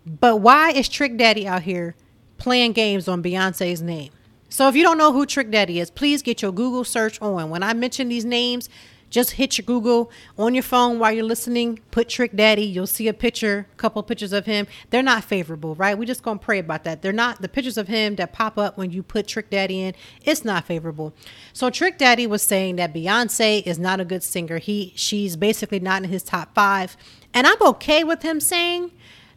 But 0.07 0.37
why 0.37 0.71
is 0.71 0.88
Trick 0.88 1.18
Daddy 1.18 1.47
out 1.47 1.61
here 1.61 1.94
playing 2.38 2.73
games 2.73 3.07
on 3.07 3.23
Beyonce's 3.23 3.83
name? 3.83 4.11
So 4.49 4.66
if 4.66 4.75
you 4.75 4.83
don't 4.83 4.97
know 4.97 5.12
who 5.12 5.27
Trick 5.27 5.51
Daddy 5.51 5.79
is, 5.79 5.90
please 5.90 6.23
get 6.23 6.40
your 6.40 6.53
Google 6.53 6.85
search 6.85 7.21
on. 7.21 7.51
When 7.51 7.62
I 7.62 7.75
mention 7.75 8.09
these 8.09 8.25
names, 8.25 8.71
just 9.11 9.33
hit 9.33 9.59
your 9.59 9.64
Google 9.64 10.11
on 10.37 10.55
your 10.55 10.62
phone 10.62 10.99
while 10.99 11.12
you're 11.12 11.25
listening. 11.25 11.81
Put 11.90 12.09
Trick 12.09 12.35
Daddy. 12.35 12.64
You'll 12.64 12.87
see 12.87 13.09
a 13.09 13.14
picture, 13.14 13.66
couple 13.77 14.03
pictures 14.03 14.33
of 14.33 14.47
him. 14.47 14.66
They're 14.90 15.03
not 15.03 15.25
favorable, 15.25 15.75
right? 15.75 15.99
We're 15.99 16.05
just 16.05 16.23
gonna 16.23 16.38
pray 16.38 16.59
about 16.59 16.85
that. 16.85 17.03
They're 17.03 17.12
not 17.12 17.40
the 17.40 17.49
pictures 17.49 17.79
of 17.79 17.88
him 17.88 18.16
that 18.16 18.33
pop 18.33 18.59
up 18.59 18.77
when 18.77 18.90
you 18.90 19.03
put 19.03 19.27
Trick 19.27 19.51
Daddy 19.51 19.81
in. 19.81 19.94
It's 20.25 20.44
not 20.44 20.66
favorable. 20.66 21.14
So 21.53 21.71
Trick 21.71 21.99
Daddy 21.99 22.27
was 22.27 22.42
saying 22.42 22.77
that 22.77 22.94
Beyonce 22.94 23.62
is 23.66 23.79
not 23.79 24.01
a 24.01 24.05
good 24.05 24.23
singer. 24.23 24.59
He 24.59 24.92
she's 24.97 25.37
basically 25.37 25.81
not 25.81 26.03
in 26.03 26.11
his 26.11 26.23
top 26.23 26.55
five, 26.55 26.97
and 27.33 27.47
I'm 27.47 27.62
okay 27.62 28.05
with 28.05 28.23
him 28.23 28.40
saying 28.40 28.92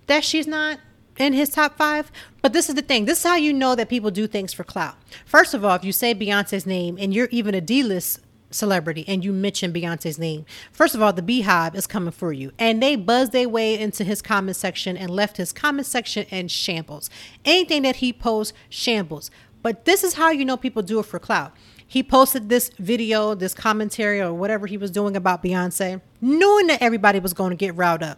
that 0.07 0.23
she's 0.23 0.47
not 0.47 0.79
in 1.17 1.33
his 1.33 1.49
top 1.49 1.77
five. 1.77 2.11
But 2.41 2.53
this 2.53 2.69
is 2.69 2.75
the 2.75 2.81
thing. 2.81 3.05
This 3.05 3.19
is 3.19 3.23
how 3.23 3.35
you 3.35 3.53
know 3.53 3.75
that 3.75 3.89
people 3.89 4.11
do 4.11 4.27
things 4.27 4.53
for 4.53 4.63
clout. 4.63 4.95
First 5.25 5.53
of 5.53 5.63
all, 5.63 5.75
if 5.75 5.83
you 5.83 5.91
say 5.91 6.15
Beyonce's 6.15 6.65
name 6.65 6.97
and 6.99 7.13
you're 7.13 7.29
even 7.31 7.53
a 7.53 7.61
D 7.61 7.83
list 7.83 8.19
celebrity 8.51 9.05
and 9.07 9.23
you 9.23 9.33
mention 9.33 9.73
Beyonce's 9.73 10.19
name, 10.19 10.45
first 10.71 10.95
of 10.95 11.01
all, 11.01 11.13
the 11.13 11.21
Beehive 11.21 11.75
is 11.75 11.87
coming 11.87 12.11
for 12.11 12.33
you. 12.33 12.51
And 12.59 12.81
they 12.81 12.95
buzzed 12.95 13.31
their 13.31 13.49
way 13.49 13.79
into 13.79 14.03
his 14.03 14.21
comment 14.21 14.55
section 14.55 14.97
and 14.97 15.09
left 15.09 15.37
his 15.37 15.51
comment 15.51 15.87
section 15.87 16.25
in 16.29 16.47
shambles. 16.47 17.09
Anything 17.45 17.83
that 17.83 17.97
he 17.97 18.13
posts, 18.13 18.53
shambles. 18.69 19.31
But 19.61 19.85
this 19.85 20.03
is 20.03 20.15
how 20.15 20.31
you 20.31 20.45
know 20.45 20.57
people 20.57 20.81
do 20.81 20.99
it 20.99 21.05
for 21.05 21.19
clout. 21.19 21.53
He 21.85 22.03
posted 22.03 22.49
this 22.49 22.69
video, 22.79 23.35
this 23.35 23.53
commentary, 23.53 24.21
or 24.21 24.33
whatever 24.33 24.65
he 24.65 24.77
was 24.77 24.91
doing 24.91 25.15
about 25.15 25.43
Beyonce, 25.43 26.01
knowing 26.21 26.67
that 26.67 26.81
everybody 26.81 27.19
was 27.19 27.33
going 27.33 27.49
to 27.49 27.55
get 27.55 27.75
riled 27.75 28.01
up 28.01 28.17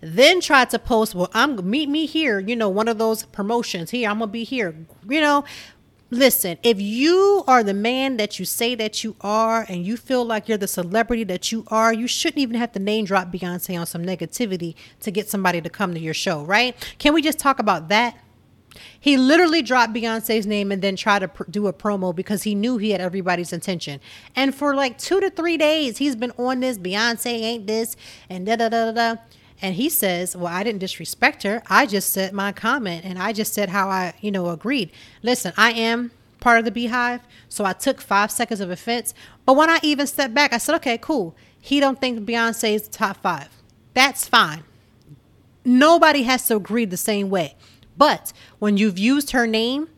then 0.00 0.40
tried 0.40 0.70
to 0.70 0.78
post, 0.78 1.14
well, 1.14 1.30
I'm 1.32 1.68
meet 1.68 1.88
me 1.88 2.06
here, 2.06 2.38
you 2.38 2.54
know, 2.54 2.68
one 2.68 2.88
of 2.88 2.98
those 2.98 3.24
promotions. 3.24 3.90
Here, 3.90 4.08
I'm 4.10 4.18
gonna 4.18 4.30
be 4.30 4.44
here. 4.44 4.74
You 5.08 5.20
know, 5.20 5.44
listen, 6.10 6.58
if 6.62 6.80
you 6.80 7.42
are 7.46 7.62
the 7.62 7.74
man 7.74 8.16
that 8.16 8.38
you 8.38 8.44
say 8.44 8.74
that 8.74 9.02
you 9.02 9.16
are 9.20 9.66
and 9.68 9.84
you 9.84 9.96
feel 9.96 10.24
like 10.24 10.48
you're 10.48 10.58
the 10.58 10.68
celebrity 10.68 11.24
that 11.24 11.50
you 11.50 11.64
are, 11.68 11.92
you 11.92 12.06
shouldn't 12.06 12.38
even 12.38 12.56
have 12.56 12.72
to 12.72 12.78
name 12.78 13.04
drop 13.04 13.32
Beyonce 13.32 13.78
on 13.78 13.86
some 13.86 14.04
negativity 14.04 14.74
to 15.00 15.10
get 15.10 15.28
somebody 15.28 15.60
to 15.60 15.68
come 15.68 15.94
to 15.94 16.00
your 16.00 16.14
show, 16.14 16.42
right? 16.44 16.76
Can 16.98 17.14
we 17.14 17.22
just 17.22 17.38
talk 17.38 17.58
about 17.58 17.88
that? 17.88 18.18
He 19.00 19.16
literally 19.16 19.62
dropped 19.62 19.94
Beyonce's 19.94 20.46
name 20.46 20.70
and 20.70 20.82
then 20.82 20.96
tried 20.96 21.20
to 21.20 21.28
pr- 21.28 21.44
do 21.50 21.66
a 21.66 21.72
promo 21.72 22.14
because 22.14 22.42
he 22.42 22.54
knew 22.54 22.76
he 22.76 22.90
had 22.90 23.00
everybody's 23.00 23.52
attention. 23.52 24.00
And 24.34 24.54
for 24.54 24.74
like 24.74 24.98
two 24.98 25.20
to 25.20 25.30
three 25.30 25.56
days, 25.56 25.98
he's 25.98 26.16
been 26.16 26.32
on 26.32 26.60
this 26.60 26.78
Beyonce 26.78 27.26
ain't 27.26 27.66
this 27.66 27.96
and 28.28 28.46
da 28.46 28.56
da 28.56 28.68
da 28.68 28.92
da 28.92 29.14
da. 29.14 29.20
And 29.62 29.74
he 29.74 29.88
says, 29.88 30.36
Well, 30.36 30.52
I 30.52 30.62
didn't 30.62 30.80
disrespect 30.80 31.42
her. 31.42 31.62
I 31.68 31.86
just 31.86 32.12
said 32.12 32.32
my 32.32 32.52
comment 32.52 33.04
and 33.04 33.18
I 33.18 33.32
just 33.32 33.54
said 33.54 33.70
how 33.70 33.88
I, 33.88 34.14
you 34.20 34.30
know, 34.30 34.48
agreed. 34.50 34.90
Listen, 35.22 35.52
I 35.56 35.72
am 35.72 36.10
part 36.40 36.58
of 36.58 36.64
the 36.64 36.70
beehive. 36.70 37.22
So 37.48 37.64
I 37.64 37.72
took 37.72 38.00
five 38.00 38.30
seconds 38.30 38.60
of 38.60 38.70
offense. 38.70 39.14
But 39.44 39.56
when 39.56 39.70
I 39.70 39.78
even 39.82 40.06
stepped 40.06 40.34
back, 40.34 40.52
I 40.52 40.58
said, 40.58 40.74
Okay, 40.76 40.98
cool. 40.98 41.34
He 41.60 41.80
don't 41.80 42.00
think 42.00 42.20
Beyonce 42.26 42.74
is 42.74 42.82
the 42.82 42.90
top 42.90 43.16
five. 43.22 43.48
That's 43.94 44.28
fine. 44.28 44.62
Nobody 45.64 46.22
has 46.22 46.46
to 46.46 46.56
agree 46.56 46.84
the 46.84 46.96
same 46.96 47.28
way. 47.28 47.56
But 47.96 48.32
when 48.58 48.76
you've 48.76 48.98
used 48.98 49.30
her 49.30 49.46
name 49.46 49.88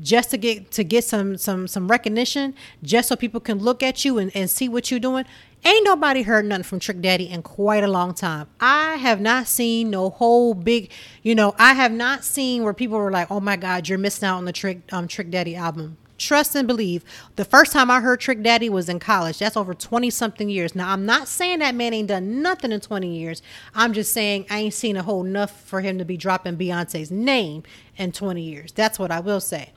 just 0.00 0.30
to 0.30 0.36
get 0.36 0.70
to 0.72 0.84
get 0.84 1.04
some 1.04 1.36
some 1.36 1.66
some 1.66 1.88
recognition, 1.88 2.54
just 2.82 3.08
so 3.08 3.16
people 3.16 3.40
can 3.40 3.58
look 3.58 3.82
at 3.82 4.04
you 4.04 4.18
and, 4.18 4.30
and 4.34 4.50
see 4.50 4.68
what 4.68 4.90
you're 4.90 5.00
doing, 5.00 5.24
Ain't 5.64 5.84
nobody 5.84 6.22
heard 6.22 6.44
nothing 6.44 6.62
from 6.62 6.80
Trick 6.80 7.00
Daddy 7.00 7.28
in 7.28 7.42
quite 7.42 7.82
a 7.82 7.88
long 7.88 8.14
time. 8.14 8.46
I 8.60 8.96
have 8.96 9.20
not 9.20 9.46
seen 9.46 9.90
no 9.90 10.10
whole 10.10 10.54
big, 10.54 10.90
you 11.22 11.34
know, 11.34 11.54
I 11.58 11.74
have 11.74 11.92
not 11.92 12.24
seen 12.24 12.62
where 12.62 12.72
people 12.72 12.98
were 12.98 13.10
like, 13.10 13.30
"Oh 13.30 13.40
my 13.40 13.56
God, 13.56 13.88
you're 13.88 13.98
missing 13.98 14.28
out 14.28 14.36
on 14.36 14.44
the 14.44 14.52
Trick 14.52 14.80
um, 14.92 15.08
Trick 15.08 15.30
Daddy 15.30 15.56
album." 15.56 15.96
Trust 16.16 16.56
and 16.56 16.66
believe. 16.66 17.04
The 17.36 17.44
first 17.44 17.72
time 17.72 17.92
I 17.92 18.00
heard 18.00 18.18
Trick 18.18 18.42
Daddy 18.42 18.68
was 18.68 18.88
in 18.88 18.98
college. 18.98 19.38
That's 19.38 19.56
over 19.56 19.72
20 19.72 20.10
something 20.10 20.48
years. 20.48 20.74
Now, 20.74 20.92
I'm 20.92 21.06
not 21.06 21.28
saying 21.28 21.60
that 21.60 21.76
man 21.76 21.94
ain't 21.94 22.08
done 22.08 22.42
nothing 22.42 22.72
in 22.72 22.80
20 22.80 23.16
years. 23.16 23.40
I'm 23.72 23.92
just 23.92 24.12
saying 24.12 24.46
I 24.50 24.58
ain't 24.58 24.74
seen 24.74 24.96
a 24.96 25.04
whole 25.04 25.24
enough 25.24 25.60
for 25.60 25.80
him 25.80 25.96
to 25.98 26.04
be 26.04 26.16
dropping 26.16 26.56
Beyonce's 26.56 27.12
name 27.12 27.62
in 27.96 28.10
20 28.10 28.42
years. 28.42 28.72
That's 28.72 28.98
what 28.98 29.12
I 29.12 29.20
will 29.20 29.40
say. 29.40 29.70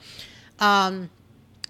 Um, 0.59 1.11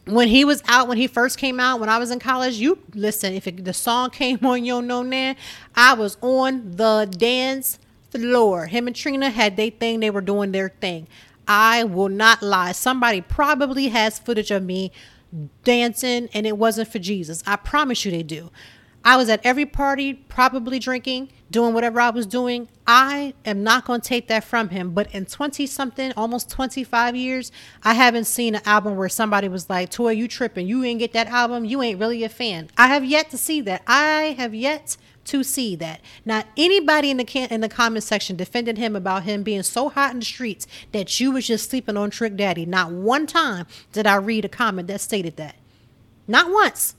when 0.05 0.27
he 0.27 0.43
was 0.43 0.63
out, 0.67 0.87
when 0.87 0.97
he 0.97 1.07
first 1.07 1.37
came 1.37 1.59
out, 1.59 1.79
when 1.79 1.89
I 1.89 1.97
was 1.97 2.11
in 2.11 2.19
college, 2.19 2.55
you 2.55 2.79
listen, 2.93 3.33
if 3.33 3.47
it, 3.47 3.63
the 3.63 3.73
song 3.73 4.09
came 4.09 4.39
on 4.45 4.65
Yo 4.65 4.81
No 4.81 5.03
Nan, 5.03 5.35
I 5.75 5.93
was 5.93 6.17
on 6.21 6.71
the 6.71 7.07
dance 7.09 7.79
floor. 8.09 8.65
Him 8.67 8.87
and 8.87 8.95
Trina 8.95 9.29
had 9.29 9.57
their 9.57 9.69
thing, 9.69 9.99
they 9.99 10.09
were 10.09 10.21
doing 10.21 10.51
their 10.51 10.69
thing. 10.69 11.07
I 11.47 11.83
will 11.83 12.09
not 12.09 12.41
lie. 12.41 12.71
Somebody 12.71 13.21
probably 13.21 13.89
has 13.89 14.19
footage 14.19 14.51
of 14.51 14.63
me 14.63 14.91
dancing 15.63 16.29
and 16.33 16.45
it 16.45 16.57
wasn't 16.57 16.91
for 16.91 16.99
Jesus. 16.99 17.43
I 17.45 17.55
promise 17.55 18.05
you 18.05 18.11
they 18.11 18.23
do. 18.23 18.51
I 19.03 19.17
was 19.17 19.29
at 19.29 19.41
every 19.43 19.65
party, 19.65 20.13
probably 20.13 20.77
drinking, 20.77 21.29
doing 21.49 21.73
whatever 21.73 21.99
I 21.99 22.11
was 22.11 22.27
doing. 22.27 22.67
I 22.85 23.33
am 23.45 23.63
not 23.63 23.85
going 23.85 24.01
to 24.01 24.07
take 24.07 24.27
that 24.27 24.43
from 24.43 24.69
him. 24.69 24.91
But 24.91 25.13
in 25.13 25.25
20 25.25 25.65
something, 25.65 26.13
almost 26.15 26.49
25 26.49 27.15
years, 27.15 27.51
I 27.83 27.95
haven't 27.95 28.25
seen 28.25 28.55
an 28.55 28.61
album 28.65 28.95
where 28.95 29.09
somebody 29.09 29.47
was 29.47 29.69
like, 29.69 29.89
Toi, 29.89 30.11
you 30.11 30.27
tripping. 30.27 30.67
You 30.67 30.83
ain't 30.83 30.99
get 30.99 31.13
that 31.13 31.27
album. 31.27 31.65
You 31.65 31.81
ain't 31.81 31.99
really 31.99 32.23
a 32.23 32.29
fan. 32.29 32.69
I 32.77 32.87
have 32.87 33.03
yet 33.03 33.31
to 33.31 33.37
see 33.37 33.61
that. 33.61 33.81
I 33.87 34.35
have 34.37 34.53
yet 34.53 34.97
to 35.25 35.43
see 35.43 35.75
that. 35.75 36.01
Not 36.25 36.47
anybody 36.57 37.09
in 37.09 37.17
the 37.17 37.23
can- 37.23 37.49
in 37.49 37.61
the 37.61 37.69
comment 37.69 38.03
section 38.03 38.35
defended 38.35 38.77
him 38.77 38.95
about 38.95 39.23
him 39.23 39.43
being 39.43 39.63
so 39.63 39.89
hot 39.89 40.13
in 40.13 40.19
the 40.19 40.25
streets 40.25 40.67
that 40.91 41.19
you 41.19 41.31
was 41.31 41.47
just 41.47 41.69
sleeping 41.69 41.97
on 41.97 42.09
Trick 42.09 42.35
Daddy. 42.35 42.65
Not 42.65 42.91
one 42.91 43.27
time 43.27 43.65
did 43.91 44.07
I 44.07 44.15
read 44.15 44.45
a 44.45 44.49
comment 44.49 44.87
that 44.87 45.01
stated 45.01 45.37
that. 45.37 45.55
Not 46.27 46.51
once. 46.51 46.95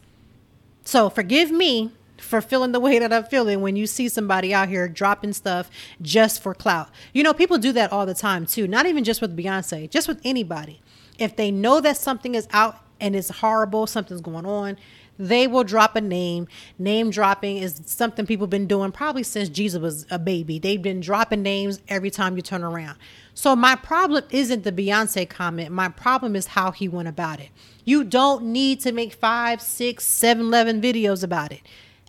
So 0.85 1.11
forgive 1.11 1.51
me 1.51 1.93
for 2.19 2.41
feeling 2.41 2.73
the 2.73 2.81
way 2.81 2.99
that 2.99 3.13
I'm 3.13 3.25
feeling 3.25 3.61
when 3.61 3.77
you 3.77 3.87
see 3.87 4.09
somebody 4.09 4.55
out 4.55 4.69
here 4.69 4.89
dropping 4.89 5.33
stuff 5.33 5.71
just 6.01 6.43
for 6.43 6.55
clout. 6.55 6.89
You 7.13 7.23
know, 7.23 7.35
people 7.35 7.59
do 7.59 7.73
that 7.73 7.93
all 7.93 8.07
the 8.07 8.15
time 8.15 8.47
too, 8.47 8.67
not 8.69 8.87
even 8.87 9.05
just 9.05 9.21
with 9.21 9.37
Beyonce, 9.37 9.91
just 9.91 10.09
with 10.09 10.21
anybody. 10.25 10.81
If 11.19 11.37
they 11.37 11.51
know 11.51 11.81
that 11.81 11.97
something 11.97 12.35
is 12.35 12.49
out 12.53 12.79
and 13.01 13.17
it's 13.17 13.29
horrible, 13.29 13.87
something's 13.87 14.21
going 14.21 14.47
on, 14.47 14.77
they 15.23 15.47
will 15.47 15.63
drop 15.63 15.95
a 15.95 16.01
name. 16.01 16.49
Name 16.81 17.11
dropping 17.11 17.59
is 17.59 17.81
something 17.87 18.27
people 18.27 18.47
have 18.47 18.51
been 18.51 18.67
doing 18.67 18.91
probably 18.91 19.23
since 19.23 19.49
Jesus 19.49 19.81
was 19.81 20.05
a 20.11 20.19
baby. 20.19 20.59
They've 20.59 20.83
been 20.83 21.01
dropping 21.01 21.43
names 21.43 21.81
every 21.87 22.11
time 22.11 22.35
you 22.35 22.43
turn 22.43 22.65
around. 22.65 22.99
So 23.33 23.55
my 23.55 23.77
problem 23.77 24.25
isn't 24.31 24.65
the 24.65 24.73
Beyonce 24.73 25.29
comment. 25.29 25.71
My 25.71 25.89
problem 25.89 26.35
is 26.35 26.49
how 26.49 26.73
he 26.73 26.89
went 26.89 27.07
about 27.07 27.39
it. 27.39 27.51
You 27.85 28.03
don't 28.03 28.47
need 28.47 28.81
to 28.81 28.91
make 28.91 29.13
five, 29.13 29.63
six, 29.63 30.05
seven, 30.05 30.47
eleven 30.47 30.83
videos 30.83 31.23
about 31.23 31.53
it. 31.53 31.61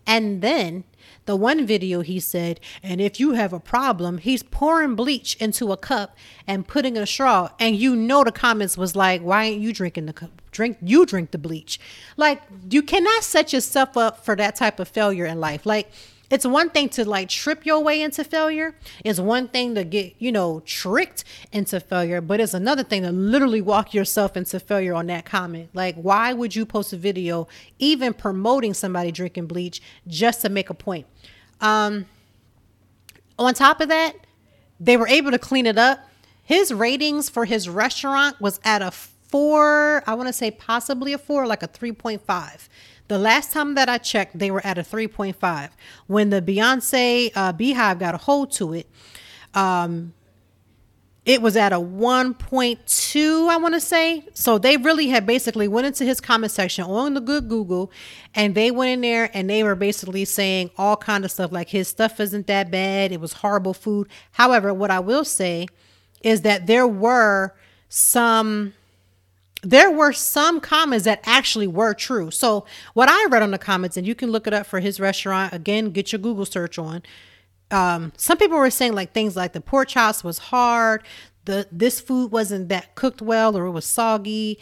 And 0.08 0.42
then 0.42 0.84
the 1.26 1.36
one 1.36 1.66
video 1.66 2.02
he 2.02 2.20
said, 2.20 2.60
and 2.82 3.00
if 3.00 3.20
you 3.20 3.32
have 3.32 3.54
a 3.54 3.60
problem, 3.60 4.18
he's 4.18 4.44
pouring 4.44 4.96
bleach 4.96 5.36
into 5.36 5.72
a 5.72 5.78
cup 5.78 6.18
and 6.48 6.68
putting 6.68 6.98
a 6.98 7.06
straw. 7.06 7.50
And 7.60 7.76
you 7.76 7.96
know 7.96 8.24
the 8.24 8.32
comments 8.32 8.78
was 8.78 8.96
like, 8.96 9.22
why 9.22 9.46
ain't 9.46 9.62
you 9.62 9.74
drinking 9.74 10.06
the 10.06 10.14
cup? 10.14 10.42
Drink 10.52 10.78
you 10.82 11.06
drink 11.06 11.32
the 11.32 11.38
bleach. 11.38 11.80
Like 12.16 12.42
you 12.70 12.84
cannot 12.84 13.24
set 13.24 13.54
yourself 13.54 13.98
up 13.98 14.24
for 14.24 14.36
that 14.36 14.56
type 14.56 14.80
of 14.80 14.88
failure 14.88 15.26
in 15.26 15.40
life. 15.40 15.66
Like 15.66 15.92
it's 16.34 16.48
one 16.48 16.72
thing 16.72 16.90
to 16.90 17.08
like 17.08 17.30
trip 17.30 17.64
your 17.64 17.80
way 17.84 18.02
into 18.02 18.24
failure. 18.24 18.74
It's 19.06 19.20
one 19.20 19.50
thing 19.50 19.76
to 19.76 19.84
get, 19.84 20.16
you 20.18 20.32
know, 20.32 20.64
tricked 20.66 21.24
into 21.52 21.80
failure, 21.80 22.22
but 22.22 22.40
it's 22.40 22.56
another 22.56 22.82
thing 22.82 23.04
to 23.04 23.12
literally 23.12 23.62
walk 23.62 23.94
yourself 23.94 24.36
into 24.36 24.60
failure 24.60 24.96
on 24.96 25.06
that 25.08 25.26
comment. 25.26 25.70
Like, 25.76 25.94
why 25.94 26.34
would 26.34 26.56
you 26.56 26.66
post 26.66 26.92
a 26.92 26.98
video 26.98 27.48
even 27.78 28.16
promoting 28.16 28.74
somebody 28.74 29.12
drinking 29.12 29.46
bleach 29.46 29.80
just 30.08 30.42
to 30.42 30.50
make 30.50 30.72
a 30.72 30.74
point? 30.74 31.06
Um, 31.62 32.08
on 33.38 33.54
top 33.54 33.80
of 33.80 33.90
that, 33.90 34.16
they 34.80 34.98
were 34.98 35.08
able 35.08 35.30
to 35.30 35.40
clean 35.40 35.68
it 35.68 35.78
up. 35.78 36.00
His 36.42 36.74
ratings 36.74 37.30
for 37.30 37.46
his 37.46 37.70
restaurant 37.70 38.42
was 38.42 38.60
at 38.64 38.82
a 38.82 38.90
four, 38.90 40.04
I 40.08 40.16
want 40.16 40.30
to 40.30 40.34
say 40.34 40.50
possibly 40.50 41.14
a 41.14 41.20
four, 41.20 41.46
like 41.46 41.62
a 41.62 41.68
3.5. 41.68 42.68
The 43.14 43.20
last 43.20 43.52
time 43.52 43.76
that 43.76 43.90
I 43.90 44.00
checked, 44.00 44.40
they 44.40 44.50
were 44.50 44.66
at 44.66 44.80
a 44.80 44.82
3.5. 44.82 45.70
When 46.08 46.32
the 46.32 46.42
Beyonce 46.42 47.32
uh, 47.36 47.54
Beehive 47.54 48.00
got 48.00 48.16
a 48.16 48.18
hold 48.18 48.52
to 48.54 48.74
it, 48.74 48.90
um, 49.54 50.16
it 51.24 51.40
was 51.40 51.56
at 51.56 51.72
a 51.72 51.76
1.2 51.76 53.50
i 53.50 53.58
want 53.58 53.76
to 53.76 53.80
say. 53.80 54.26
So 54.34 54.58
they 54.58 54.78
really 54.78 55.10
had 55.10 55.28
basically 55.28 55.68
went 55.68 55.86
into 55.86 56.06
his 56.06 56.20
comment 56.20 56.54
section 56.54 56.86
on 56.86 57.14
the 57.14 57.22
good 57.22 57.50
google 57.50 57.92
and 58.34 58.56
they 58.56 58.72
went 58.72 58.90
in 58.90 59.02
there 59.02 59.30
and 59.32 59.48
they 59.48 59.62
were 59.62 59.76
basically 59.76 60.26
saying 60.26 60.72
all 60.76 60.98
kind 60.98 61.24
of 61.24 61.30
stuff 61.30 61.52
like 61.52 61.70
his 61.70 61.88
stuff 61.88 62.20
isn't 62.20 62.48
that 62.48 62.72
bad. 62.72 63.12
It 63.12 63.22
was 63.22 63.34
horrible 63.34 63.76
food. 63.76 64.10
However 64.32 64.74
what 64.74 64.90
i 64.90 65.00
will 65.00 65.24
say 65.24 65.68
is 66.24 66.42
that 66.42 66.66
there 66.66 66.88
were 66.88 67.54
some 67.90 68.74
there 69.66 69.90
were 69.90 70.12
some 70.12 70.60
comments 70.60 71.06
that 71.06 71.22
actually 71.26 71.68
were 71.68 71.94
true 71.94 72.30
so 72.30 72.66
what 72.94 73.10
i 73.10 73.26
read 73.30 73.42
on 73.42 73.52
the 73.52 73.58
comments 73.58 73.96
and 73.98 74.06
you 74.06 74.14
can 74.14 74.30
look 74.30 74.46
it 74.46 74.54
up 74.54 74.66
for 74.66 74.80
his 74.80 75.00
restaurant 75.00 75.54
again 75.54 75.90
get 75.92 76.12
your 76.12 76.20
google 76.20 76.46
search 76.46 76.78
on 76.78 77.02
um, 77.74 78.14
some 78.18 78.38
people 78.38 78.58
were 78.58 78.70
saying 78.70 78.94
like 78.94 79.14
things 79.14 79.36
like 79.36 79.54
the 79.54 79.62
pork 79.62 79.88
chops 79.88 80.24
was 80.24 80.38
hard, 80.38 81.04
the 81.46 81.68
this 81.72 82.00
food 82.00 82.32
wasn't 82.32 82.70
that 82.70 82.94
cooked 82.96 83.22
well 83.22 83.58
or 83.58 83.66
it 83.66 83.72
was 83.72 83.86
soggy. 83.86 84.60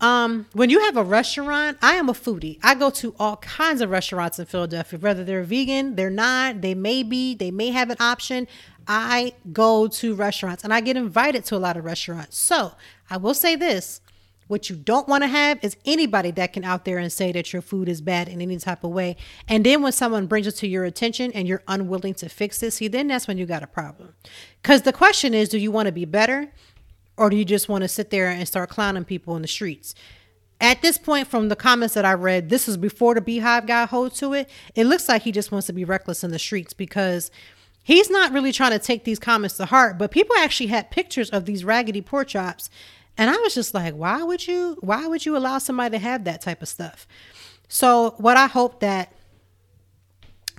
Um, 0.00 0.46
when 0.54 0.70
you 0.70 0.80
have 0.80 0.96
a 0.96 1.04
restaurant, 1.04 1.78
I 1.82 1.94
am 1.94 2.08
a 2.08 2.14
foodie. 2.14 2.58
I 2.62 2.74
go 2.74 2.90
to 2.90 3.14
all 3.18 3.36
kinds 3.36 3.80
of 3.80 3.90
restaurants 3.90 4.38
in 4.38 4.46
Philadelphia, 4.46 4.98
whether 4.98 5.24
they're 5.24 5.44
vegan, 5.44 5.94
they're 5.94 6.10
not, 6.10 6.62
they 6.62 6.74
may 6.74 7.02
be, 7.02 7.34
they 7.34 7.50
may 7.50 7.70
have 7.70 7.90
an 7.90 7.98
option. 8.00 8.48
I 8.88 9.34
go 9.52 9.86
to 9.86 10.14
restaurants 10.14 10.64
and 10.64 10.74
I 10.74 10.80
get 10.80 10.96
invited 10.96 11.44
to 11.46 11.56
a 11.56 11.58
lot 11.58 11.76
of 11.76 11.84
restaurants. 11.84 12.38
So 12.38 12.72
I 13.08 13.18
will 13.18 13.34
say 13.34 13.56
this 13.56 14.00
what 14.46 14.68
you 14.68 14.76
don't 14.76 15.08
want 15.08 15.22
to 15.22 15.28
have 15.28 15.58
is 15.62 15.76
anybody 15.84 16.30
that 16.32 16.52
can 16.52 16.64
out 16.64 16.84
there 16.84 16.98
and 16.98 17.12
say 17.12 17.32
that 17.32 17.52
your 17.52 17.62
food 17.62 17.88
is 17.88 18.00
bad 18.00 18.28
in 18.28 18.42
any 18.42 18.56
type 18.58 18.84
of 18.84 18.90
way. 18.90 19.16
And 19.48 19.64
then 19.64 19.82
when 19.82 19.92
someone 19.92 20.26
brings 20.26 20.46
it 20.46 20.52
to 20.52 20.68
your 20.68 20.84
attention 20.84 21.32
and 21.32 21.48
you're 21.48 21.62
unwilling 21.66 22.14
to 22.14 22.28
fix 22.28 22.62
it, 22.62 22.72
see, 22.72 22.88
then 22.88 23.08
that's 23.08 23.26
when 23.26 23.38
you 23.38 23.46
got 23.46 23.62
a 23.62 23.66
problem. 23.66 24.14
Because 24.62 24.82
the 24.82 24.92
question 24.92 25.34
is, 25.34 25.48
do 25.48 25.58
you 25.58 25.70
want 25.70 25.86
to 25.86 25.92
be 25.92 26.04
better 26.04 26.50
or 27.16 27.30
do 27.30 27.36
you 27.36 27.44
just 27.44 27.68
want 27.68 27.82
to 27.82 27.88
sit 27.88 28.10
there 28.10 28.28
and 28.28 28.46
start 28.46 28.70
clowning 28.70 29.04
people 29.04 29.36
in 29.36 29.42
the 29.42 29.48
streets? 29.48 29.94
At 30.60 30.82
this 30.82 30.98
point, 30.98 31.26
from 31.28 31.48
the 31.48 31.56
comments 31.56 31.94
that 31.94 32.04
I 32.04 32.14
read, 32.14 32.48
this 32.48 32.68
is 32.68 32.76
before 32.76 33.14
the 33.14 33.20
Beehive 33.20 33.66
got 33.66 33.90
hold 33.90 34.14
to 34.16 34.32
it. 34.34 34.48
It 34.74 34.84
looks 34.84 35.08
like 35.08 35.22
he 35.22 35.32
just 35.32 35.52
wants 35.52 35.66
to 35.66 35.72
be 35.72 35.84
reckless 35.84 36.22
in 36.22 36.30
the 36.30 36.38
streets 36.38 36.72
because 36.72 37.30
he's 37.82 38.08
not 38.08 38.32
really 38.32 38.52
trying 38.52 38.70
to 38.70 38.78
take 38.78 39.04
these 39.04 39.18
comments 39.18 39.56
to 39.56 39.66
heart. 39.66 39.98
But 39.98 40.10
people 40.10 40.34
actually 40.38 40.68
had 40.68 40.90
pictures 40.90 41.30
of 41.30 41.44
these 41.44 41.64
raggedy 41.64 42.00
pork 42.00 42.28
chops 42.28 42.70
and 43.16 43.30
I 43.30 43.36
was 43.36 43.54
just 43.54 43.74
like, 43.74 43.94
why 43.94 44.22
would 44.22 44.46
you 44.46 44.76
why 44.80 45.06
would 45.06 45.24
you 45.24 45.36
allow 45.36 45.58
somebody 45.58 45.96
to 45.96 46.02
have 46.02 46.24
that 46.24 46.40
type 46.40 46.62
of 46.62 46.68
stuff? 46.68 47.06
So 47.68 48.14
what 48.18 48.36
I 48.36 48.46
hope 48.46 48.80
that 48.80 49.12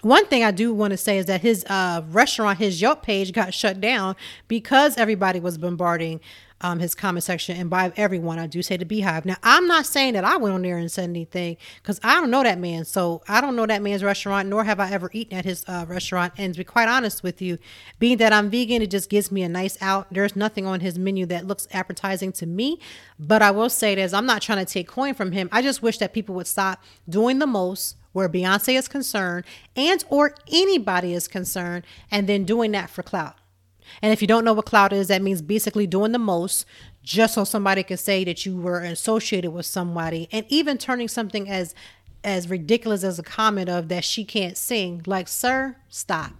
one 0.01 0.25
thing 0.27 0.43
I 0.43 0.51
do 0.51 0.73
want 0.73 0.91
to 0.91 0.97
say 0.97 1.17
is 1.17 1.25
that 1.25 1.41
his 1.41 1.65
uh, 1.65 2.03
restaurant, 2.09 2.59
his 2.59 2.79
Yelp 2.79 3.01
page 3.01 3.31
got 3.33 3.53
shut 3.53 3.81
down 3.81 4.15
because 4.47 4.97
everybody 4.97 5.39
was 5.39 5.57
bombarding 5.57 6.19
um, 6.65 6.79
his 6.79 6.95
comment 6.95 7.23
section 7.23 7.55
and 7.57 7.69
by 7.69 7.93
everyone. 7.95 8.39
I 8.39 8.47
do 8.47 8.63
say 8.63 8.75
the 8.75 8.85
Beehive. 8.85 9.23
Now, 9.23 9.35
I'm 9.43 9.67
not 9.67 9.85
saying 9.85 10.13
that 10.13 10.23
I 10.23 10.37
went 10.37 10.55
on 10.55 10.63
there 10.63 10.77
and 10.77 10.91
said 10.91 11.09
anything 11.09 11.57
because 11.81 11.99
I 12.03 12.15
don't 12.15 12.31
know 12.31 12.41
that 12.41 12.57
man. 12.57 12.85
So 12.85 13.21
I 13.27 13.39
don't 13.39 13.55
know 13.55 13.67
that 13.67 13.83
man's 13.83 14.03
restaurant, 14.03 14.49
nor 14.49 14.63
have 14.63 14.79
I 14.79 14.89
ever 14.89 15.11
eaten 15.13 15.37
at 15.37 15.45
his 15.45 15.63
uh, 15.67 15.85
restaurant. 15.87 16.33
And 16.37 16.53
to 16.53 16.57
be 16.57 16.63
quite 16.63 16.89
honest 16.89 17.21
with 17.21 17.39
you, 17.39 17.59
being 17.99 18.17
that 18.17 18.33
I'm 18.33 18.49
vegan, 18.49 18.81
it 18.81 18.89
just 18.89 19.11
gives 19.11 19.31
me 19.31 19.43
a 19.43 19.49
nice 19.49 19.79
out. 19.79 20.07
There's 20.11 20.35
nothing 20.35 20.65
on 20.65 20.79
his 20.79 20.97
menu 20.97 21.27
that 21.27 21.45
looks 21.45 21.67
appetizing 21.71 22.31
to 22.33 22.47
me. 22.47 22.79
But 23.19 23.43
I 23.43 23.51
will 23.51 23.69
say 23.69 23.93
this 23.93 24.11
I'm 24.11 24.25
not 24.25 24.41
trying 24.41 24.65
to 24.65 24.71
take 24.71 24.87
coin 24.87 25.13
from 25.13 25.33
him. 25.33 25.49
I 25.51 25.61
just 25.61 25.83
wish 25.83 25.99
that 25.99 26.13
people 26.13 26.33
would 26.35 26.47
stop 26.47 26.83
doing 27.07 27.37
the 27.37 27.47
most 27.47 27.95
where 28.11 28.29
Beyonce 28.29 28.77
is 28.77 28.87
concerned 28.87 29.45
and 29.75 30.03
or 30.09 30.33
anybody 30.51 31.13
is 31.13 31.27
concerned 31.27 31.85
and 32.09 32.27
then 32.27 32.45
doing 32.45 32.71
that 32.71 32.89
for 32.89 33.03
clout. 33.03 33.35
And 34.01 34.11
if 34.11 34.21
you 34.21 34.27
don't 34.27 34.45
know 34.45 34.53
what 34.53 34.65
clout 34.65 34.93
is, 34.93 35.07
that 35.07 35.21
means 35.21 35.41
basically 35.41 35.87
doing 35.87 36.11
the 36.11 36.19
most 36.19 36.65
just 37.03 37.35
so 37.35 37.43
somebody 37.43 37.83
can 37.83 37.97
say 37.97 38.23
that 38.23 38.45
you 38.45 38.57
were 38.57 38.79
associated 38.79 39.51
with 39.51 39.65
somebody 39.65 40.27
and 40.31 40.45
even 40.49 40.77
turning 40.77 41.07
something 41.07 41.49
as 41.49 41.75
as 42.23 42.49
ridiculous 42.49 43.03
as 43.03 43.19
a 43.19 43.23
comment 43.23 43.69
of 43.69 43.87
that 43.87 44.03
she 44.03 44.25
can't 44.25 44.57
sing. 44.57 45.03
Like, 45.05 45.27
sir, 45.27 45.75
stop. 45.89 46.31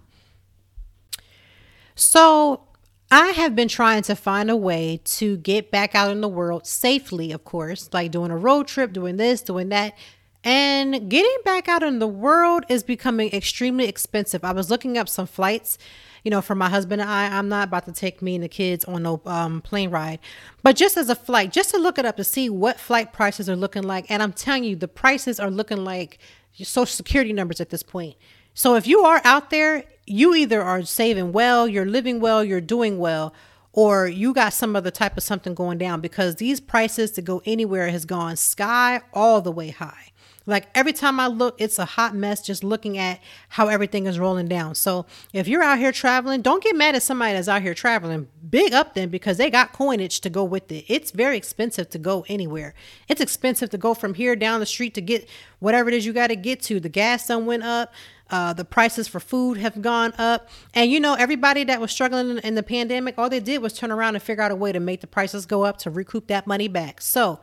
So 1.94 2.62
I 3.10 3.28
have 3.28 3.54
been 3.54 3.68
trying 3.68 4.02
to 4.02 4.16
find 4.16 4.50
a 4.50 4.56
way 4.56 5.00
to 5.04 5.36
get 5.36 5.70
back 5.70 5.94
out 5.94 6.10
in 6.10 6.20
the 6.20 6.28
world 6.28 6.66
safely, 6.66 7.30
of 7.30 7.44
course, 7.44 7.88
like 7.92 8.10
doing 8.10 8.32
a 8.32 8.36
road 8.36 8.66
trip, 8.66 8.92
doing 8.92 9.16
this, 9.16 9.42
doing 9.42 9.68
that. 9.68 9.96
And 10.42 11.08
getting 11.08 11.36
back 11.44 11.68
out 11.68 11.82
in 11.82 12.00
the 12.00 12.08
world 12.08 12.64
is 12.68 12.82
becoming 12.82 13.32
extremely 13.32 13.86
expensive. 13.86 14.44
I 14.44 14.52
was 14.52 14.70
looking 14.70 14.98
up 14.98 15.08
some 15.08 15.26
flights 15.26 15.78
you 16.26 16.30
know, 16.30 16.42
for 16.42 16.56
my 16.56 16.68
husband 16.68 17.00
and 17.00 17.08
I, 17.08 17.38
I'm 17.38 17.48
not 17.48 17.68
about 17.68 17.84
to 17.84 17.92
take 17.92 18.20
me 18.20 18.34
and 18.34 18.42
the 18.42 18.48
kids 18.48 18.84
on 18.86 19.04
no 19.04 19.22
um, 19.26 19.60
plane 19.60 19.90
ride. 19.90 20.18
But 20.64 20.74
just 20.74 20.96
as 20.96 21.08
a 21.08 21.14
flight, 21.14 21.52
just 21.52 21.70
to 21.70 21.78
look 21.78 22.00
it 22.00 22.04
up 22.04 22.16
to 22.16 22.24
see 22.24 22.50
what 22.50 22.80
flight 22.80 23.12
prices 23.12 23.48
are 23.48 23.54
looking 23.54 23.84
like. 23.84 24.10
And 24.10 24.20
I'm 24.20 24.32
telling 24.32 24.64
you, 24.64 24.74
the 24.74 24.88
prices 24.88 25.38
are 25.38 25.52
looking 25.52 25.84
like 25.84 26.18
your 26.56 26.66
social 26.66 26.96
security 26.96 27.32
numbers 27.32 27.60
at 27.60 27.70
this 27.70 27.84
point. 27.84 28.16
So 28.54 28.74
if 28.74 28.88
you 28.88 29.02
are 29.02 29.20
out 29.22 29.50
there, 29.50 29.84
you 30.04 30.34
either 30.34 30.60
are 30.60 30.82
saving 30.82 31.30
well, 31.30 31.68
you're 31.68 31.86
living 31.86 32.18
well, 32.18 32.42
you're 32.42 32.60
doing 32.60 32.98
well, 32.98 33.32
or 33.72 34.08
you 34.08 34.34
got 34.34 34.52
some 34.52 34.74
other 34.74 34.90
type 34.90 35.16
of 35.16 35.22
something 35.22 35.54
going 35.54 35.78
down 35.78 36.00
because 36.00 36.36
these 36.36 36.58
prices 36.58 37.12
to 37.12 37.22
go 37.22 37.40
anywhere 37.46 37.88
has 37.90 38.04
gone 38.04 38.34
sky 38.34 39.00
all 39.12 39.40
the 39.40 39.52
way 39.52 39.70
high. 39.70 40.10
Like 40.46 40.68
every 40.74 40.92
time 40.92 41.18
I 41.18 41.26
look, 41.26 41.60
it's 41.60 41.78
a 41.78 41.84
hot 41.84 42.14
mess 42.14 42.40
just 42.40 42.62
looking 42.62 42.96
at 42.96 43.20
how 43.50 43.66
everything 43.66 44.06
is 44.06 44.18
rolling 44.18 44.46
down. 44.46 44.76
So 44.76 45.06
if 45.32 45.48
you're 45.48 45.62
out 45.62 45.78
here 45.78 45.92
traveling, 45.92 46.40
don't 46.40 46.62
get 46.62 46.76
mad 46.76 46.94
at 46.94 47.02
somebody 47.02 47.34
that's 47.34 47.48
out 47.48 47.62
here 47.62 47.74
traveling. 47.74 48.28
Big 48.48 48.72
up 48.72 48.94
them 48.94 49.08
because 49.08 49.38
they 49.38 49.50
got 49.50 49.72
coinage 49.72 50.20
to 50.20 50.30
go 50.30 50.44
with 50.44 50.70
it. 50.70 50.84
It's 50.88 51.10
very 51.10 51.36
expensive 51.36 51.90
to 51.90 51.98
go 51.98 52.24
anywhere. 52.28 52.74
It's 53.08 53.20
expensive 53.20 53.70
to 53.70 53.78
go 53.78 53.92
from 53.92 54.14
here 54.14 54.36
down 54.36 54.60
the 54.60 54.66
street 54.66 54.94
to 54.94 55.00
get 55.00 55.28
whatever 55.58 55.88
it 55.88 55.94
is 55.94 56.06
you 56.06 56.12
got 56.12 56.28
to 56.28 56.36
get 56.36 56.62
to. 56.62 56.78
The 56.78 56.88
gas 56.88 57.26
done 57.26 57.44
went 57.46 57.64
up. 57.64 57.92
Uh, 58.28 58.52
the 58.52 58.64
prices 58.64 59.06
for 59.06 59.20
food 59.20 59.56
have 59.56 59.80
gone 59.80 60.12
up. 60.18 60.48
And 60.74 60.90
you 60.90 60.98
know, 60.98 61.14
everybody 61.14 61.62
that 61.64 61.80
was 61.80 61.92
struggling 61.92 62.30
in, 62.30 62.38
in 62.40 62.54
the 62.56 62.62
pandemic, 62.62 63.16
all 63.18 63.30
they 63.30 63.38
did 63.40 63.62
was 63.62 63.72
turn 63.72 63.92
around 63.92 64.16
and 64.16 64.22
figure 64.22 64.42
out 64.42 64.50
a 64.50 64.56
way 64.56 64.72
to 64.72 64.80
make 64.80 65.00
the 65.00 65.06
prices 65.06 65.46
go 65.46 65.64
up 65.64 65.78
to 65.78 65.90
recoup 65.90 66.26
that 66.26 66.46
money 66.46 66.66
back. 66.66 67.00
So 67.00 67.40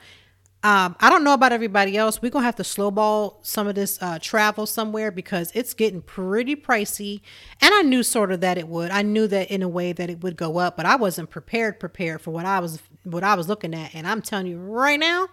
um, 0.64 0.96
I 1.02 1.10
don't 1.10 1.26
know 1.26 1.34
about 1.34 1.52
everybody 1.52 1.98
else. 1.98 2.22
We're 2.22 2.32
gonna 2.32 2.46
have 2.46 2.56
to 2.56 2.64
slowball 2.64 3.36
some 3.42 3.68
of 3.68 3.76
this 3.76 4.02
uh, 4.02 4.18
travel 4.22 4.66
somewhere 4.66 5.12
because 5.12 5.52
it's 5.54 5.74
getting 5.74 6.02
pretty 6.02 6.56
pricey. 6.56 7.20
And 7.60 7.74
I 7.74 7.82
knew 7.82 8.02
sort 8.02 8.32
of 8.32 8.40
that 8.42 8.58
it 8.58 8.70
would. 8.70 8.90
I 8.90 9.02
knew 9.02 9.28
that 9.28 9.52
in 9.52 9.62
a 9.62 9.68
way 9.68 9.92
that 9.92 10.10
it 10.10 10.24
would 10.24 10.38
go 10.38 10.60
up, 10.60 10.78
but 10.78 10.86
I 10.86 10.96
wasn't 10.96 11.30
prepared 11.30 11.82
prepared 11.82 12.22
for 12.22 12.32
what 12.32 12.46
I 12.46 12.60
was 12.60 12.82
what 13.04 13.26
I 13.26 13.36
was 13.36 13.50
looking 13.50 13.74
at. 13.74 13.94
And 13.94 14.08
I'm 14.08 14.22
telling 14.22 14.48
you 14.48 14.58
right 14.58 15.00
now, 15.00 15.28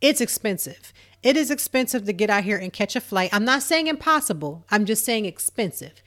it's 0.00 0.20
expensive. 0.20 0.92
It 1.22 1.36
is 1.36 1.50
expensive 1.50 2.04
to 2.06 2.12
get 2.12 2.30
out 2.30 2.44
here 2.44 2.56
and 2.56 2.72
catch 2.72 2.94
a 2.94 3.00
flight. 3.00 3.30
I'm 3.32 3.44
not 3.44 3.64
saying 3.64 3.88
impossible. 3.88 4.64
I'm 4.70 4.84
just 4.84 5.04
saying 5.04 5.24
expensive. 5.24 6.00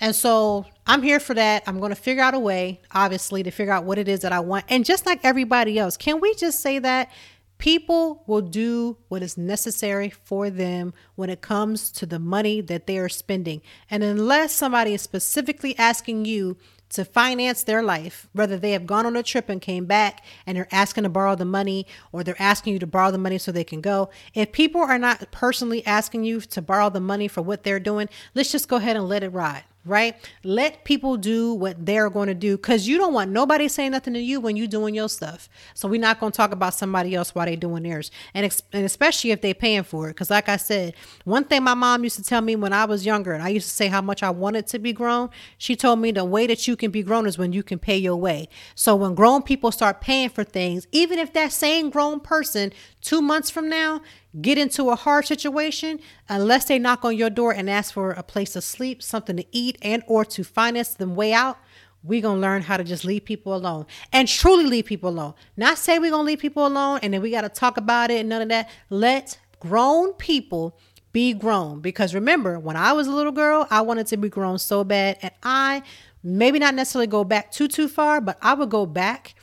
And 0.00 0.14
so 0.14 0.66
I'm 0.86 1.02
here 1.02 1.20
for 1.20 1.34
that. 1.34 1.62
I'm 1.66 1.78
going 1.78 1.90
to 1.90 1.96
figure 1.96 2.22
out 2.22 2.34
a 2.34 2.38
way, 2.38 2.80
obviously, 2.92 3.42
to 3.42 3.50
figure 3.50 3.72
out 3.72 3.84
what 3.84 3.98
it 3.98 4.08
is 4.08 4.20
that 4.20 4.32
I 4.32 4.40
want. 4.40 4.66
And 4.68 4.84
just 4.84 5.06
like 5.06 5.20
everybody 5.22 5.78
else, 5.78 5.96
can 5.96 6.20
we 6.20 6.34
just 6.34 6.60
say 6.60 6.78
that 6.80 7.10
People 7.58 8.22
will 8.26 8.42
do 8.42 8.98
what 9.08 9.22
is 9.22 9.38
necessary 9.38 10.10
for 10.10 10.50
them 10.50 10.92
when 11.14 11.30
it 11.30 11.40
comes 11.40 11.90
to 11.92 12.06
the 12.06 12.18
money 12.18 12.60
that 12.60 12.86
they 12.86 12.98
are 12.98 13.08
spending. 13.08 13.62
And 13.90 14.02
unless 14.02 14.52
somebody 14.52 14.94
is 14.94 15.02
specifically 15.02 15.76
asking 15.78 16.26
you 16.26 16.58
to 16.90 17.04
finance 17.04 17.62
their 17.62 17.82
life, 17.82 18.28
whether 18.32 18.56
they 18.56 18.72
have 18.72 18.86
gone 18.86 19.06
on 19.06 19.16
a 19.16 19.22
trip 19.22 19.48
and 19.48 19.60
came 19.60 19.86
back 19.86 20.24
and 20.46 20.56
they're 20.56 20.68
asking 20.70 21.02
to 21.02 21.08
borrow 21.08 21.34
the 21.34 21.44
money 21.44 21.86
or 22.12 22.22
they're 22.22 22.40
asking 22.40 22.74
you 22.74 22.78
to 22.78 22.86
borrow 22.86 23.10
the 23.10 23.18
money 23.18 23.38
so 23.38 23.50
they 23.50 23.64
can 23.64 23.80
go. 23.80 24.10
If 24.34 24.52
people 24.52 24.80
are 24.80 24.98
not 24.98 25.30
personally 25.32 25.84
asking 25.86 26.24
you 26.24 26.40
to 26.42 26.62
borrow 26.62 26.90
the 26.90 27.00
money 27.00 27.26
for 27.26 27.42
what 27.42 27.64
they're 27.64 27.80
doing, 27.80 28.08
let's 28.34 28.52
just 28.52 28.68
go 28.68 28.76
ahead 28.76 28.96
and 28.96 29.08
let 29.08 29.24
it 29.24 29.30
ride 29.30 29.64
right? 29.86 30.16
Let 30.42 30.84
people 30.84 31.16
do 31.16 31.54
what 31.54 31.86
they're 31.86 32.10
going 32.10 32.28
to 32.28 32.34
do 32.34 32.56
because 32.56 32.86
you 32.86 32.98
don't 32.98 33.12
want 33.12 33.30
nobody 33.30 33.68
saying 33.68 33.92
nothing 33.92 34.14
to 34.14 34.20
you 34.20 34.40
when 34.40 34.56
you're 34.56 34.66
doing 34.66 34.94
your 34.94 35.08
stuff. 35.08 35.48
So 35.74 35.88
we're 35.88 36.00
not 36.00 36.20
going 36.20 36.32
to 36.32 36.36
talk 36.36 36.52
about 36.52 36.74
somebody 36.74 37.14
else 37.14 37.34
while 37.34 37.46
they're 37.46 37.56
doing 37.56 37.84
theirs, 37.84 38.10
and 38.34 38.44
ex- 38.44 38.62
and 38.72 38.84
especially 38.84 39.30
if 39.30 39.40
they're 39.40 39.54
paying 39.54 39.84
for 39.84 40.08
it. 40.08 40.14
Because 40.14 40.30
like 40.30 40.48
I 40.48 40.56
said, 40.56 40.94
one 41.24 41.44
thing 41.44 41.62
my 41.62 41.74
mom 41.74 42.04
used 42.04 42.16
to 42.16 42.22
tell 42.22 42.40
me 42.40 42.56
when 42.56 42.72
I 42.72 42.84
was 42.84 43.06
younger, 43.06 43.32
and 43.32 43.42
I 43.42 43.48
used 43.48 43.68
to 43.68 43.74
say 43.74 43.86
how 43.86 44.02
much 44.02 44.22
I 44.22 44.30
wanted 44.30 44.66
to 44.68 44.78
be 44.78 44.92
grown. 44.92 45.30
She 45.58 45.76
told 45.76 46.00
me 46.00 46.10
the 46.10 46.24
way 46.24 46.46
that 46.46 46.66
you 46.66 46.76
can 46.76 46.90
be 46.90 47.02
grown 47.02 47.26
is 47.26 47.38
when 47.38 47.52
you 47.52 47.62
can 47.62 47.78
pay 47.78 47.96
your 47.96 48.16
way. 48.16 48.48
So 48.74 48.96
when 48.96 49.14
grown 49.14 49.42
people 49.42 49.70
start 49.70 50.00
paying 50.00 50.28
for 50.28 50.44
things, 50.44 50.86
even 50.92 51.18
if 51.18 51.32
that 51.32 51.52
same 51.52 51.90
grown 51.90 52.20
person 52.20 52.72
two 53.00 53.22
months 53.22 53.50
from 53.50 53.68
now 53.68 54.00
get 54.40 54.58
into 54.58 54.90
a 54.90 54.96
hard 54.96 55.26
situation 55.26 56.00
unless 56.28 56.66
they 56.66 56.78
knock 56.78 57.04
on 57.04 57.16
your 57.16 57.30
door 57.30 57.52
and 57.52 57.70
ask 57.70 57.94
for 57.94 58.10
a 58.12 58.22
place 58.22 58.52
to 58.52 58.60
sleep 58.60 59.02
something 59.02 59.36
to 59.36 59.44
eat 59.52 59.78
and 59.82 60.02
or 60.06 60.24
to 60.24 60.44
finance 60.44 60.94
them 60.94 61.14
way 61.14 61.32
out 61.32 61.58
we're 62.02 62.22
to 62.22 62.32
learn 62.32 62.62
how 62.62 62.76
to 62.76 62.84
just 62.84 63.04
leave 63.04 63.24
people 63.24 63.54
alone 63.54 63.84
and 64.12 64.28
truly 64.28 64.64
leave 64.64 64.84
people 64.84 65.08
alone 65.08 65.34
not 65.56 65.78
say 65.78 65.98
we're 65.98 66.10
to 66.10 66.16
leave 66.18 66.38
people 66.38 66.66
alone 66.66 67.00
and 67.02 67.14
then 67.14 67.22
we 67.22 67.30
got 67.30 67.42
to 67.42 67.48
talk 67.48 67.76
about 67.76 68.10
it 68.10 68.20
and 68.20 68.28
none 68.28 68.42
of 68.42 68.48
that 68.48 68.68
let 68.90 69.38
grown 69.60 70.12
people 70.14 70.78
be 71.16 71.32
grown. 71.32 71.80
Because 71.80 72.14
remember, 72.14 72.58
when 72.58 72.76
I 72.76 72.92
was 72.92 73.06
a 73.06 73.10
little 73.10 73.32
girl, 73.32 73.66
I 73.70 73.80
wanted 73.80 74.06
to 74.08 74.18
be 74.18 74.28
grown 74.28 74.58
so 74.58 74.84
bad. 74.84 75.16
And 75.22 75.32
I 75.42 75.82
maybe 76.22 76.58
not 76.58 76.74
necessarily 76.74 77.06
go 77.06 77.24
back 77.24 77.50
too, 77.50 77.68
too 77.68 77.88
far, 77.88 78.20
but 78.20 78.36
I 78.42 78.52
would 78.52 78.68
go 78.68 78.84
back 78.84 79.34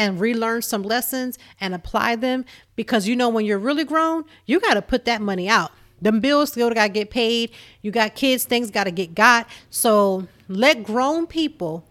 and 0.00 0.18
relearn 0.18 0.62
some 0.62 0.82
lessons 0.82 1.38
and 1.60 1.74
apply 1.74 2.16
them. 2.16 2.46
Because 2.74 3.06
you 3.06 3.14
know, 3.14 3.28
when 3.28 3.44
you're 3.44 3.58
really 3.58 3.84
grown, 3.84 4.24
you 4.46 4.58
got 4.58 4.74
to 4.74 4.82
put 4.82 5.04
that 5.04 5.20
money 5.20 5.48
out. 5.48 5.72
Them 6.00 6.20
bills 6.20 6.52
still 6.52 6.70
got 6.70 6.86
to 6.86 6.92
get 6.92 7.10
paid. 7.10 7.50
You 7.82 7.90
got 7.90 8.14
kids, 8.14 8.44
things 8.44 8.70
got 8.70 8.84
to 8.84 8.90
get 8.90 9.14
got. 9.14 9.46
So 9.68 10.26
let 10.48 10.82
grown 10.82 11.26
people 11.26 11.84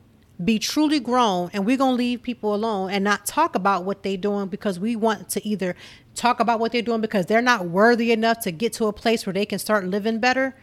be 0.44 0.58
truly 0.58 1.00
grown 1.00 1.52
and 1.54 1.66
we're 1.66 1.78
going 1.78 1.92
to 1.92 1.98
leave 1.98 2.24
people 2.24 2.56
alone 2.56 2.90
and 2.90 3.04
not 3.04 3.28
talk 3.28 3.56
about 3.56 3.84
what 3.84 4.02
they're 4.02 4.18
doing 4.18 4.48
because 4.48 4.80
we 4.80 4.96
want 4.96 5.30
to 5.30 5.46
either 5.46 5.76
talk 6.16 6.40
about 6.40 6.60
what 6.60 6.72
they're 6.72 6.82
doing 6.82 7.02
because 7.02 7.28
they're 7.28 7.42
not 7.42 7.66
worthy 7.66 8.12
enough 8.12 8.40
to 8.40 8.52
get 8.52 8.74
to 8.74 8.86
a 8.86 8.94
place 8.94 9.26
where 9.26 9.34
they 9.34 9.46
can 9.46 9.60
start 9.60 9.86
living 9.86 10.20
better. 10.20 10.56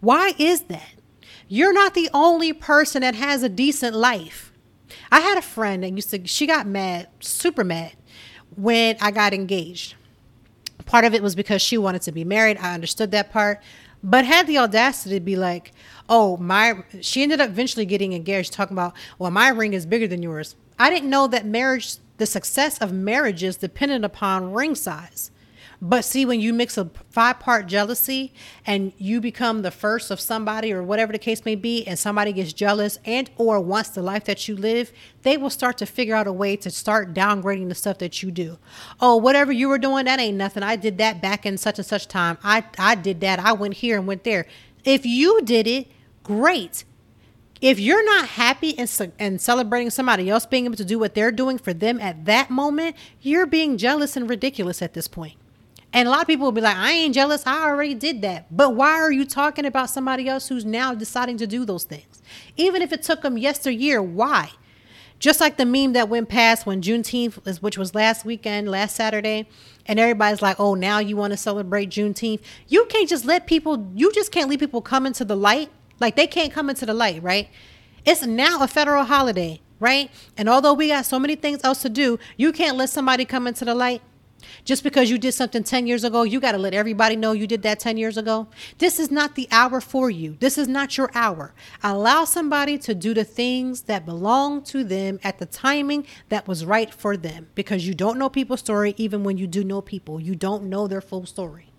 Why 0.00 0.34
is 0.38 0.62
that? 0.64 0.94
You're 1.48 1.72
not 1.72 1.94
the 1.94 2.08
only 2.14 2.52
person 2.52 3.00
that 3.00 3.16
has 3.16 3.42
a 3.42 3.48
decent 3.48 3.96
life. 3.96 4.49
I 5.10 5.20
had 5.20 5.38
a 5.38 5.42
friend 5.42 5.82
that 5.82 5.92
used 5.92 6.10
to, 6.10 6.26
she 6.26 6.46
got 6.46 6.66
mad, 6.66 7.08
super 7.20 7.64
mad, 7.64 7.92
when 8.56 8.96
I 9.00 9.10
got 9.10 9.32
engaged. 9.32 9.94
Part 10.86 11.04
of 11.04 11.14
it 11.14 11.22
was 11.22 11.34
because 11.34 11.62
she 11.62 11.78
wanted 11.78 12.02
to 12.02 12.12
be 12.12 12.24
married. 12.24 12.58
I 12.58 12.74
understood 12.74 13.10
that 13.12 13.32
part, 13.32 13.62
but 14.02 14.24
had 14.24 14.46
the 14.46 14.58
audacity 14.58 15.16
to 15.16 15.20
be 15.20 15.36
like, 15.36 15.72
oh, 16.08 16.36
my, 16.38 16.82
she 17.00 17.22
ended 17.22 17.40
up 17.40 17.50
eventually 17.50 17.86
getting 17.86 18.12
engaged, 18.12 18.52
talking 18.52 18.74
about, 18.74 18.94
well, 19.18 19.30
my 19.30 19.48
ring 19.48 19.72
is 19.72 19.86
bigger 19.86 20.08
than 20.08 20.22
yours. 20.22 20.56
I 20.78 20.90
didn't 20.90 21.10
know 21.10 21.26
that 21.28 21.46
marriage 21.46 21.96
the 22.20 22.26
success 22.26 22.78
of 22.78 22.92
marriages 22.92 23.56
depended 23.56 24.04
upon 24.04 24.52
ring 24.52 24.74
size. 24.74 25.30
But 25.82 26.04
see, 26.04 26.26
when 26.26 26.40
you 26.40 26.52
mix 26.52 26.76
a 26.76 26.90
five 27.08 27.40
part 27.40 27.66
jealousy 27.66 28.34
and 28.66 28.92
you 28.98 29.20
become 29.20 29.62
the 29.62 29.70
first 29.70 30.10
of 30.10 30.20
somebody 30.20 30.72
or 30.72 30.82
whatever 30.82 31.12
the 31.12 31.18
case 31.18 31.44
may 31.46 31.54
be, 31.54 31.86
and 31.86 31.98
somebody 31.98 32.34
gets 32.34 32.52
jealous 32.52 32.98
and 33.04 33.30
or 33.38 33.60
wants 33.60 33.90
the 33.90 34.02
life 34.02 34.24
that 34.24 34.46
you 34.46 34.56
live, 34.56 34.92
they 35.22 35.38
will 35.38 35.48
start 35.48 35.78
to 35.78 35.86
figure 35.86 36.14
out 36.14 36.26
a 36.26 36.32
way 36.32 36.54
to 36.56 36.70
start 36.70 37.14
downgrading 37.14 37.70
the 37.70 37.74
stuff 37.74 37.96
that 37.98 38.22
you 38.22 38.30
do. 38.30 38.58
Oh, 39.00 39.16
whatever 39.16 39.52
you 39.52 39.68
were 39.68 39.78
doing, 39.78 40.04
that 40.04 40.20
ain't 40.20 40.36
nothing. 40.36 40.62
I 40.62 40.76
did 40.76 40.98
that 40.98 41.22
back 41.22 41.46
in 41.46 41.56
such 41.56 41.78
and 41.78 41.86
such 41.86 42.08
time. 42.08 42.36
I, 42.44 42.64
I 42.78 42.94
did 42.94 43.20
that. 43.20 43.38
I 43.38 43.52
went 43.52 43.74
here 43.74 43.96
and 43.96 44.06
went 44.06 44.24
there. 44.24 44.46
If 44.84 45.06
you 45.06 45.40
did 45.42 45.66
it, 45.66 45.88
great 46.22 46.84
if 47.60 47.78
you're 47.78 48.04
not 48.04 48.26
happy 48.26 48.78
and, 48.78 49.12
and 49.18 49.40
celebrating 49.40 49.90
somebody 49.90 50.30
else 50.30 50.46
being 50.46 50.64
able 50.64 50.76
to 50.76 50.84
do 50.84 50.98
what 50.98 51.14
they're 51.14 51.30
doing 51.30 51.58
for 51.58 51.74
them 51.74 52.00
at 52.00 52.24
that 52.24 52.50
moment, 52.50 52.96
you're 53.20 53.46
being 53.46 53.76
jealous 53.76 54.16
and 54.16 54.30
ridiculous 54.30 54.80
at 54.80 54.94
this 54.94 55.06
point. 55.06 55.34
And 55.92 56.06
a 56.06 56.10
lot 56.10 56.20
of 56.20 56.26
people 56.26 56.44
will 56.44 56.52
be 56.52 56.60
like, 56.60 56.76
I 56.76 56.92
ain't 56.92 57.14
jealous. 57.14 57.44
I 57.46 57.64
already 57.68 57.94
did 57.94 58.22
that. 58.22 58.54
But 58.56 58.76
why 58.76 58.92
are 58.92 59.10
you 59.10 59.24
talking 59.24 59.64
about 59.64 59.90
somebody 59.90 60.28
else 60.28 60.48
who's 60.48 60.64
now 60.64 60.94
deciding 60.94 61.36
to 61.38 61.46
do 61.46 61.64
those 61.64 61.84
things? 61.84 62.22
Even 62.56 62.80
if 62.80 62.92
it 62.92 63.02
took 63.02 63.22
them 63.22 63.36
yesteryear, 63.36 64.00
why? 64.00 64.50
Just 65.18 65.40
like 65.40 65.56
the 65.56 65.66
meme 65.66 65.92
that 65.94 66.08
went 66.08 66.28
past 66.28 66.64
when 66.64 66.80
Juneteenth, 66.80 67.60
which 67.60 67.76
was 67.76 67.94
last 67.94 68.24
weekend, 68.24 68.70
last 68.70 68.96
Saturday, 68.96 69.48
and 69.84 69.98
everybody's 69.98 70.40
like, 70.40 70.58
oh, 70.60 70.74
now 70.74 70.98
you 70.98 71.16
want 71.16 71.32
to 71.32 71.36
celebrate 71.36 71.90
Juneteenth. 71.90 72.40
You 72.68 72.86
can't 72.86 73.08
just 73.08 73.24
let 73.24 73.46
people, 73.46 73.90
you 73.94 74.12
just 74.12 74.32
can't 74.32 74.48
let 74.48 74.60
people 74.60 74.80
come 74.80 75.06
into 75.06 75.24
the 75.24 75.36
light 75.36 75.70
like 76.00 76.16
they 76.16 76.26
can't 76.26 76.52
come 76.52 76.70
into 76.70 76.86
the 76.86 76.94
light, 76.94 77.22
right? 77.22 77.48
It's 78.06 78.24
now 78.24 78.62
a 78.62 78.66
federal 78.66 79.04
holiday, 79.04 79.60
right? 79.78 80.10
And 80.36 80.48
although 80.48 80.72
we 80.72 80.88
got 80.88 81.04
so 81.04 81.18
many 81.18 81.36
things 81.36 81.60
else 81.62 81.82
to 81.82 81.90
do, 81.90 82.18
you 82.38 82.52
can't 82.52 82.76
let 82.76 82.88
somebody 82.88 83.26
come 83.26 83.46
into 83.46 83.66
the 83.66 83.74
light. 83.74 84.00
Just 84.64 84.84
because 84.84 85.10
you 85.10 85.18
did 85.18 85.32
something 85.32 85.62
10 85.62 85.86
years 85.86 86.04
ago, 86.04 86.22
you 86.22 86.40
got 86.40 86.52
to 86.52 86.58
let 86.58 86.74
everybody 86.74 87.16
know 87.16 87.32
you 87.32 87.46
did 87.46 87.62
that 87.62 87.80
10 87.80 87.96
years 87.96 88.16
ago. 88.16 88.48
This 88.78 88.98
is 88.98 89.10
not 89.10 89.34
the 89.34 89.48
hour 89.50 89.80
for 89.80 90.10
you. 90.10 90.36
This 90.40 90.58
is 90.58 90.68
not 90.68 90.96
your 90.96 91.10
hour. 91.14 91.54
Allow 91.82 92.24
somebody 92.24 92.78
to 92.78 92.94
do 92.94 93.14
the 93.14 93.24
things 93.24 93.82
that 93.82 94.04
belong 94.04 94.62
to 94.64 94.84
them 94.84 95.18
at 95.22 95.38
the 95.38 95.46
timing 95.46 96.06
that 96.28 96.46
was 96.46 96.64
right 96.64 96.92
for 96.92 97.16
them 97.16 97.48
because 97.54 97.86
you 97.86 97.94
don't 97.94 98.18
know 98.18 98.28
people's 98.28 98.60
story 98.60 98.94
even 98.96 99.24
when 99.24 99.38
you 99.38 99.46
do 99.46 99.64
know 99.64 99.80
people. 99.80 100.20
You 100.20 100.34
don't 100.34 100.64
know 100.64 100.86
their 100.86 101.00
full 101.00 101.26
story. 101.26 101.70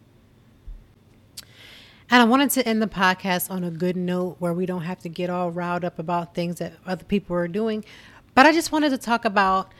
And 2.09 2.21
I 2.21 2.25
wanted 2.25 2.49
to 2.51 2.67
end 2.67 2.81
the 2.81 2.87
podcast 2.87 3.49
on 3.49 3.63
a 3.63 3.71
good 3.71 3.95
note 3.95 4.35
where 4.39 4.53
we 4.53 4.65
don't 4.65 4.81
have 4.81 4.99
to 4.99 5.09
get 5.09 5.29
all 5.29 5.49
riled 5.49 5.85
up 5.85 5.97
about 5.97 6.35
things 6.35 6.57
that 6.57 6.73
other 6.85 7.05
people 7.05 7.37
are 7.37 7.47
doing. 7.47 7.85
But 8.33 8.45
I 8.45 8.51
just 8.51 8.73
wanted 8.73 8.89
to 8.89 8.97
talk 8.97 9.23
about 9.23 9.71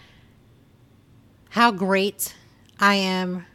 how 1.50 1.72
great 1.72 2.34
I 2.82 2.96
am 2.96 3.46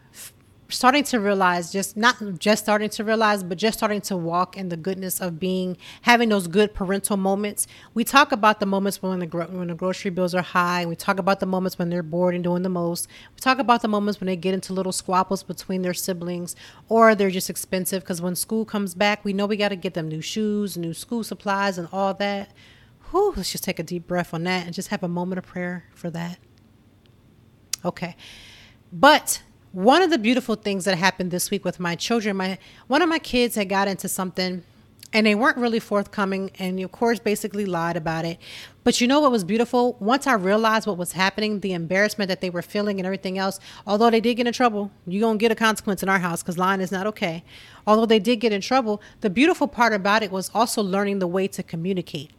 starting 0.69 1.03
to 1.03 1.21
realize 1.21 1.73
just 1.73 1.97
not 1.97 2.17
just 2.39 2.63
starting 2.63 2.89
to 2.89 3.05
realize 3.05 3.43
but 3.43 3.57
just 3.59 3.79
starting 3.79 4.01
to 4.01 4.17
walk 4.17 4.57
in 4.57 4.69
the 4.69 4.77
goodness 4.77 5.21
of 5.21 5.39
being 5.39 5.77
having 6.03 6.29
those 6.29 6.47
good 6.47 6.73
parental 6.75 7.17
moments. 7.17 7.67
We 7.93 8.05
talk 8.05 8.31
about 8.31 8.61
the 8.61 8.67
moments 8.67 9.03
when 9.03 9.19
the 9.19 9.27
when 9.27 9.67
the 9.69 9.75
grocery 9.75 10.13
bills 10.13 10.33
are 10.33 10.43
high 10.43 10.87
we 10.87 10.95
talk 10.95 11.19
about 11.19 11.41
the 11.41 11.47
moments 11.47 11.77
when 11.77 11.91
they're 11.91 12.05
bored 12.05 12.37
and 12.37 12.45
doing 12.45 12.63
the 12.63 12.69
most. 12.69 13.09
We 13.35 13.41
talk 13.41 13.59
about 13.59 13.83
the 13.83 13.89
moments 13.89 14.21
when 14.21 14.27
they 14.27 14.37
get 14.37 14.55
into 14.55 14.73
little 14.73 14.93
squabbles 14.93 15.43
between 15.43 15.83
their 15.83 15.95
siblings 15.95 16.55
or 16.89 17.17
they're 17.17 17.31
just 17.31 17.51
expensive 17.51 18.03
because 18.05 18.23
when 18.23 18.37
school 18.37 18.65
comes 18.65 18.95
back 18.95 19.25
we 19.25 19.33
know 19.33 19.47
we 19.47 19.57
got 19.57 19.71
to 19.71 19.77
get 19.77 19.95
them 19.95 20.09
new 20.09 20.21
shoes 20.21 20.77
new 20.77 20.95
school 20.95 21.25
supplies 21.25 21.79
and 21.79 21.89
all 21.93 22.15
that. 22.15 22.53
Whew, 23.11 23.35
let's 23.37 23.51
just 23.51 23.65
take 23.65 23.81
a 23.81 23.85
deep 23.85 24.07
breath 24.07 24.33
on 24.33 24.45
that 24.45 24.67
and 24.67 24.75
just 24.75 24.89
have 24.89 25.03
a 25.03 25.09
moment 25.09 25.39
of 25.39 25.47
prayer 25.47 25.85
for 25.95 26.11
that. 26.11 26.39
Okay 27.85 28.15
but 28.99 29.43
one 29.73 30.01
of 30.01 30.09
the 30.09 30.17
beautiful 30.17 30.55
things 30.55 30.87
that 30.87 30.97
happened 30.97 31.31
this 31.31 31.51
week 31.51 31.63
with 31.63 31.79
my 31.79 31.97
children, 31.97 32.39
my 32.39 32.59
one 32.87 33.03
of 33.03 33.11
my 33.11 33.19
kids 33.19 33.55
had 33.55 33.69
got 33.69 33.89
into 33.89 34.09
something 34.09 34.63
and 35.13 35.27
they 35.27 35.35
weren't 35.35 35.59
really 35.59 35.81
forthcoming 35.81 36.51
and 36.59 36.81
of 36.81 36.93
course 36.93 37.19
basically 37.19 37.67
lied 37.67 37.95
about 37.95 38.25
it. 38.25 38.39
But 38.85 38.99
you 38.99 39.07
know 39.07 39.21
what 39.21 39.31
was 39.31 39.45
beautiful? 39.45 39.99
Once 40.01 40.27
i 40.27 40.33
realized 40.33 40.87
what 40.87 40.97
was 40.97 41.13
happening 41.13 41.61
the 41.61 41.75
embarrassment 41.75 42.29
that 42.29 42.41
they 42.41 42.49
were 42.49 42.63
feeling 42.63 42.99
and 42.99 43.07
everything 43.07 43.37
else 43.37 43.61
although 43.87 44.09
they 44.09 44.21
did 44.21 44.37
get 44.37 44.47
in 44.47 44.55
trouble 44.55 44.91
you're 45.07 45.21
going 45.21 45.39
to 45.39 45.43
get 45.43 45.53
a 45.53 45.55
consequence 45.55 46.03
in 46.03 46.09
our 46.09 46.21
house 46.21 46.43
because 46.43 46.57
lying 46.57 46.81
is 46.81 46.91
not 46.91 47.07
okay. 47.07 47.45
Although 47.87 48.07
they 48.07 48.19
did 48.19 48.37
get 48.37 48.51
in 48.51 48.63
trouble 48.63 49.03
the 49.21 49.29
beautiful 49.29 49.69
part 49.69 49.93
about 49.93 50.23
it 50.23 50.31
was 50.31 50.51
also 50.55 50.83
learning 50.83 51.19
the 51.19 51.27
way 51.27 51.47
to 51.49 51.63
communicate 51.63 52.31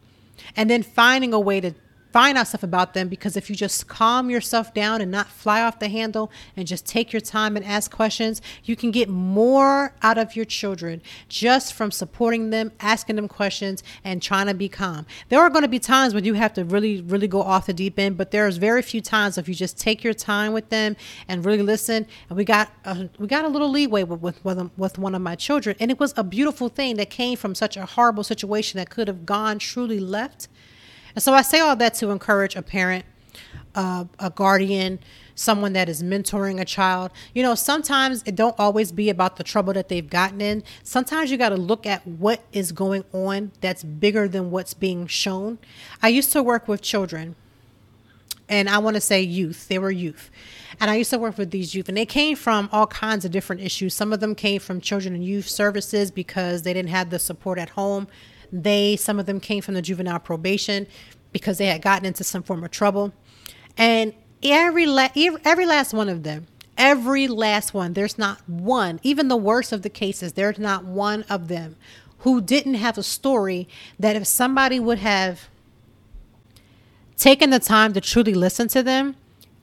and 0.56 0.72
then 0.72 0.82
finding 0.82 1.34
a 1.34 1.40
way 1.40 1.62
to 1.62 1.76
find 2.18 2.36
out 2.36 2.48
stuff 2.48 2.64
about 2.64 2.96
them 2.96 3.08
because 3.08 3.38
if 3.38 3.48
you 3.48 3.56
just 3.56 3.88
calm 3.88 4.28
yourself 4.28 4.74
down 4.74 5.02
and 5.02 5.12
not 5.12 5.28
fly 5.28 5.62
off 5.62 5.78
the 5.78 5.88
handle 5.88 6.32
and 6.56 6.66
just 6.66 6.84
take 6.84 7.14
your 7.14 7.20
time 7.20 7.56
and 7.56 7.64
ask 7.64 7.92
questions, 7.92 8.42
you 8.64 8.76
can 8.76 8.90
get 8.90 9.08
more 9.08 9.94
out 10.02 10.18
of 10.18 10.36
your 10.36 10.44
children 10.44 11.00
just 11.30 11.76
from 11.76 11.92
supporting 11.92 12.50
them, 12.50 12.72
asking 12.80 13.18
them 13.18 13.28
questions, 13.28 13.84
and 14.04 14.20
trying 14.20 14.48
to 14.48 14.56
be 14.56 14.68
calm. 14.68 15.06
There 15.30 15.40
are 15.40 15.52
going 15.52 15.62
to 15.62 15.68
be 15.68 15.78
times 15.78 16.16
when 16.16 16.26
you 16.26 16.34
have 16.34 16.54
to 16.56 16.66
really, 16.66 17.02
really 17.02 17.28
go 17.28 17.44
off 17.44 17.68
the 17.68 17.74
deep 17.74 18.00
end, 18.00 18.18
but 18.18 18.32
there's 18.32 18.58
very 18.58 18.82
few 18.82 19.00
times 19.00 19.38
if 19.38 19.48
you 19.48 19.54
just 19.54 19.78
take 19.78 20.04
your 20.04 20.16
time 20.16 20.54
with 20.54 20.70
them 20.70 20.96
and 21.28 21.46
really 21.46 21.62
listen. 21.62 22.08
And 22.30 22.36
we 22.36 22.46
got 22.46 22.72
a, 22.84 23.12
we 23.20 23.28
got 23.28 23.46
a 23.46 23.48
little 23.48 23.70
leeway 23.70 24.02
with 24.02 24.22
with, 24.22 24.44
with, 24.44 24.72
with 24.76 24.98
one 24.98 25.14
of 25.14 25.22
my 25.22 25.36
children, 25.36 25.76
and 25.80 25.92
it 25.92 26.00
was 26.00 26.16
a 26.18 26.24
beautiful 26.24 26.68
thing 26.68 26.96
that 26.96 27.12
came 27.12 27.38
from 27.38 27.54
such 27.54 27.78
a 27.78 27.86
horrible 27.86 28.24
situation 28.24 28.80
that 28.80 28.90
could 28.90 29.08
have 29.08 29.24
gone 29.24 29.60
truly 29.60 30.00
left 30.00 30.48
and 31.18 31.24
so 31.24 31.34
I 31.34 31.42
say 31.42 31.60
all 31.60 31.76
that 31.78 31.96
to 31.96 32.12
encourage 32.12 32.56
a 32.56 32.62
parent, 32.62 33.04
uh, 33.74 34.06
a 34.20 34.30
guardian, 34.30 35.00
someone 35.34 35.74
that 35.74 35.90
is 35.90 36.04
mentoring 36.04 36.62
a 36.62 36.64
child. 36.64 37.10
You 37.34 37.42
know, 37.42 37.56
sometimes 37.56 38.22
it 38.28 38.36
don't 38.36 38.54
always 38.60 38.92
be 38.92 39.10
about 39.10 39.38
the 39.38 39.44
trouble 39.44 39.74
that 39.74 39.90
they've 39.90 40.08
gotten 40.08 40.42
in. 40.42 40.64
Sometimes 40.84 41.32
you 41.32 41.38
got 41.40 41.50
to 41.50 41.58
look 41.58 41.88
at 41.88 42.06
what 42.06 42.44
is 42.52 42.72
going 42.72 43.04
on 43.14 43.52
that's 43.62 43.84
bigger 43.84 44.28
than 44.28 44.52
what's 44.52 44.76
being 44.76 45.08
shown. 45.08 45.58
I 46.04 46.10
used 46.10 46.32
to 46.34 46.44
work 46.44 46.68
with 46.68 46.84
children 46.84 47.36
and 48.48 48.70
I 48.70 48.78
want 48.78 48.94
to 48.94 49.02
say 49.02 49.20
youth. 49.20 49.70
They 49.70 49.80
were 49.80 49.90
youth. 49.90 50.30
And 50.80 50.92
I 50.92 50.98
used 50.98 51.10
to 51.10 51.18
work 51.18 51.40
with 51.40 51.50
these 51.50 51.74
youth, 51.74 51.90
and 51.90 51.98
they 51.98 52.06
came 52.06 52.36
from 52.36 52.70
all 52.72 52.86
kinds 52.86 53.26
of 53.26 53.32
different 53.32 53.64
issues. 53.64 53.96
Some 53.96 54.14
of 54.14 54.20
them 54.20 54.36
came 54.36 54.62
from 54.62 54.82
children 54.82 55.16
and 55.16 55.26
youth 55.26 55.50
services 55.50 56.12
because 56.12 56.62
they 56.62 56.74
didn't 56.74 56.92
have 56.92 57.10
the 57.10 57.18
support 57.18 57.58
at 57.58 57.70
home. 57.70 58.08
They, 58.52 58.96
some 58.96 59.20
of 59.20 59.26
them 59.26 59.40
came 59.40 59.62
from 59.62 59.74
the 59.74 59.82
juvenile 59.82 60.20
probation 60.20 60.88
because 61.32 61.58
they 61.58 61.68
had 61.68 61.82
gotten 61.82 62.06
into 62.06 62.24
some 62.24 62.44
form 62.44 62.64
of 62.64 62.72
trouble. 62.72 63.14
And 63.78 64.14
every, 64.44 64.86
la- 64.86 65.10
every 65.16 65.66
last 65.66 65.94
one 65.94 66.10
of 66.10 66.24
them, 66.24 66.48
every 66.78 67.28
last 67.28 67.74
one, 67.74 67.94
there's 67.94 68.18
not 68.18 68.48
one, 68.48 69.00
even 69.04 69.28
the 69.28 69.38
worst 69.38 69.72
of 69.72 69.82
the 69.82 69.90
cases, 69.90 70.34
there's 70.34 70.60
not 70.60 70.86
one 70.86 71.24
of 71.24 71.48
them 71.48 71.76
who 72.20 72.42
didn't 72.42 72.76
have 72.76 72.98
a 72.98 73.04
story 73.04 73.68
that 74.00 74.16
if 74.16 74.26
somebody 74.26 74.80
would 74.80 75.00
have 75.00 75.50
taken 77.16 77.50
the 77.50 77.60
time 77.60 77.94
to 77.94 78.02
truly 78.02 78.34
listen 78.34 78.68
to 78.70 78.82
them, 78.82 79.16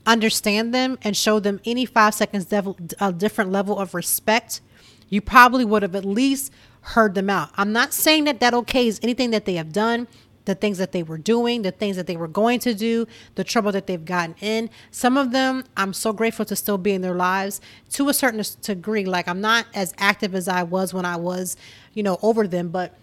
understand 0.07 0.75
them, 0.75 0.99
and 1.03 1.17
show 1.17 1.41
them 1.41 1.61
any 1.65 1.87
five 1.87 2.15
seconds 2.15 2.53
a 3.01 3.13
different 3.13 3.51
level 3.51 3.79
of 3.79 3.95
respect, 3.95 4.61
you 5.09 5.21
probably 5.21 5.65
would 5.65 5.83
have 5.83 5.95
at 5.95 6.05
least 6.05 6.53
heard 6.85 7.15
them 7.15 7.31
out. 7.31 7.51
I'm 7.57 7.73
not 7.73 7.93
saying 7.93 8.25
that 8.25 8.41
that 8.41 8.53
okays 8.53 9.01
anything 9.03 9.31
that 9.31 9.45
they 9.45 9.55
have 9.55 9.73
done. 9.73 10.07
the 10.45 10.55
things 10.55 10.79
that 10.79 10.93
they 10.93 11.03
were 11.03 11.19
doing, 11.19 11.63
the 11.63 11.71
things 11.71 11.97
that 11.97 12.07
they 12.07 12.17
were 12.17 12.29
going 12.29 12.59
to 12.61 12.75
do, 12.75 13.07
the 13.35 13.45
trouble 13.45 13.73
that 13.73 13.87
they've 13.87 14.05
gotten 14.05 14.35
in. 14.41 14.71
Some 14.91 15.17
of 15.17 15.33
them, 15.33 15.65
I'm 15.77 15.93
so 15.93 16.13
grateful 16.13 16.45
to 16.47 16.57
still 16.57 16.79
be 16.79 16.93
in 16.93 17.01
their 17.01 17.15
lives 17.15 17.61
to 17.91 18.09
a 18.09 18.15
certain 18.15 18.43
degree. 18.61 19.05
Like 19.05 19.29
I'm 19.29 19.41
not 19.41 19.67
as 19.75 19.95
active 19.99 20.35
as 20.35 20.49
I 20.49 20.63
was 20.63 20.93
when 20.93 21.05
I 21.05 21.17
was, 21.17 21.57
you 21.95 22.03
know, 22.03 22.19
over 22.23 22.47
them, 22.47 22.69
but 22.69 22.95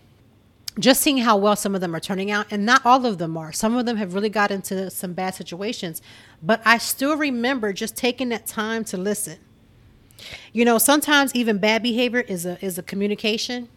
just 0.80 1.02
seeing 1.02 1.18
how 1.18 1.36
well 1.36 1.58
some 1.58 1.76
of 1.76 1.82
them 1.82 1.94
are 1.94 2.00
turning 2.00 2.32
out, 2.32 2.48
and 2.50 2.66
not 2.66 2.86
all 2.86 3.06
of 3.06 3.18
them 3.18 3.36
are. 3.36 3.52
Some 3.52 3.76
of 3.76 3.86
them 3.86 3.98
have 3.98 4.14
really 4.14 4.30
got 4.30 4.52
into 4.52 4.90
some 4.90 5.12
bad 5.12 5.36
situations, 5.36 6.02
but 6.42 6.62
I 6.64 6.78
still 6.78 7.18
remember 7.18 7.74
just 7.74 7.98
taking 7.98 8.30
that 8.30 8.48
time 8.48 8.86
to 8.86 8.98
listen. 8.98 9.40
You 10.54 10.66
know, 10.66 10.78
sometimes 10.78 11.34
even 11.36 11.58
bad 11.58 11.84
behavior 11.84 12.22
is 12.22 12.46
a 12.46 12.64
is 12.64 12.78
a 12.78 12.84
communication 12.84 13.70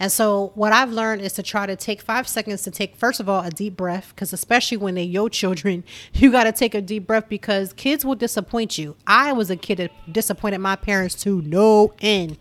and 0.00 0.12
so 0.12 0.52
what 0.54 0.72
I've 0.72 0.92
learned 0.92 1.22
is 1.22 1.32
to 1.34 1.42
try 1.42 1.66
to 1.66 1.74
take 1.74 2.00
five 2.00 2.28
seconds 2.28 2.62
to 2.62 2.70
take, 2.70 2.96
first 2.96 3.20
of 3.20 3.28
all, 3.28 3.44
a 3.44 3.50
deep 3.50 3.76
breath, 3.76 4.12
because 4.14 4.32
especially 4.32 4.76
when 4.76 4.94
they're 4.94 5.04
your 5.04 5.28
children, 5.40 5.84
you 6.12 6.30
got 6.30 6.44
to 6.44 6.52
take 6.52 6.74
a 6.74 6.80
deep 6.80 7.06
breath 7.06 7.28
because 7.28 7.72
kids 7.72 8.04
will 8.04 8.14
disappoint 8.14 8.78
you. 8.78 8.96
I 9.06 9.32
was 9.32 9.50
a 9.50 9.56
kid 9.56 9.78
that 9.78 9.90
disappointed 10.12 10.58
my 10.58 10.76
parents 10.76 11.14
to 11.22 11.42
no 11.42 11.94
end. 12.00 12.38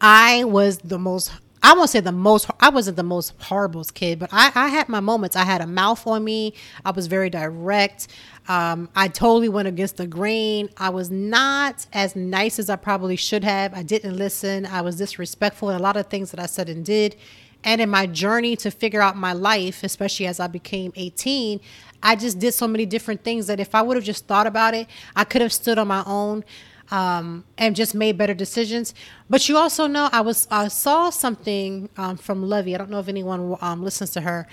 I 0.00 0.44
was 0.44 0.78
the 0.78 0.98
most 0.98 1.32
I 1.62 1.74
won't 1.74 1.90
say 1.90 2.00
the 2.00 2.12
most, 2.12 2.48
I 2.60 2.68
wasn't 2.68 2.96
the 2.96 3.02
most 3.02 3.34
horrible 3.42 3.82
kid, 3.84 4.18
but 4.18 4.30
I, 4.32 4.52
I 4.54 4.68
had 4.68 4.88
my 4.88 5.00
moments. 5.00 5.34
I 5.34 5.44
had 5.44 5.60
a 5.60 5.66
mouth 5.66 6.06
on 6.06 6.22
me. 6.22 6.54
I 6.84 6.92
was 6.92 7.08
very 7.08 7.30
direct. 7.30 8.06
Um, 8.48 8.88
I 8.96 9.08
totally 9.08 9.50
went 9.50 9.68
against 9.68 9.98
the 9.98 10.06
grain. 10.06 10.70
I 10.78 10.88
was 10.88 11.10
not 11.10 11.86
as 11.92 12.16
nice 12.16 12.58
as 12.58 12.70
I 12.70 12.76
probably 12.76 13.16
should 13.16 13.44
have. 13.44 13.74
I 13.74 13.82
didn't 13.82 14.16
listen. 14.16 14.64
I 14.64 14.80
was 14.80 14.96
disrespectful 14.96 15.68
in 15.70 15.76
a 15.76 15.82
lot 15.82 15.98
of 15.98 16.06
things 16.06 16.30
that 16.30 16.40
I 16.40 16.46
said 16.46 16.68
and 16.70 16.84
did. 16.84 17.14
And 17.62 17.80
in 17.80 17.90
my 17.90 18.06
journey 18.06 18.56
to 18.56 18.70
figure 18.70 19.02
out 19.02 19.16
my 19.16 19.34
life, 19.34 19.82
especially 19.82 20.26
as 20.26 20.40
I 20.40 20.46
became 20.46 20.92
18, 20.96 21.60
I 22.02 22.16
just 22.16 22.38
did 22.38 22.54
so 22.54 22.66
many 22.66 22.86
different 22.86 23.22
things 23.22 23.48
that 23.48 23.60
if 23.60 23.74
I 23.74 23.82
would 23.82 23.96
have 23.96 24.04
just 24.04 24.26
thought 24.26 24.46
about 24.46 24.74
it, 24.74 24.86
I 25.14 25.24
could 25.24 25.42
have 25.42 25.52
stood 25.52 25.76
on 25.76 25.88
my 25.88 26.02
own 26.06 26.44
um, 26.90 27.44
and 27.58 27.76
just 27.76 27.94
made 27.94 28.16
better 28.16 28.34
decisions. 28.34 28.94
But 29.28 29.48
you 29.48 29.56
also 29.56 29.86
know 29.86 30.08
I 30.12 30.20
was 30.20 30.48
I 30.50 30.68
saw 30.68 31.10
something 31.10 31.88
um, 31.96 32.16
from 32.16 32.48
Levy. 32.48 32.74
I 32.74 32.78
don't 32.78 32.90
know 32.90 33.00
if 33.00 33.08
anyone 33.08 33.56
um, 33.60 33.82
listens 33.82 34.10
to 34.12 34.22
her. 34.22 34.46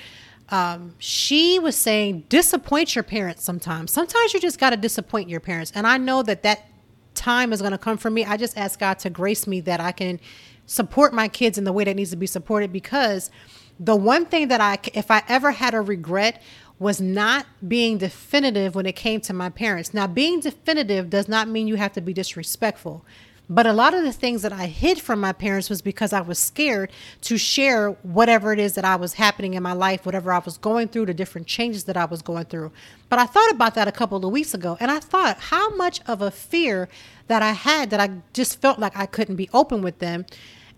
Um, 0.50 0.96
she 1.00 1.58
was 1.58 1.76
saying 1.76 2.26
disappoint 2.30 2.96
your 2.96 3.04
parents 3.04 3.44
sometimes. 3.44 3.92
Sometimes 3.92 4.34
you 4.34 4.40
just 4.40 4.60
got 4.60 4.72
to 4.72 4.78
disappoint 4.78 5.30
your 5.30 5.40
parents, 5.40 5.72
and 5.74 5.88
I 5.88 5.98
know 5.98 6.22
that 6.24 6.44
that 6.44 6.68
time 7.16 7.52
is 7.52 7.62
going 7.62 7.72
to 7.72 7.78
come 7.78 7.98
for 7.98 8.10
me. 8.10 8.26
I 8.26 8.38
just 8.38 8.58
ask 8.58 8.80
God 8.80 9.00
to 9.00 9.10
grace 9.10 9.48
me 9.48 9.62
that 9.62 9.80
I 9.80 9.92
can 9.92 10.20
support 10.68 11.14
my 11.14 11.28
kids 11.28 11.58
in 11.58 11.64
the 11.64 11.74
way 11.74 11.84
that 11.84 11.96
needs 11.96 12.12
to 12.12 12.16
be 12.16 12.28
supported 12.28 12.72
because 12.72 13.32
the 13.80 13.96
one 13.96 14.26
thing 14.26 14.48
that 14.50 14.62
I 14.62 14.78
if 14.94 15.12
I 15.12 15.24
ever 15.28 15.52
had 15.52 15.74
a 15.74 15.82
regret 15.82 16.42
was 16.78 17.00
not 17.00 17.46
being 17.66 17.98
definitive 17.98 18.76
when 18.76 18.86
it 18.86 18.96
came 18.96 19.22
to 19.22 19.34
my 19.34 19.50
parents. 19.50 19.94
Now, 19.94 20.08
being 20.08 20.42
definitive 20.42 21.10
does 21.10 21.28
not 21.28 21.48
mean 21.48 21.68
you 21.68 21.76
have 21.76 21.94
to 21.94 22.02
be 22.02 22.14
disrespectful. 22.14 23.06
But 23.50 23.68
a 23.68 23.74
lot 23.74 23.94
of 23.94 24.04
the 24.04 24.12
things 24.12 24.42
that 24.42 24.52
I 24.52 24.66
hid 24.66 25.00
from 25.00 25.20
my 25.20 25.32
parents 25.32 25.70
was 25.70 25.82
because 25.82 26.14
I 26.14 26.22
was 26.22 26.40
scared 26.40 26.92
to 27.22 27.38
share 27.38 27.92
whatever 28.02 28.52
it 28.54 28.60
is 28.60 28.74
that 28.74 28.86
I 28.86 28.96
was 28.96 29.14
happening 29.14 29.54
in 29.54 29.62
my 29.62 29.74
life, 29.74 30.06
whatever 30.06 30.32
I 30.32 30.40
was 30.40 30.58
going 30.58 30.88
through, 30.88 31.06
the 31.06 31.14
different 31.14 31.46
changes 31.46 31.84
that 31.84 31.96
I 31.96 32.06
was 32.06 32.22
going 32.22 32.46
through. 32.46 32.72
But 33.08 33.20
I 33.20 33.26
thought 33.26 33.52
about 33.52 33.76
that 33.76 33.88
a 33.88 33.92
couple 33.92 34.26
of 34.26 34.32
weeks 34.32 34.54
ago 34.54 34.78
and 34.80 34.90
I 34.90 35.00
thought 35.00 35.38
how 35.40 35.76
much 35.76 36.02
of 36.08 36.22
a 36.22 36.32
fear 36.32 36.90
that 37.28 37.44
I 37.44 37.52
had 37.52 37.92
that 37.92 38.00
I 38.00 38.22
just 38.34 38.62
felt 38.62 38.80
like 38.80 38.98
I 38.98 39.06
couldn't 39.06 39.36
be 39.36 39.50
open 39.54 39.82
with 39.82 40.00
them. 40.00 40.26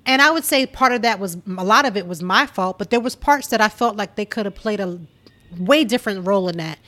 And 0.06 0.22
I 0.22 0.32
would 0.32 0.44
say 0.46 0.66
part 0.66 0.92
of 0.92 1.02
that 1.04 1.20
was 1.20 1.38
a 1.46 1.64
lot 1.64 1.86
of 1.86 1.96
it 1.96 2.08
was 2.08 2.22
my 2.22 2.46
fault, 2.46 2.78
but 2.78 2.90
there 2.90 3.00
was 3.00 3.16
parts 3.16 3.48
that 3.48 3.62
I 3.62 3.70
felt 3.70 3.96
like 3.96 4.16
they 4.16 4.26
could 4.26 4.46
have 4.46 4.56
played 4.56 4.80
a 4.80 5.00
way 5.58 5.84
different 5.84 6.26
role 6.28 6.50
in 6.50 6.58
that. 6.58 6.80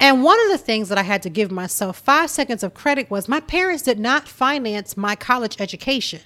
And 0.00 0.22
one 0.22 0.40
of 0.44 0.50
the 0.50 0.58
things 0.58 0.88
that 0.88 0.98
I 0.98 1.02
had 1.02 1.22
to 1.22 1.30
give 1.30 1.50
myself 1.50 1.98
five 1.98 2.30
seconds 2.30 2.62
of 2.62 2.74
credit 2.74 3.10
was 3.10 3.28
my 3.28 3.40
parents 3.40 3.82
did 3.82 3.98
not 3.98 4.28
finance 4.28 4.96
my 4.96 5.14
college 5.14 5.60
education. 5.60 6.20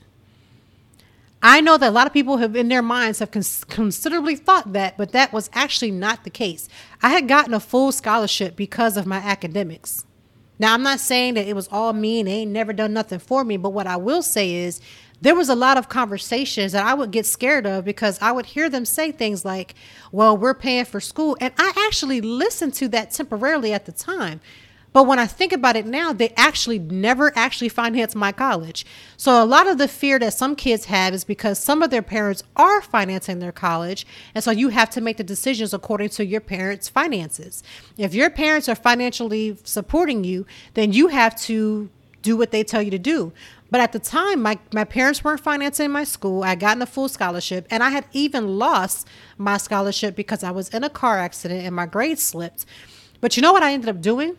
I 1.40 1.60
know 1.60 1.76
that 1.76 1.88
a 1.88 1.92
lot 1.92 2.06
of 2.06 2.12
people 2.12 2.38
have 2.38 2.56
in 2.56 2.68
their 2.68 2.82
minds 2.82 3.20
have 3.20 3.30
cons- 3.30 3.64
considerably 3.64 4.34
thought 4.34 4.72
that, 4.72 4.96
but 4.96 5.12
that 5.12 5.32
was 5.32 5.50
actually 5.52 5.92
not 5.92 6.24
the 6.24 6.30
case. 6.30 6.68
I 7.02 7.10
had 7.10 7.28
gotten 7.28 7.54
a 7.54 7.60
full 7.60 7.92
scholarship 7.92 8.56
because 8.56 8.96
of 8.96 9.06
my 9.06 9.18
academics. 9.18 10.04
Now, 10.58 10.74
I'm 10.74 10.82
not 10.82 10.98
saying 10.98 11.34
that 11.34 11.46
it 11.46 11.54
was 11.54 11.68
all 11.68 11.92
me 11.92 12.18
and 12.18 12.28
they 12.28 12.32
ain't 12.32 12.50
never 12.50 12.72
done 12.72 12.92
nothing 12.92 13.20
for 13.20 13.44
me, 13.44 13.56
but 13.56 13.70
what 13.70 13.86
I 13.86 13.96
will 13.96 14.22
say 14.22 14.52
is 14.52 14.80
there 15.20 15.34
was 15.34 15.48
a 15.48 15.54
lot 15.54 15.76
of 15.76 15.88
conversations 15.88 16.72
that 16.72 16.84
I 16.84 16.94
would 16.94 17.10
get 17.10 17.26
scared 17.26 17.66
of 17.66 17.84
because 17.84 18.18
I 18.22 18.32
would 18.32 18.46
hear 18.46 18.68
them 18.68 18.84
say 18.84 19.10
things 19.10 19.44
like, 19.44 19.74
well, 20.12 20.36
we're 20.36 20.54
paying 20.54 20.84
for 20.84 21.00
school. 21.00 21.36
And 21.40 21.52
I 21.58 21.72
actually 21.86 22.20
listened 22.20 22.74
to 22.74 22.88
that 22.88 23.10
temporarily 23.10 23.72
at 23.72 23.84
the 23.86 23.92
time. 23.92 24.40
But 24.92 25.06
when 25.06 25.18
I 25.18 25.26
think 25.26 25.52
about 25.52 25.76
it 25.76 25.86
now, 25.86 26.12
they 26.12 26.30
actually 26.30 26.78
never 26.78 27.30
actually 27.36 27.68
financed 27.68 28.16
my 28.16 28.32
college. 28.32 28.86
So 29.16 29.42
a 29.42 29.44
lot 29.44 29.66
of 29.66 29.76
the 29.76 29.86
fear 29.86 30.18
that 30.18 30.32
some 30.32 30.56
kids 30.56 30.86
have 30.86 31.12
is 31.12 31.24
because 31.24 31.58
some 31.58 31.82
of 31.82 31.90
their 31.90 32.02
parents 32.02 32.42
are 32.56 32.80
financing 32.80 33.38
their 33.38 33.52
college. 33.52 34.06
And 34.34 34.42
so 34.42 34.50
you 34.50 34.70
have 34.70 34.88
to 34.90 35.00
make 35.00 35.18
the 35.18 35.24
decisions 35.24 35.74
according 35.74 36.08
to 36.10 36.24
your 36.24 36.40
parents' 36.40 36.88
finances. 36.88 37.62
If 37.98 38.14
your 38.14 38.30
parents 38.30 38.68
are 38.68 38.74
financially 38.74 39.58
supporting 39.62 40.24
you, 40.24 40.46
then 40.74 40.92
you 40.92 41.08
have 41.08 41.38
to 41.42 41.90
do 42.22 42.36
what 42.36 42.50
they 42.50 42.64
tell 42.64 42.82
you 42.82 42.90
to 42.90 42.98
do. 42.98 43.32
But 43.70 43.80
at 43.80 43.92
the 43.92 43.98
time, 43.98 44.40
my, 44.40 44.58
my 44.72 44.84
parents 44.84 45.22
weren't 45.22 45.40
financing 45.40 45.90
my 45.90 46.04
school. 46.04 46.42
I 46.42 46.54
gotten 46.54 46.80
a 46.80 46.86
full 46.86 47.08
scholarship, 47.08 47.66
and 47.70 47.82
I 47.82 47.90
had 47.90 48.06
even 48.12 48.58
lost 48.58 49.06
my 49.36 49.58
scholarship 49.58 50.16
because 50.16 50.42
I 50.42 50.50
was 50.50 50.68
in 50.70 50.84
a 50.84 50.90
car 50.90 51.18
accident 51.18 51.64
and 51.64 51.74
my 51.74 51.86
grades 51.86 52.22
slipped. 52.22 52.64
But 53.20 53.36
you 53.36 53.42
know 53.42 53.52
what 53.52 53.62
I 53.62 53.72
ended 53.72 53.90
up 53.90 54.00
doing? 54.00 54.38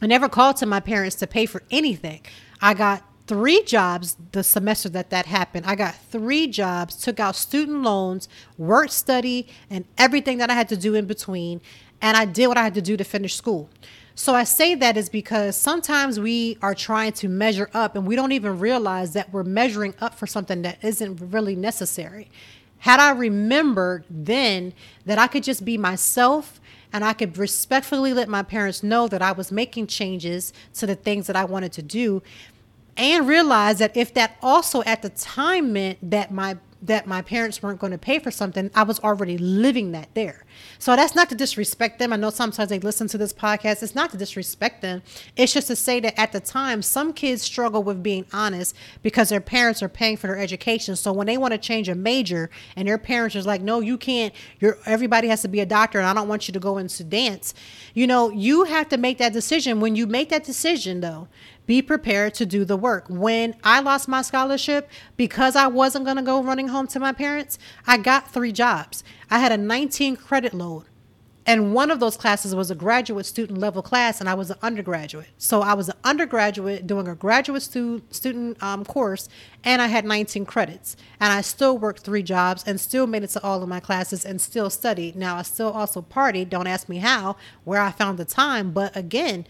I 0.00 0.06
never 0.06 0.28
called 0.28 0.56
to 0.58 0.66
my 0.66 0.80
parents 0.80 1.16
to 1.16 1.26
pay 1.26 1.46
for 1.46 1.62
anything. 1.70 2.20
I 2.62 2.74
got 2.74 3.02
three 3.26 3.62
jobs 3.64 4.16
the 4.32 4.42
semester 4.42 4.88
that 4.88 5.10
that 5.10 5.26
happened. 5.26 5.66
I 5.66 5.74
got 5.74 5.94
three 5.94 6.46
jobs, 6.46 6.96
took 6.96 7.20
out 7.20 7.36
student 7.36 7.82
loans, 7.82 8.28
work 8.56 8.90
study, 8.90 9.48
and 9.68 9.84
everything 9.98 10.38
that 10.38 10.50
I 10.50 10.54
had 10.54 10.68
to 10.70 10.76
do 10.76 10.94
in 10.94 11.06
between. 11.06 11.60
And 12.00 12.16
I 12.16 12.24
did 12.24 12.46
what 12.46 12.56
I 12.56 12.62
had 12.62 12.74
to 12.74 12.82
do 12.82 12.96
to 12.96 13.04
finish 13.04 13.34
school. 13.34 13.68
So 14.18 14.34
I 14.34 14.42
say 14.42 14.74
that 14.74 14.96
is 14.96 15.08
because 15.08 15.56
sometimes 15.56 16.18
we 16.18 16.58
are 16.60 16.74
trying 16.74 17.12
to 17.12 17.28
measure 17.28 17.70
up 17.72 17.94
and 17.94 18.04
we 18.04 18.16
don't 18.16 18.32
even 18.32 18.58
realize 18.58 19.12
that 19.12 19.32
we're 19.32 19.44
measuring 19.44 19.94
up 20.00 20.16
for 20.16 20.26
something 20.26 20.62
that 20.62 20.82
isn't 20.82 21.32
really 21.32 21.54
necessary. 21.54 22.28
Had 22.78 22.98
I 22.98 23.12
remembered 23.12 24.04
then 24.10 24.74
that 25.06 25.20
I 25.20 25.28
could 25.28 25.44
just 25.44 25.64
be 25.64 25.78
myself 25.78 26.60
and 26.92 27.04
I 27.04 27.12
could 27.12 27.38
respectfully 27.38 28.12
let 28.12 28.28
my 28.28 28.42
parents 28.42 28.82
know 28.82 29.06
that 29.06 29.22
I 29.22 29.30
was 29.30 29.52
making 29.52 29.86
changes 29.86 30.52
to 30.74 30.86
the 30.86 30.96
things 30.96 31.28
that 31.28 31.36
I 31.36 31.44
wanted 31.44 31.70
to 31.74 31.82
do 31.82 32.20
and 32.96 33.28
realize 33.28 33.78
that 33.78 33.96
if 33.96 34.14
that 34.14 34.36
also 34.42 34.82
at 34.82 35.02
the 35.02 35.10
time 35.10 35.72
meant 35.72 35.98
that 36.10 36.32
my 36.32 36.56
that 36.80 37.06
my 37.06 37.22
parents 37.22 37.62
weren't 37.62 37.80
going 37.80 37.90
to 37.90 37.98
pay 37.98 38.18
for 38.18 38.30
something, 38.30 38.70
I 38.74 38.84
was 38.84 39.00
already 39.00 39.36
living 39.36 39.92
that 39.92 40.14
there. 40.14 40.44
So 40.78 40.94
that's 40.94 41.14
not 41.14 41.28
to 41.30 41.34
disrespect 41.34 41.98
them. 41.98 42.12
I 42.12 42.16
know 42.16 42.30
sometimes 42.30 42.68
they 42.68 42.78
listen 42.78 43.08
to 43.08 43.18
this 43.18 43.32
podcast. 43.32 43.82
It's 43.82 43.94
not 43.94 44.10
to 44.10 44.16
disrespect 44.16 44.80
them. 44.80 45.02
It's 45.36 45.52
just 45.52 45.66
to 45.68 45.76
say 45.76 45.98
that 46.00 46.18
at 46.18 46.32
the 46.32 46.40
time, 46.40 46.82
some 46.82 47.12
kids 47.12 47.42
struggle 47.42 47.82
with 47.82 48.02
being 48.02 48.26
honest 48.32 48.76
because 49.02 49.28
their 49.28 49.40
parents 49.40 49.82
are 49.82 49.88
paying 49.88 50.16
for 50.16 50.28
their 50.28 50.38
education. 50.38 50.94
So 50.94 51.12
when 51.12 51.26
they 51.26 51.36
want 51.36 51.52
to 51.52 51.58
change 51.58 51.88
a 51.88 51.94
major 51.96 52.48
and 52.76 52.86
their 52.86 52.98
parents 52.98 53.34
are 53.34 53.42
like, 53.42 53.60
no, 53.60 53.80
you 53.80 53.98
can't, 53.98 54.32
you're, 54.60 54.78
everybody 54.86 55.28
has 55.28 55.42
to 55.42 55.48
be 55.48 55.60
a 55.60 55.66
doctor 55.66 55.98
and 55.98 56.06
I 56.06 56.14
don't 56.14 56.28
want 56.28 56.46
you 56.46 56.52
to 56.52 56.60
go 56.60 56.78
into 56.78 57.02
dance. 57.02 57.54
You 57.94 58.06
know, 58.06 58.30
you 58.30 58.64
have 58.64 58.88
to 58.90 58.98
make 58.98 59.18
that 59.18 59.32
decision. 59.32 59.80
When 59.80 59.96
you 59.96 60.06
make 60.06 60.28
that 60.28 60.44
decision 60.44 61.00
though, 61.00 61.28
be 61.68 61.82
prepared 61.82 62.32
to 62.32 62.46
do 62.46 62.64
the 62.64 62.78
work. 62.78 63.04
When 63.10 63.54
I 63.62 63.80
lost 63.80 64.08
my 64.08 64.22
scholarship 64.22 64.88
because 65.18 65.54
I 65.54 65.66
wasn't 65.66 66.06
going 66.06 66.16
to 66.16 66.22
go 66.22 66.42
running 66.42 66.68
home 66.68 66.86
to 66.88 66.98
my 66.98 67.12
parents, 67.12 67.58
I 67.86 67.98
got 67.98 68.32
three 68.32 68.52
jobs. 68.52 69.04
I 69.30 69.38
had 69.38 69.52
a 69.52 69.58
19 69.58 70.16
credit 70.16 70.54
load. 70.54 70.86
And 71.44 71.74
one 71.74 71.90
of 71.90 72.00
those 72.00 72.16
classes 72.16 72.54
was 72.54 72.70
a 72.70 72.74
graduate 72.74 73.24
student 73.24 73.58
level 73.58 73.80
class, 73.80 74.20
and 74.20 74.28
I 74.28 74.34
was 74.34 74.50
an 74.50 74.58
undergraduate. 74.62 75.28
So 75.38 75.62
I 75.62 75.74
was 75.74 75.88
an 75.88 75.96
undergraduate 76.04 76.86
doing 76.86 77.08
a 77.08 77.14
graduate 77.14 77.62
stu- 77.62 78.02
student 78.10 78.62
um, 78.62 78.84
course, 78.84 79.28
and 79.64 79.80
I 79.80 79.86
had 79.86 80.04
19 80.04 80.44
credits. 80.46 80.96
And 81.20 81.32
I 81.32 81.40
still 81.42 81.76
worked 81.76 82.02
three 82.02 82.22
jobs 82.22 82.64
and 82.66 82.78
still 82.78 83.06
made 83.06 83.24
it 83.24 83.30
to 83.30 83.42
all 83.42 83.62
of 83.62 83.68
my 83.68 83.80
classes 83.80 84.26
and 84.26 84.40
still 84.40 84.68
studied. 84.68 85.16
Now, 85.16 85.36
I 85.36 85.42
still 85.42 85.70
also 85.70 86.02
partied. 86.02 86.50
Don't 86.50 86.66
ask 86.66 86.88
me 86.88 86.98
how, 86.98 87.36
where 87.64 87.80
I 87.80 87.92
found 87.92 88.18
the 88.18 88.26
time. 88.26 88.72
But 88.72 88.94
again, 88.94 89.46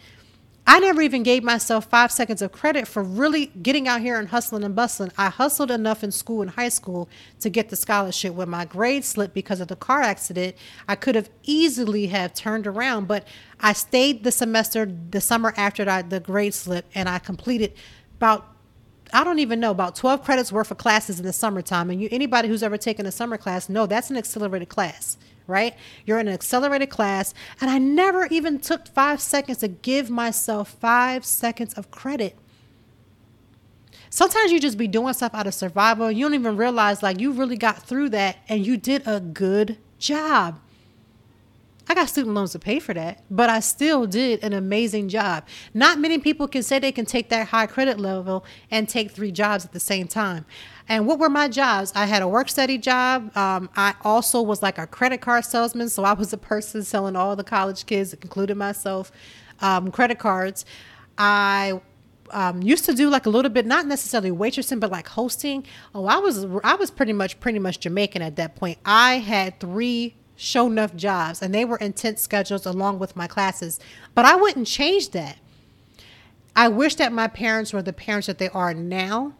I 0.71 0.81
never 0.81 1.01
even 1.01 1.23
gave 1.23 1.43
myself 1.43 1.87
five 1.87 2.13
seconds 2.13 2.43
of 2.43 2.53
credit 2.53 2.87
for 2.87 3.03
really 3.03 3.47
getting 3.47 3.89
out 3.89 4.03
here 4.03 4.19
and 4.19 4.29
hustling 4.29 4.65
and 4.65 4.77
bustling. 4.77 5.11
I 5.17 5.31
hustled 5.31 5.71
enough 5.71 6.05
in 6.05 6.13
school 6.13 6.43
in 6.43 6.49
high 6.49 6.69
school 6.69 7.09
to 7.41 7.49
get 7.49 7.71
the 7.71 7.75
scholarship. 7.75 8.35
When 8.35 8.51
my 8.51 8.67
grade 8.67 9.03
slipped 9.07 9.33
because 9.33 9.61
of 9.61 9.69
the 9.69 9.77
car 9.77 10.03
accident, 10.03 10.57
I 10.87 10.95
could 10.95 11.15
have 11.15 11.31
easily 11.43 12.09
have 12.09 12.35
turned 12.35 12.67
around, 12.67 13.09
but 13.09 13.27
I 13.59 13.73
stayed 13.73 14.25
the 14.25 14.31
semester, 14.31 14.85
the 14.85 15.23
summer 15.23 15.55
after 15.57 15.87
the 16.03 16.21
grade 16.21 16.53
slip, 16.53 16.85
and 16.95 17.09
I 17.09 17.19
completed 17.19 17.73
about 18.19 18.47
I 19.11 19.25
don't 19.25 19.39
even 19.39 19.61
know 19.61 19.71
about 19.71 19.97
12 19.97 20.23
credits 20.23 20.53
worth 20.53 20.71
of 20.71 20.77
classes 20.77 21.19
in 21.19 21.25
the 21.25 21.33
summertime. 21.33 21.89
And 21.89 21.99
you, 21.99 22.11
anybody 22.13 22.47
who's 22.47 22.63
ever 22.63 22.77
taken 22.77 23.07
a 23.07 23.11
summer 23.11 23.39
class, 23.39 23.71
know 23.71 23.87
that's 23.87 24.11
an 24.11 24.19
accelerated 24.19 24.69
class, 24.69 25.17
right? 25.49 25.75
You're 26.05 26.21
in 26.21 26.29
an 26.29 26.35
accelerated 26.35 26.91
class. 26.91 27.35
And 27.61 27.69
I 27.69 27.79
never 27.79 28.27
even 28.31 28.61
took 28.61 28.87
five 28.87 29.21
seconds 29.21 29.59
to 29.59 29.69
give 29.69 30.11
myself 30.11 30.77
five 30.81 31.25
seconds 31.25 31.75
of 31.75 31.91
credit. 31.91 32.37
Sometimes 34.11 34.53
you 34.53 34.61
just 34.61 34.79
be 34.79 34.87
doing 34.87 35.13
stuff 35.15 35.35
out 35.35 35.47
of 35.47 35.55
survival. 35.55 36.11
You 36.11 36.25
don't 36.27 36.35
even 36.35 36.57
realize 36.57 37.03
like 37.03 37.21
you 37.21 37.33
really 37.33 37.57
got 37.57 37.83
through 37.83 38.11
that 38.11 38.37
and 38.49 38.65
you 38.65 38.77
did 38.77 39.03
a 39.07 39.21
good 39.21 39.79
job. 39.99 40.61
I 41.89 41.95
got 41.95 42.09
student 42.09 42.35
loans 42.35 42.53
to 42.53 42.59
pay 42.59 42.81
for 42.81 42.93
that, 42.93 43.25
but 43.31 43.49
I 43.49 43.61
still 43.61 44.07
did 44.07 44.45
an 44.45 44.53
amazing 44.53 45.09
job. 45.09 45.47
Not 45.73 45.99
many 45.99 46.19
people 46.19 46.47
can 46.47 46.63
say 46.63 46.79
they 46.79 46.93
can 46.93 47.07
take 47.07 47.31
that 47.31 47.49
high 47.49 47.67
credit 47.67 47.99
level 47.99 48.45
and 48.71 48.89
take 48.89 49.11
three 49.11 49.33
jobs 49.33 49.65
at 49.65 49.73
the 49.73 49.81
same 49.81 50.07
time. 50.07 50.45
And 50.89 51.07
what 51.07 51.19
were 51.19 51.31
my 51.31 51.49
jobs? 51.49 51.93
I 51.95 52.07
had 52.07 52.23
a 52.23 52.29
work 52.29 52.49
study 52.49 52.77
job. 52.77 53.35
Um, 53.37 53.71
I 53.77 53.95
also 54.03 54.43
was 54.43 54.63
like 54.63 54.79
a 54.79 54.87
credit 54.87 55.21
card 55.21 55.45
salesman. 55.45 55.89
So 55.89 56.05
I 56.05 56.13
was 56.13 56.33
a 56.33 56.39
person 56.39 56.83
selling 56.83 57.17
all 57.17 57.37
the 57.37 57.45
college 57.45 57.87
kids, 57.87 58.15
including 58.15 58.59
myself, 58.59 59.11
um, 59.61 59.91
credit 59.91 60.19
cards. 60.19 60.65
I 61.17 61.81
um, 62.31 62.63
used 62.63 62.85
to 62.87 62.95
do 62.95 63.09
like 63.09 63.27
a 63.27 63.31
little 63.31 63.51
bit, 63.51 63.67
not 63.67 63.87
necessarily 63.87 64.31
waitressing, 64.31 64.81
but 64.81 64.91
like 64.91 65.09
hosting. 65.09 65.65
Oh, 65.95 66.07
I 66.07 66.19
was 66.19 66.47
I 66.65 66.75
was 66.75 66.91
pretty 66.91 67.13
much 67.13 67.41
pretty 67.41 67.59
much 67.59 67.81
Jamaican 67.81 68.23
at 68.23 68.37
that 68.37 68.57
point. 68.57 68.79
I 68.85 69.19
had 69.19 69.59
three 69.61 70.15
show 70.39 70.69
enough 70.69 70.95
jobs 70.95 71.43
and 71.43 71.53
they 71.53 71.65
were 71.65 71.77
intense 71.79 72.23
schedules 72.23 72.65
along 72.65 73.01
with 73.01 73.17
my 73.17 73.27
classes. 73.27 73.81
But 74.15 74.25
I 74.25 74.37
wouldn't 74.37 74.69
change 74.69 75.11
that. 75.11 75.37
I 76.55 76.69
wish 76.69 76.95
that 76.95 77.13
my 77.13 77.27
parents 77.27 77.73
were 77.73 77.83
the 77.83 77.93
parents 77.93 78.29
that 78.29 78.39
they 78.39 78.49
are 78.51 78.73
now, 78.73 79.35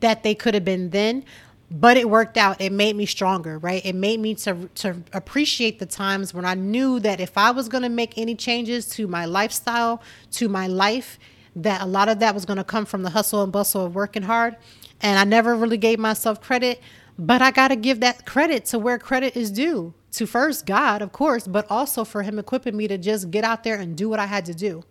that 0.00 0.24
they 0.24 0.34
could 0.34 0.54
have 0.54 0.64
been 0.64 0.90
then, 0.90 1.24
but 1.70 1.96
it 1.96 2.10
worked 2.10 2.36
out. 2.36 2.60
It 2.60 2.72
made 2.72 2.96
me 2.96 3.06
stronger, 3.06 3.58
right? 3.58 3.84
It 3.84 3.94
made 3.94 4.20
me 4.20 4.34
to 4.36 4.68
to 4.74 4.96
appreciate 5.12 5.78
the 5.78 5.86
times 5.86 6.34
when 6.34 6.44
I 6.44 6.54
knew 6.54 7.00
that 7.00 7.20
if 7.20 7.38
I 7.38 7.52
was 7.52 7.68
going 7.68 7.82
to 7.82 7.88
make 7.88 8.18
any 8.18 8.34
changes 8.34 8.88
to 8.90 9.06
my 9.06 9.24
lifestyle, 9.24 10.02
to 10.32 10.48
my 10.48 10.66
life, 10.66 11.18
that 11.56 11.82
a 11.82 11.86
lot 11.86 12.08
of 12.08 12.18
that 12.18 12.34
was 12.34 12.44
going 12.44 12.56
to 12.56 12.64
come 12.64 12.84
from 12.84 13.02
the 13.02 13.10
hustle 13.10 13.42
and 13.42 13.52
bustle 13.52 13.84
of 13.84 13.94
working 13.94 14.24
hard. 14.24 14.56
And 15.00 15.18
I 15.18 15.24
never 15.24 15.54
really 15.54 15.76
gave 15.76 15.98
myself 15.98 16.40
credit, 16.40 16.80
but 17.18 17.42
I 17.42 17.50
got 17.50 17.68
to 17.68 17.76
give 17.76 18.00
that 18.00 18.26
credit 18.26 18.64
to 18.66 18.78
where 18.78 18.98
credit 18.98 19.36
is 19.36 19.50
due 19.50 19.94
to 20.12 20.26
first 20.26 20.66
God, 20.66 21.02
of 21.02 21.12
course, 21.12 21.46
but 21.46 21.66
also 21.70 22.04
for 22.04 22.22
Him 22.22 22.38
equipping 22.38 22.76
me 22.76 22.88
to 22.88 22.98
just 22.98 23.30
get 23.30 23.44
out 23.44 23.64
there 23.64 23.76
and 23.76 23.96
do 23.96 24.08
what 24.08 24.20
I 24.20 24.26
had 24.26 24.44
to 24.46 24.54
do. 24.54 24.82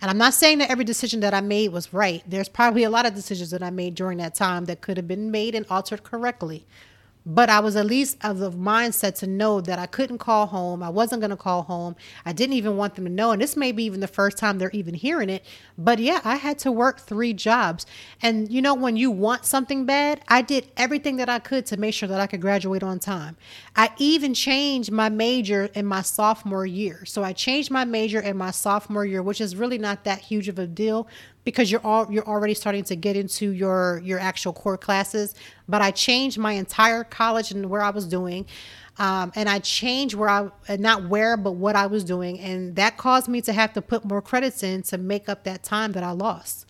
And 0.00 0.10
I'm 0.10 0.18
not 0.18 0.34
saying 0.34 0.58
that 0.58 0.70
every 0.70 0.84
decision 0.84 1.20
that 1.20 1.34
I 1.34 1.40
made 1.40 1.72
was 1.72 1.92
right. 1.92 2.22
There's 2.26 2.48
probably 2.48 2.84
a 2.84 2.90
lot 2.90 3.06
of 3.06 3.14
decisions 3.14 3.50
that 3.50 3.62
I 3.62 3.70
made 3.70 3.94
during 3.94 4.18
that 4.18 4.34
time 4.34 4.66
that 4.66 4.80
could 4.80 4.96
have 4.96 5.08
been 5.08 5.30
made 5.30 5.54
and 5.54 5.64
altered 5.70 6.02
correctly. 6.02 6.66
But 7.28 7.50
I 7.50 7.58
was 7.58 7.74
at 7.74 7.86
least 7.86 8.18
of 8.22 8.38
the 8.38 8.52
mindset 8.52 9.16
to 9.16 9.26
know 9.26 9.60
that 9.60 9.80
I 9.80 9.86
couldn't 9.86 10.18
call 10.18 10.46
home. 10.46 10.80
I 10.80 10.88
wasn't 10.90 11.20
going 11.20 11.30
to 11.30 11.36
call 11.36 11.62
home. 11.64 11.96
I 12.24 12.32
didn't 12.32 12.52
even 12.52 12.76
want 12.76 12.94
them 12.94 13.04
to 13.04 13.10
know. 13.10 13.32
And 13.32 13.42
this 13.42 13.56
may 13.56 13.72
be 13.72 13.82
even 13.82 13.98
the 13.98 14.06
first 14.06 14.38
time 14.38 14.58
they're 14.58 14.70
even 14.70 14.94
hearing 14.94 15.28
it. 15.28 15.44
But 15.76 15.98
yeah, 15.98 16.20
I 16.22 16.36
had 16.36 16.56
to 16.60 16.70
work 16.70 17.00
three 17.00 17.32
jobs. 17.32 17.84
And 18.22 18.50
you 18.52 18.62
know, 18.62 18.74
when 18.74 18.96
you 18.96 19.10
want 19.10 19.44
something 19.44 19.84
bad, 19.84 20.20
I 20.28 20.40
did 20.40 20.70
everything 20.76 21.16
that 21.16 21.28
I 21.28 21.40
could 21.40 21.66
to 21.66 21.76
make 21.76 21.94
sure 21.94 22.08
that 22.08 22.20
I 22.20 22.28
could 22.28 22.40
graduate 22.40 22.84
on 22.84 23.00
time. 23.00 23.36
I 23.74 23.90
even 23.98 24.32
changed 24.32 24.92
my 24.92 25.08
major 25.08 25.64
in 25.74 25.84
my 25.84 26.02
sophomore 26.02 26.64
year. 26.64 27.04
So 27.06 27.24
I 27.24 27.32
changed 27.32 27.72
my 27.72 27.84
major 27.84 28.20
in 28.20 28.36
my 28.36 28.52
sophomore 28.52 29.04
year, 29.04 29.22
which 29.22 29.40
is 29.40 29.56
really 29.56 29.78
not 29.78 30.04
that 30.04 30.20
huge 30.20 30.48
of 30.48 30.60
a 30.60 30.66
deal 30.66 31.08
because 31.46 31.70
you're 31.70 31.80
all 31.84 32.12
you're 32.12 32.26
already 32.26 32.52
starting 32.52 32.84
to 32.84 32.96
get 32.96 33.16
into 33.16 33.52
your 33.52 34.02
your 34.04 34.18
actual 34.18 34.52
core 34.52 34.76
classes 34.76 35.34
but 35.66 35.80
i 35.80 35.90
changed 35.90 36.36
my 36.36 36.52
entire 36.52 37.04
college 37.04 37.52
and 37.52 37.70
where 37.70 37.80
i 37.80 37.88
was 37.88 38.04
doing 38.06 38.44
um, 38.98 39.32
and 39.34 39.48
i 39.48 39.58
changed 39.60 40.14
where 40.14 40.28
i 40.28 40.50
not 40.76 41.08
where 41.08 41.38
but 41.38 41.52
what 41.52 41.74
i 41.74 41.86
was 41.86 42.04
doing 42.04 42.38
and 42.40 42.76
that 42.76 42.98
caused 42.98 43.28
me 43.28 43.40
to 43.40 43.54
have 43.54 43.72
to 43.72 43.80
put 43.80 44.04
more 44.04 44.20
credits 44.20 44.62
in 44.62 44.82
to 44.82 44.98
make 44.98 45.28
up 45.28 45.44
that 45.44 45.62
time 45.62 45.92
that 45.92 46.02
i 46.02 46.10
lost 46.10 46.66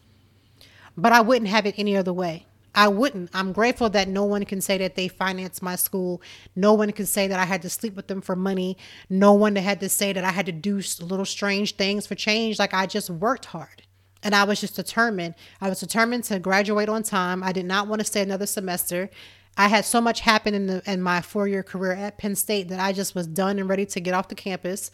but 0.96 1.10
i 1.10 1.20
wouldn't 1.20 1.48
have 1.48 1.66
it 1.66 1.74
any 1.76 1.96
other 1.96 2.12
way 2.12 2.46
I 2.78 2.88
wouldn't. 2.88 3.30
I'm 3.32 3.54
grateful 3.54 3.88
that 3.88 4.06
no 4.06 4.24
one 4.24 4.44
can 4.44 4.60
say 4.60 4.76
that 4.76 4.96
they 4.96 5.08
financed 5.08 5.62
my 5.62 5.76
school. 5.76 6.20
No 6.54 6.74
one 6.74 6.92
can 6.92 7.06
say 7.06 7.26
that 7.26 7.40
I 7.40 7.46
had 7.46 7.62
to 7.62 7.70
sleep 7.70 7.96
with 7.96 8.08
them 8.08 8.20
for 8.20 8.36
money. 8.36 8.76
No 9.08 9.32
one 9.32 9.56
had 9.56 9.80
to 9.80 9.88
say 9.88 10.12
that 10.12 10.24
I 10.24 10.30
had 10.30 10.44
to 10.44 10.52
do 10.52 10.82
little 11.00 11.24
strange 11.24 11.76
things 11.76 12.06
for 12.06 12.14
change. 12.14 12.58
Like 12.58 12.74
I 12.74 12.84
just 12.84 13.08
worked 13.08 13.46
hard. 13.46 13.85
And 14.26 14.34
I 14.34 14.42
was 14.42 14.60
just 14.60 14.74
determined. 14.74 15.36
I 15.60 15.68
was 15.68 15.78
determined 15.78 16.24
to 16.24 16.40
graduate 16.40 16.88
on 16.88 17.04
time. 17.04 17.44
I 17.44 17.52
did 17.52 17.64
not 17.64 17.86
want 17.86 18.00
to 18.00 18.04
stay 18.04 18.22
another 18.22 18.46
semester. 18.46 19.08
I 19.56 19.68
had 19.68 19.84
so 19.84 20.00
much 20.00 20.18
happen 20.18 20.52
in 20.52 20.66
the 20.66 20.82
in 20.84 21.00
my 21.00 21.20
four 21.20 21.46
year 21.46 21.62
career 21.62 21.92
at 21.92 22.18
Penn 22.18 22.34
State 22.34 22.66
that 22.70 22.80
I 22.80 22.92
just 22.92 23.14
was 23.14 23.28
done 23.28 23.60
and 23.60 23.68
ready 23.68 23.86
to 23.86 24.00
get 24.00 24.14
off 24.14 24.26
the 24.26 24.34
campus. 24.34 24.90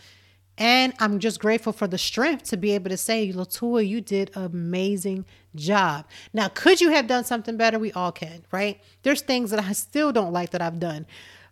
And 0.59 0.93
I'm 0.99 1.19
just 1.19 1.41
grateful 1.41 1.73
for 1.73 1.87
the 1.87 1.97
strength 1.97 2.45
to 2.51 2.59
be 2.59 2.73
able 2.73 2.91
to 2.91 2.99
say, 2.99 3.33
Latoya, 3.33 3.89
you 3.89 4.03
did 4.03 4.31
amazing 4.35 5.25
job. 5.55 6.05
Now, 6.35 6.49
could 6.49 6.83
you 6.83 6.91
have 6.91 7.07
done 7.07 7.25
something 7.25 7.57
better? 7.57 7.79
We 7.79 7.91
all 7.93 8.13
can, 8.13 8.45
right? 8.53 8.83
There's 9.03 9.23
things 9.23 9.51
that 9.51 9.65
I 9.65 9.73
still 9.73 10.13
don't 10.13 10.35
like 10.35 10.51
that 10.51 10.61
I've 10.61 10.79
done, 10.79 11.07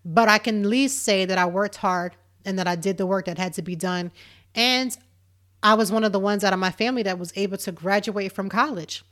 but 0.04 0.28
I 0.28 0.36
can 0.36 0.64
at 0.64 0.68
least 0.68 1.02
say 1.02 1.24
that 1.24 1.38
I 1.38 1.46
worked 1.46 1.76
hard 1.76 2.14
and 2.44 2.58
that 2.58 2.68
I 2.68 2.76
did 2.76 2.98
the 2.98 3.06
work 3.06 3.24
that 3.24 3.38
had 3.38 3.54
to 3.54 3.62
be 3.62 3.74
done. 3.74 4.12
And 4.54 4.94
I 5.62 5.74
was 5.74 5.92
one 5.92 6.04
of 6.04 6.12
the 6.12 6.18
ones 6.18 6.44
out 6.44 6.52
of 6.52 6.58
my 6.58 6.70
family 6.70 7.02
that 7.02 7.18
was 7.18 7.32
able 7.36 7.58
to 7.58 7.72
graduate 7.72 8.32
from 8.32 8.48
college. 8.48 9.04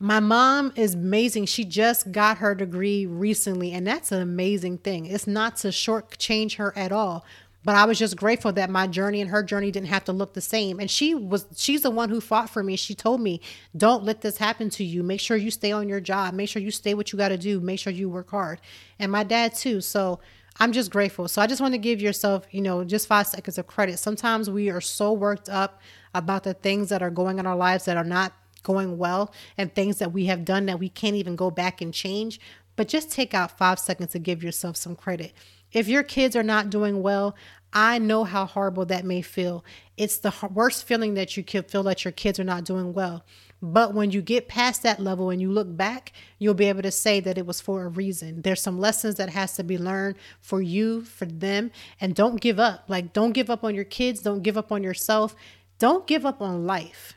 My 0.00 0.20
mom 0.20 0.72
is 0.76 0.94
amazing. 0.94 1.46
She 1.46 1.64
just 1.64 2.12
got 2.12 2.38
her 2.38 2.54
degree 2.54 3.04
recently, 3.04 3.72
and 3.72 3.86
that's 3.86 4.12
an 4.12 4.22
amazing 4.22 4.78
thing. 4.78 5.06
It's 5.06 5.26
not 5.26 5.56
to 5.58 5.68
shortchange 5.68 6.56
her 6.56 6.76
at 6.76 6.92
all, 6.92 7.24
but 7.64 7.74
I 7.74 7.84
was 7.84 7.98
just 7.98 8.16
grateful 8.16 8.52
that 8.52 8.70
my 8.70 8.86
journey 8.86 9.20
and 9.20 9.30
her 9.30 9.42
journey 9.42 9.72
didn't 9.72 9.88
have 9.88 10.04
to 10.04 10.12
look 10.12 10.34
the 10.34 10.40
same. 10.40 10.78
And 10.78 10.88
she 10.88 11.14
was 11.16 11.46
she's 11.56 11.82
the 11.82 11.90
one 11.90 12.10
who 12.10 12.20
fought 12.20 12.48
for 12.48 12.62
me. 12.62 12.76
She 12.76 12.94
told 12.94 13.20
me, 13.20 13.40
"Don't 13.76 14.04
let 14.04 14.20
this 14.20 14.38
happen 14.38 14.70
to 14.70 14.84
you. 14.84 15.02
Make 15.02 15.20
sure 15.20 15.36
you 15.36 15.50
stay 15.50 15.72
on 15.72 15.88
your 15.88 16.00
job. 16.00 16.32
Make 16.32 16.48
sure 16.48 16.62
you 16.62 16.70
stay 16.70 16.94
what 16.94 17.12
you 17.12 17.18
got 17.18 17.30
to 17.30 17.36
do. 17.36 17.58
Make 17.58 17.80
sure 17.80 17.92
you 17.92 18.08
work 18.08 18.30
hard." 18.30 18.60
And 19.00 19.10
my 19.10 19.24
dad 19.24 19.56
too. 19.56 19.80
So 19.80 20.20
I'm 20.60 20.72
just 20.72 20.90
grateful. 20.90 21.28
So 21.28 21.40
I 21.40 21.46
just 21.46 21.60
want 21.60 21.74
to 21.74 21.78
give 21.78 22.00
yourself, 22.00 22.46
you 22.50 22.60
know, 22.60 22.82
just 22.84 23.06
five 23.06 23.26
seconds 23.26 23.58
of 23.58 23.66
credit. 23.66 23.98
Sometimes 23.98 24.50
we 24.50 24.70
are 24.70 24.80
so 24.80 25.12
worked 25.12 25.48
up 25.48 25.80
about 26.14 26.42
the 26.42 26.54
things 26.54 26.88
that 26.88 27.02
are 27.02 27.10
going 27.10 27.38
in 27.38 27.46
our 27.46 27.56
lives 27.56 27.84
that 27.84 27.96
are 27.96 28.04
not 28.04 28.32
going 28.64 28.98
well 28.98 29.32
and 29.56 29.72
things 29.72 29.98
that 29.98 30.12
we 30.12 30.26
have 30.26 30.44
done 30.44 30.66
that 30.66 30.80
we 30.80 30.88
can't 30.88 31.14
even 31.14 31.36
go 31.36 31.50
back 31.50 31.80
and 31.80 31.94
change. 31.94 32.40
But 32.74 32.88
just 32.88 33.10
take 33.10 33.34
out 33.34 33.56
five 33.56 33.78
seconds 33.78 34.12
to 34.12 34.18
give 34.18 34.42
yourself 34.42 34.76
some 34.76 34.96
credit. 34.96 35.32
If 35.72 35.88
your 35.88 36.02
kids 36.02 36.34
are 36.34 36.42
not 36.42 36.70
doing 36.70 37.02
well, 37.02 37.36
I 37.72 37.98
know 37.98 38.24
how 38.24 38.46
horrible 38.46 38.86
that 38.86 39.04
may 39.04 39.20
feel. 39.20 39.64
It's 39.96 40.18
the 40.18 40.32
worst 40.52 40.84
feeling 40.84 41.14
that 41.14 41.36
you 41.36 41.44
can 41.44 41.64
feel 41.64 41.82
that 41.84 42.04
your 42.04 42.12
kids 42.12 42.40
are 42.40 42.44
not 42.44 42.64
doing 42.64 42.94
well. 42.94 43.24
But 43.60 43.92
when 43.92 44.12
you 44.12 44.22
get 44.22 44.48
past 44.48 44.82
that 44.84 45.00
level 45.00 45.30
and 45.30 45.40
you 45.40 45.50
look 45.50 45.76
back, 45.76 46.12
you'll 46.38 46.54
be 46.54 46.68
able 46.68 46.82
to 46.82 46.92
say 46.92 47.18
that 47.20 47.36
it 47.36 47.46
was 47.46 47.60
for 47.60 47.84
a 47.84 47.88
reason. 47.88 48.42
There's 48.42 48.62
some 48.62 48.78
lessons 48.78 49.16
that 49.16 49.30
has 49.30 49.54
to 49.56 49.64
be 49.64 49.76
learned 49.76 50.16
for 50.40 50.62
you, 50.62 51.02
for 51.02 51.24
them, 51.24 51.72
and 52.00 52.14
don't 52.14 52.40
give 52.40 52.60
up. 52.60 52.84
Like 52.88 53.12
don't 53.12 53.32
give 53.32 53.50
up 53.50 53.64
on 53.64 53.74
your 53.74 53.84
kids, 53.84 54.22
don't 54.22 54.42
give 54.42 54.56
up 54.56 54.70
on 54.70 54.82
yourself. 54.82 55.34
Don't 55.78 56.06
give 56.06 56.26
up 56.26 56.40
on 56.40 56.66
life. 56.66 57.14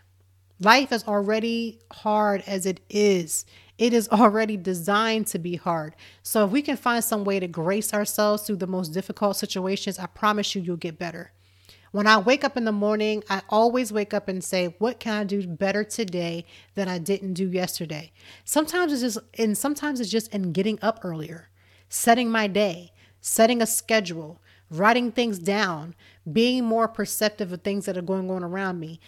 Life 0.60 0.92
is 0.92 1.08
already 1.08 1.80
hard 1.92 2.44
as 2.46 2.68
it 2.68 2.80
is. 2.90 3.46
It 3.78 3.94
is 3.94 4.08
already 4.12 4.58
designed 4.58 5.28
to 5.28 5.40
be 5.40 5.56
hard. 5.56 5.96
So 6.22 6.46
if 6.46 6.52
we 6.52 6.62
can 6.62 6.78
find 6.78 7.04
some 7.04 7.24
way 7.24 7.40
to 7.40 7.48
grace 7.48 7.94
ourselves 7.94 8.44
through 8.44 8.58
the 8.58 8.68
most 8.68 8.90
difficult 8.90 9.38
situations, 9.38 9.98
I 9.98 10.06
promise 10.06 10.56
you 10.56 10.62
you'll 10.62 10.78
get 10.78 11.00
better. 11.00 11.32
When 11.92 12.08
I 12.08 12.18
wake 12.18 12.46
up 12.46 12.56
in 12.56 12.64
the 12.64 12.72
morning, 12.72 13.22
I 13.30 13.42
always 13.50 13.92
wake 13.92 14.14
up 14.14 14.30
and 14.30 14.42
say, 14.42 14.76
What 14.80 15.00
can 15.00 15.14
I 15.14 15.24
do 15.26 15.46
better 15.46 15.84
today 15.84 16.46
than 16.74 16.88
I 16.88 16.98
didn't 16.98 17.34
do 17.34 17.50
yesterday? 17.50 18.14
Sometimes 18.46 18.94
it's 18.94 19.02
just, 19.02 19.18
and 19.38 19.58
sometimes 19.58 20.00
it's 20.00 20.10
just 20.10 20.34
in 20.34 20.54
getting 20.54 20.80
up 20.82 21.02
earlier, 21.04 21.50
setting 21.90 22.32
my 22.32 22.48
day, 22.48 22.94
setting 23.20 23.62
a 23.62 23.66
schedule, 23.66 24.42
writing 24.70 25.12
things 25.12 25.38
down, 25.38 25.94
being 26.32 26.64
more 26.64 26.88
perceptive 26.88 27.52
of 27.52 27.62
things 27.62 27.86
that 27.88 27.98
are 27.98 28.02
going 28.02 28.32
on 28.32 28.42
around 28.42 28.80
me, 28.80 29.02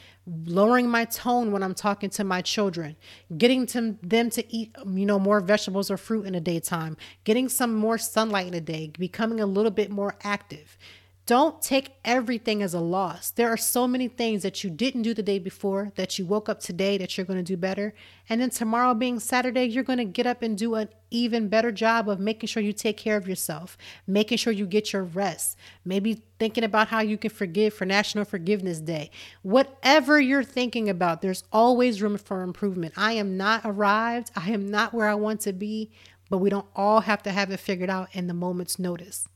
lowering 0.45 0.89
my 0.89 1.05
tone 1.05 1.53
when 1.53 1.63
I'm 1.63 1.73
talking 1.73 2.09
to 2.09 2.25
my 2.25 2.41
children, 2.41 2.97
getting 3.37 3.65
to 3.67 3.97
them 4.03 4.29
to 4.31 4.53
eat, 4.53 4.75
you 4.85 5.05
know, 5.05 5.19
more 5.19 5.39
vegetables 5.39 5.89
or 5.89 5.95
fruit 5.95 6.25
in 6.25 6.33
the 6.33 6.41
daytime, 6.41 6.97
getting 7.23 7.47
some 7.47 7.73
more 7.73 7.97
sunlight 7.97 8.47
in 8.47 8.53
the 8.53 8.59
day, 8.59 8.91
becoming 8.99 9.39
a 9.39 9.45
little 9.45 9.71
bit 9.71 9.89
more 9.89 10.15
active 10.21 10.77
Don't 11.25 11.61
take 11.61 11.93
everything 12.03 12.61
as 12.61 12.73
a 12.73 12.81
loss. 12.81 13.29
There 13.29 13.47
are 13.47 13.55
so 13.55 13.87
many 13.87 14.09
things 14.09 14.43
that 14.43 14.61
you 14.61 14.69
didn't 14.69 15.03
do 15.03 15.13
the 15.13 15.23
day 15.23 15.39
before 15.39 15.93
that 15.95 16.19
you 16.19 16.25
woke 16.25 16.49
up 16.49 16.59
today 16.59 16.97
that 16.97 17.15
you're 17.15 17.25
going 17.25 17.39
to 17.39 17.43
do 17.43 17.55
better. 17.55 17.93
And 18.27 18.41
then 18.41 18.49
tomorrow 18.49 18.93
being 18.93 19.21
Saturday, 19.21 19.63
you're 19.63 19.85
going 19.85 19.99
to 19.99 20.05
get 20.05 20.27
up 20.27 20.41
and 20.41 20.57
do 20.57 20.75
an 20.75 20.89
even 21.11 21.47
better 21.47 21.71
job 21.71 22.09
of 22.09 22.19
making 22.19 22.47
sure 22.47 22.61
you 22.61 22.73
take 22.73 22.97
care 22.97 23.15
of 23.15 23.25
yourself, 23.25 23.77
making 24.05 24.37
sure 24.37 24.51
you 24.51 24.65
get 24.65 24.91
your 24.91 25.05
rest, 25.05 25.57
maybe 25.85 26.23
thinking 26.39 26.65
about 26.65 26.89
how 26.89 26.99
you 26.99 27.17
can 27.17 27.29
forgive 27.29 27.73
for 27.73 27.85
National 27.85 28.25
Forgiveness 28.25 28.81
Day. 28.81 29.09
Whatever 29.43 30.19
you're 30.19 30.43
thinking 30.43 30.89
about, 30.89 31.21
there's 31.21 31.45
always 31.53 32.01
room 32.01 32.17
for 32.17 32.41
improvement. 32.41 32.95
I 32.97 33.13
am 33.13 33.37
not 33.37 33.61
arrived, 33.63 34.31
I 34.35 34.49
am 34.51 34.69
not 34.69 34.93
where 34.93 35.07
I 35.07 35.15
want 35.15 35.39
to 35.41 35.53
be, 35.53 35.89
but 36.29 36.39
we 36.39 36.49
don't 36.49 36.67
all 36.75 36.99
have 36.99 37.23
to 37.23 37.31
have 37.31 37.49
it 37.49 37.61
figured 37.61 37.89
out 37.89 38.09
in 38.11 38.27
the 38.27 38.33
moment's 38.33 38.77
notice. 38.77 39.29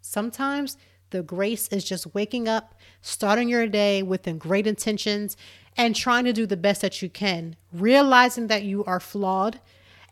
Sometimes 0.00 0.78
the 1.14 1.22
grace 1.22 1.68
is 1.68 1.84
just 1.84 2.12
waking 2.12 2.48
up, 2.48 2.74
starting 3.00 3.48
your 3.48 3.68
day 3.68 4.02
with 4.02 4.28
great 4.36 4.66
intentions, 4.66 5.36
and 5.76 5.94
trying 5.94 6.24
to 6.24 6.32
do 6.32 6.44
the 6.44 6.56
best 6.56 6.80
that 6.80 7.00
you 7.02 7.08
can, 7.08 7.54
realizing 7.72 8.48
that 8.48 8.64
you 8.64 8.84
are 8.84 8.98
flawed. 8.98 9.60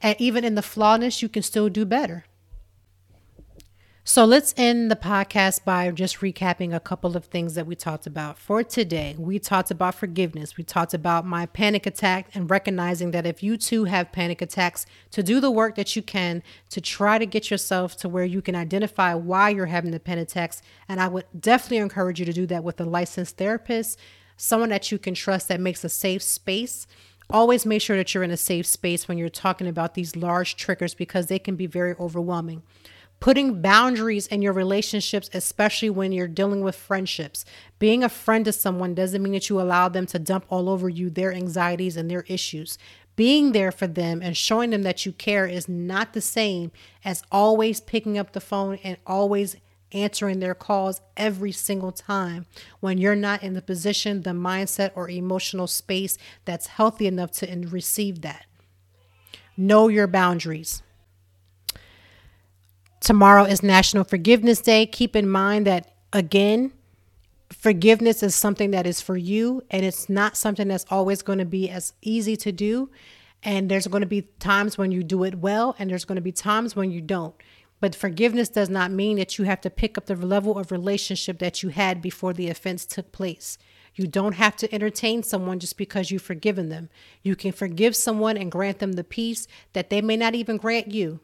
And 0.01 0.15
even 0.21 0.45
in 0.45 0.55
the 0.55 0.61
flawedness, 0.61 1.21
you 1.21 1.29
can 1.29 1.43
still 1.43 1.69
do 1.69 1.85
better. 1.85 2.25
So 4.05 4.25
let's 4.25 4.53
end 4.57 4.91
the 4.91 4.97
podcast 4.97 5.65
by 5.65 5.89
just 5.93 6.19
recapping 6.19 6.75
a 6.75 6.81
couple 6.81 7.17
of 7.17 7.27
things 7.27 7.55
that 7.55 7.69
we 7.69 7.77
talked 7.77 8.05
about. 8.05 8.37
For 8.37 8.65
today, 8.65 9.15
we 9.17 9.39
talked 9.39 9.71
about 9.71 9.95
forgiveness. 9.95 10.57
We 10.57 10.65
talked 10.65 10.93
about 10.93 11.25
my 11.25 11.47
panic 11.47 11.87
attack 11.87 12.27
and 12.35 12.51
recognizing 12.51 13.13
that 13.13 13.27
if 13.27 13.45
you 13.45 13.57
too 13.57 13.85
have 13.85 14.11
panic 14.11 14.43
attacks, 14.43 14.87
to 15.13 15.23
do 15.23 15.39
the 15.39 15.53
work 15.53 15.77
that 15.77 15.95
you 15.95 16.03
can 16.03 16.43
to 16.71 16.81
try 16.81 17.17
to 17.17 17.25
get 17.25 17.49
yourself 17.49 17.97
to 17.99 18.09
where 18.09 18.25
you 18.25 18.43
can 18.43 18.57
identify 18.57 19.15
why 19.15 19.51
you're 19.51 19.67
having 19.67 19.93
the 19.93 20.01
panic 20.01 20.29
attacks. 20.29 20.63
And 20.89 21.01
I 21.01 21.07
would 21.07 21.27
definitely 21.39 21.77
encourage 21.77 22.19
you 22.19 22.27
to 22.27 22.33
do 22.33 22.47
that 22.47 22.65
with 22.65 22.81
a 22.81 22.85
licensed 22.85 23.37
therapist, 23.37 24.01
someone 24.37 24.71
that 24.71 24.91
you 24.91 24.99
can 24.99 25.15
trust 25.15 25.47
that 25.47 25.61
makes 25.61 25.85
a 25.85 25.89
safe 25.89 26.25
space 26.25 26.89
always 27.31 27.65
make 27.65 27.81
sure 27.81 27.97
that 27.97 28.13
you're 28.13 28.25
in 28.25 28.33
a 28.33 28.37
safe 28.37 28.67
space 28.67 29.09
when 29.09 29.17
you're 29.17 29.29
talking 29.29 29.67
about 29.67 29.95
these 29.95 30.17
large 30.17 30.55
triggers 30.57 30.93
because 30.93 31.29
they 31.29 31.39
can 31.39 31.57
be 31.57 31.67
very 31.67 31.95
overwhelming 31.99 32.63
putting 33.23 33.63
boundaries 33.63 34.27
in 34.27 34.43
your 34.43 34.53
relationships, 34.53 35.31
especially 35.33 35.89
when 35.89 36.11
you're 36.11 36.27
dealing 36.27 36.61
with 36.61 36.75
friendships. 36.75 37.45
Being 37.79 38.03
a 38.03 38.09
friend 38.09 38.45
to 38.47 38.53
someone 38.53 38.97
doesn't 38.97 39.23
mean 39.23 39.35
that 39.35 39.49
you 39.49 39.61
allow 39.61 39.89
them 39.89 40.07
to 40.07 40.19
dump 40.19 40.45
all 40.49 40.69
over 40.69 40.89
you 40.89 41.09
their 41.09 41.33
anxieties 41.33 41.97
and 41.97 42.11
their 42.11 42.23
issues. 42.23 42.79
Being 43.15 43.53
there 43.53 43.71
for 43.71 43.87
them 43.87 44.23
and 44.23 44.37
showing 44.37 44.71
them 44.71 44.83
that 44.83 45.07
you 45.07 45.13
care 45.13 45.47
is 45.47 45.69
not 45.69 46.15
the 46.15 46.21
same 46.21 46.73
as 47.05 47.23
always 47.31 47.79
picking 47.79 48.19
up 48.19 48.33
the 48.33 48.41
phone 48.41 48.81
and 48.83 48.97
always 49.07 49.55
answering 49.93 50.41
their 50.41 50.57
calls 50.57 51.01
every 51.17 51.53
single 51.53 51.93
time 51.93 52.47
when 52.81 52.99
you're 52.99 53.15
not 53.15 53.45
in 53.45 53.53
the 53.53 53.63
position, 53.63 54.23
the 54.23 54.31
mindset, 54.31 54.91
or 54.97 55.09
emotional 55.09 55.69
space 55.69 56.19
that's 56.45 56.67
healthy 56.67 57.07
enough 57.07 57.31
to 57.31 57.69
receive 57.69 58.23
that. 58.23 58.47
Know 59.57 59.87
your 59.87 60.09
boundaries. 60.09 60.83
Tomorrow 63.03 63.47
is 63.47 63.65
National 63.65 64.05
Forgiveness 64.05 64.61
Day. 64.61 64.87
Keep 64.87 65.17
in 65.17 65.29
mind 65.29 65.67
that, 65.67 65.93
again, 66.13 66.73
forgiveness 67.51 68.23
is 68.23 68.37
something 68.37 68.71
that 68.71 68.87
is 68.87 69.01
for 69.01 69.17
you, 69.17 69.61
and 69.73 69.85
it's 69.85 70.09
not 70.09 70.37
something 70.37 70.69
that's 70.69 70.87
always 70.89 71.21
going 71.21 71.41
to 71.41 71.45
be 71.45 71.69
as 71.69 71.95
easy 72.03 72.37
to 72.37 72.53
do. 72.53 72.91
And 73.43 73.69
there's 73.69 73.89
going 73.89 74.03
to 74.03 74.07
be 74.07 74.29
times 74.39 74.79
when 74.79 74.93
you 74.93 75.03
do 75.03 75.25
it 75.25 75.41
well, 75.41 75.75
and 75.81 75.91
there's 75.91 76.05
going 76.05 76.15
to 76.15 76.23
be 76.23 76.31
times 76.31 76.77
when 76.77 76.93
you 76.93 77.01
don't. 77.01 77.35
But 77.81 77.97
forgiveness 77.97 78.49
does 78.49 78.71
not 78.71 78.93
mean 78.93 79.17
that 79.17 79.37
you 79.37 79.47
have 79.47 79.61
to 79.63 79.69
pick 79.69 79.99
up 79.99 80.07
the 80.07 80.15
level 80.15 80.57
of 80.57 80.71
relationship 80.71 81.41
that 81.41 81.61
you 81.61 81.71
had 81.71 82.03
before 82.03 82.33
the 82.33 82.51
offense 82.51 82.87
took 82.87 83.11
place. 83.11 83.59
You 83.97 84.07
don't 84.07 84.37
have 84.37 84.55
to 84.59 84.73
entertain 84.73 85.25
someone 85.25 85.59
just 85.59 85.77
because 85.77 86.13
you've 86.13 86.23
forgiven 86.23 86.69
them. 86.69 86.89
You 87.25 87.35
can 87.35 87.51
forgive 87.51 87.97
someone 87.97 88.37
and 88.37 88.53
grant 88.53 88.79
them 88.79 88.93
the 88.93 89.03
peace 89.03 89.49
that 89.73 89.91
they 89.91 90.01
may 90.01 90.17
not 90.17 90.37
even 90.37 90.57
grant 90.57 90.93
you 90.93 91.19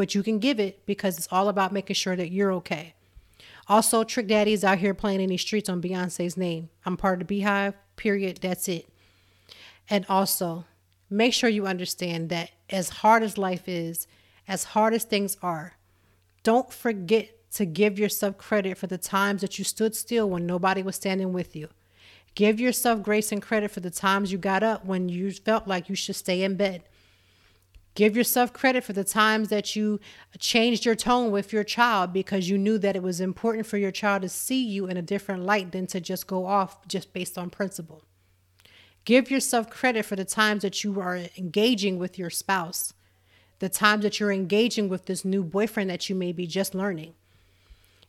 but 0.00 0.14
you 0.14 0.22
can 0.22 0.38
give 0.38 0.58
it 0.58 0.86
because 0.86 1.18
it's 1.18 1.28
all 1.30 1.50
about 1.50 1.74
making 1.74 1.92
sure 1.92 2.16
that 2.16 2.30
you're 2.30 2.54
okay. 2.54 2.94
Also, 3.68 4.02
Trick 4.02 4.28
Daddy 4.28 4.54
is 4.54 4.64
out 4.64 4.78
here 4.78 4.94
playing 4.94 5.20
in 5.20 5.28
these 5.28 5.42
streets 5.42 5.68
on 5.68 5.82
Beyonce's 5.82 6.38
name. 6.38 6.70
I'm 6.86 6.96
part 6.96 7.16
of 7.16 7.18
the 7.18 7.24
Beehive, 7.26 7.74
period. 7.96 8.38
That's 8.40 8.66
it. 8.66 8.88
And 9.90 10.06
also, 10.08 10.64
make 11.10 11.34
sure 11.34 11.50
you 11.50 11.66
understand 11.66 12.30
that 12.30 12.50
as 12.70 12.88
hard 12.88 13.22
as 13.22 13.36
life 13.36 13.68
is, 13.68 14.06
as 14.48 14.64
hard 14.64 14.94
as 14.94 15.04
things 15.04 15.36
are, 15.42 15.74
don't 16.44 16.72
forget 16.72 17.28
to 17.56 17.66
give 17.66 17.98
yourself 17.98 18.38
credit 18.38 18.78
for 18.78 18.86
the 18.86 18.96
times 18.96 19.42
that 19.42 19.58
you 19.58 19.66
stood 19.66 19.94
still 19.94 20.30
when 20.30 20.46
nobody 20.46 20.82
was 20.82 20.96
standing 20.96 21.34
with 21.34 21.54
you. 21.54 21.68
Give 22.34 22.58
yourself 22.58 23.02
grace 23.02 23.32
and 23.32 23.42
credit 23.42 23.70
for 23.70 23.80
the 23.80 23.90
times 23.90 24.32
you 24.32 24.38
got 24.38 24.62
up 24.62 24.86
when 24.86 25.10
you 25.10 25.30
felt 25.30 25.68
like 25.68 25.90
you 25.90 25.94
should 25.94 26.16
stay 26.16 26.42
in 26.42 26.56
bed. 26.56 26.84
Give 27.94 28.16
yourself 28.16 28.52
credit 28.52 28.84
for 28.84 28.92
the 28.92 29.04
times 29.04 29.48
that 29.48 29.74
you 29.74 29.98
changed 30.38 30.84
your 30.84 30.94
tone 30.94 31.32
with 31.32 31.52
your 31.52 31.64
child 31.64 32.12
because 32.12 32.48
you 32.48 32.56
knew 32.56 32.78
that 32.78 32.94
it 32.94 33.02
was 33.02 33.20
important 33.20 33.66
for 33.66 33.78
your 33.78 33.90
child 33.90 34.22
to 34.22 34.28
see 34.28 34.64
you 34.64 34.86
in 34.86 34.96
a 34.96 35.02
different 35.02 35.44
light 35.44 35.72
than 35.72 35.86
to 35.88 36.00
just 36.00 36.26
go 36.26 36.46
off 36.46 36.86
just 36.86 37.12
based 37.12 37.36
on 37.36 37.50
principle. 37.50 38.04
Give 39.04 39.30
yourself 39.30 39.70
credit 39.70 40.04
for 40.04 40.14
the 40.14 40.24
times 40.24 40.62
that 40.62 40.84
you 40.84 41.00
are 41.00 41.20
engaging 41.36 41.98
with 41.98 42.18
your 42.18 42.30
spouse, 42.30 42.92
the 43.58 43.68
times 43.68 44.02
that 44.04 44.20
you're 44.20 44.32
engaging 44.32 44.88
with 44.88 45.06
this 45.06 45.24
new 45.24 45.42
boyfriend 45.42 45.90
that 45.90 46.08
you 46.08 46.14
may 46.14 46.32
be 46.32 46.46
just 46.46 46.74
learning. 46.74 47.14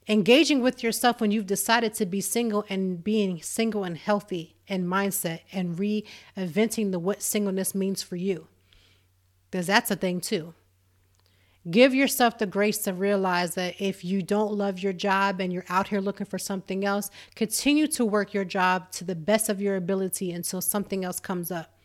Engaging 0.07 0.61
with 0.61 0.83
yourself 0.83 1.21
when 1.21 1.31
you've 1.31 1.47
decided 1.47 1.93
to 1.95 2.05
be 2.05 2.21
single 2.21 2.65
and 2.69 3.03
being 3.03 3.41
single 3.41 3.83
and 3.83 3.97
healthy 3.97 4.55
and 4.67 4.85
mindset 4.85 5.41
and 5.51 5.77
reinventing 5.77 6.91
the 6.91 6.99
what 6.99 7.21
singleness 7.21 7.73
means 7.73 8.03
for 8.03 8.15
you 8.15 8.47
because 9.51 9.67
that's 9.67 9.91
a 9.91 9.95
thing 9.95 10.21
too. 10.21 10.53
Give 11.69 11.93
yourself 11.93 12.39
the 12.39 12.47
grace 12.47 12.79
to 12.79 12.93
realize 12.93 13.53
that 13.53 13.79
if 13.79 14.03
you 14.03 14.23
don't 14.23 14.53
love 14.53 14.79
your 14.79 14.93
job 14.93 15.39
and 15.39 15.53
you're 15.53 15.65
out 15.69 15.89
here 15.89 16.01
looking 16.01 16.25
for 16.25 16.39
something 16.39 16.83
else, 16.83 17.11
continue 17.35 17.85
to 17.87 18.03
work 18.03 18.33
your 18.33 18.45
job 18.45 18.91
to 18.93 19.03
the 19.03 19.13
best 19.13 19.47
of 19.47 19.61
your 19.61 19.75
ability 19.75 20.31
until 20.31 20.59
something 20.59 21.05
else 21.05 21.19
comes 21.19 21.51
up. 21.51 21.77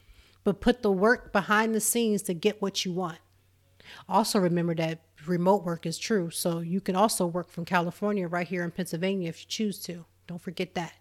But 0.45 0.63
put 0.63 0.81
the 0.81 0.91
work 0.91 1.31
behind 1.31 1.75
the 1.75 1.81
scenes 1.81 2.23
to 2.23 2.33
get 2.33 2.63
what 2.63 2.87
you 2.87 2.93
want. 2.93 3.19
Also, 4.09 4.39
remember 4.39 4.75
that 4.77 5.03
remote 5.27 5.65
work 5.65 5.85
is 5.85 5.99
true. 5.99 6.31
So 6.31 6.61
you 6.61 6.81
can 6.81 6.97
also 6.97 7.27
work 7.27 7.51
from 7.51 7.67
California 7.67 8.27
right 8.29 8.49
here 8.49 8.65
in 8.65 8.71
Pennsylvania 8.71 9.29
if 9.29 9.43
you 9.43 9.47
choose 9.47 9.79
to. 9.81 10.07
Don't 10.27 10.41
forget 10.41 10.75
that. 10.75 10.95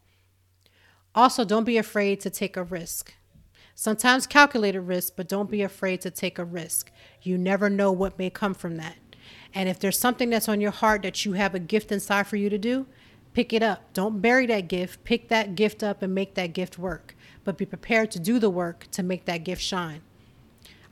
Also, 1.13 1.45
don't 1.45 1.63
be 1.63 1.77
afraid 1.77 2.19
to 2.21 2.29
take 2.29 2.57
a 2.57 2.63
risk. 2.63 3.13
Sometimes 3.77 4.25
calculate 4.25 4.75
a 4.75 4.81
risk, 4.81 5.13
but 5.17 5.27
don't 5.27 5.51
be 5.51 5.61
afraid 5.61 5.99
to 6.01 6.09
take 6.09 6.39
a 6.39 6.45
risk. 6.45 6.91
You 7.21 7.37
never 7.37 7.69
know 7.69 7.91
what 7.91 8.17
may 8.17 8.29
come 8.29 8.53
from 8.53 8.77
that. 8.77 8.95
And 9.53 9.67
if 9.67 9.79
there's 9.79 9.99
something 9.99 10.29
that's 10.29 10.47
on 10.47 10.61
your 10.61 10.71
heart 10.71 11.01
that 11.01 11.25
you 11.25 11.33
have 11.33 11.53
a 11.53 11.59
gift 11.59 11.91
inside 11.91 12.25
for 12.25 12.37
you 12.37 12.49
to 12.49 12.57
do, 12.57 12.87
pick 13.33 13.51
it 13.51 13.61
up. 13.61 13.91
Don't 13.93 14.21
bury 14.21 14.45
that 14.45 14.69
gift. 14.69 15.03
Pick 15.03 15.27
that 15.27 15.55
gift 15.55 15.83
up 15.83 16.01
and 16.01 16.15
make 16.15 16.35
that 16.35 16.53
gift 16.53 16.79
work. 16.79 17.15
But 17.43 17.57
be 17.57 17.65
prepared 17.65 18.11
to 18.11 18.19
do 18.19 18.39
the 18.39 18.49
work 18.49 18.87
to 18.91 19.03
make 19.03 19.25
that 19.25 19.43
gift 19.43 19.61
shine. 19.61 20.01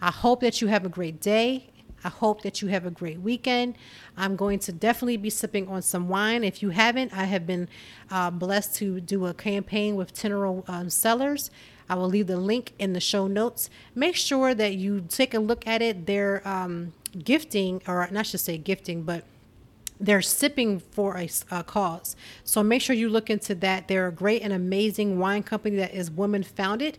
I 0.02 0.12
hope 0.12 0.42
that 0.42 0.62
you 0.62 0.68
have 0.68 0.86
a 0.86 0.90
great 0.90 1.22
day. 1.22 1.70
I 2.04 2.10
hope 2.10 2.42
that 2.42 2.62
you 2.62 2.68
have 2.68 2.86
a 2.86 2.92
great 2.92 3.22
weekend. 3.22 3.78
I'm 4.18 4.36
going 4.36 4.60
to 4.60 4.74
definitely 4.74 5.16
be 5.16 5.30
sipping 5.30 5.70
on 5.70 5.82
some 5.82 6.10
wine. 6.10 6.44
If 6.44 6.62
you 6.62 6.72
haven't, 6.72 7.14
I 7.14 7.24
have 7.26 7.48
been 7.48 7.70
uh, 8.12 8.30
blessed 8.30 8.76
to 8.76 9.00
do 9.00 9.26
a 9.26 9.34
campaign 9.34 9.96
with 9.96 10.14
Tenero 10.14 10.68
um, 10.68 10.90
Cellars 10.90 11.50
I 11.90 11.96
will 11.96 12.08
leave 12.08 12.28
the 12.28 12.38
link 12.38 12.74
in 12.80 12.94
the 12.94 13.00
show 13.00 13.28
notes. 13.28 13.70
Make 13.96 14.16
sure 14.16 14.54
that 14.56 14.76
you 14.76 15.06
take 15.08 15.34
a 15.34 15.40
look 15.40 15.68
at 15.68 15.82
it. 15.82 16.06
They're 16.06 16.48
um, 16.48 16.94
gifting, 17.18 17.82
or 17.88 18.08
not 18.12 18.26
should 18.26 18.40
say 18.40 18.58
gifting, 18.58 19.04
but 19.04 19.24
they're 20.00 20.22
sipping 20.22 20.80
for 20.80 21.18
a, 21.18 21.30
a, 21.52 21.64
cause. 21.64 22.16
So 22.44 22.62
make 22.64 22.82
sure 22.82 22.96
you 22.96 23.10
look 23.10 23.30
into 23.30 23.56
that. 23.56 23.88
They're 23.88 24.08
a 24.08 24.12
great 24.12 24.42
and 24.42 24.52
amazing 24.52 25.20
wine 25.20 25.44
company 25.44 25.78
that 25.78 25.94
is 25.94 26.12
woman 26.12 26.44
founded 26.44 26.98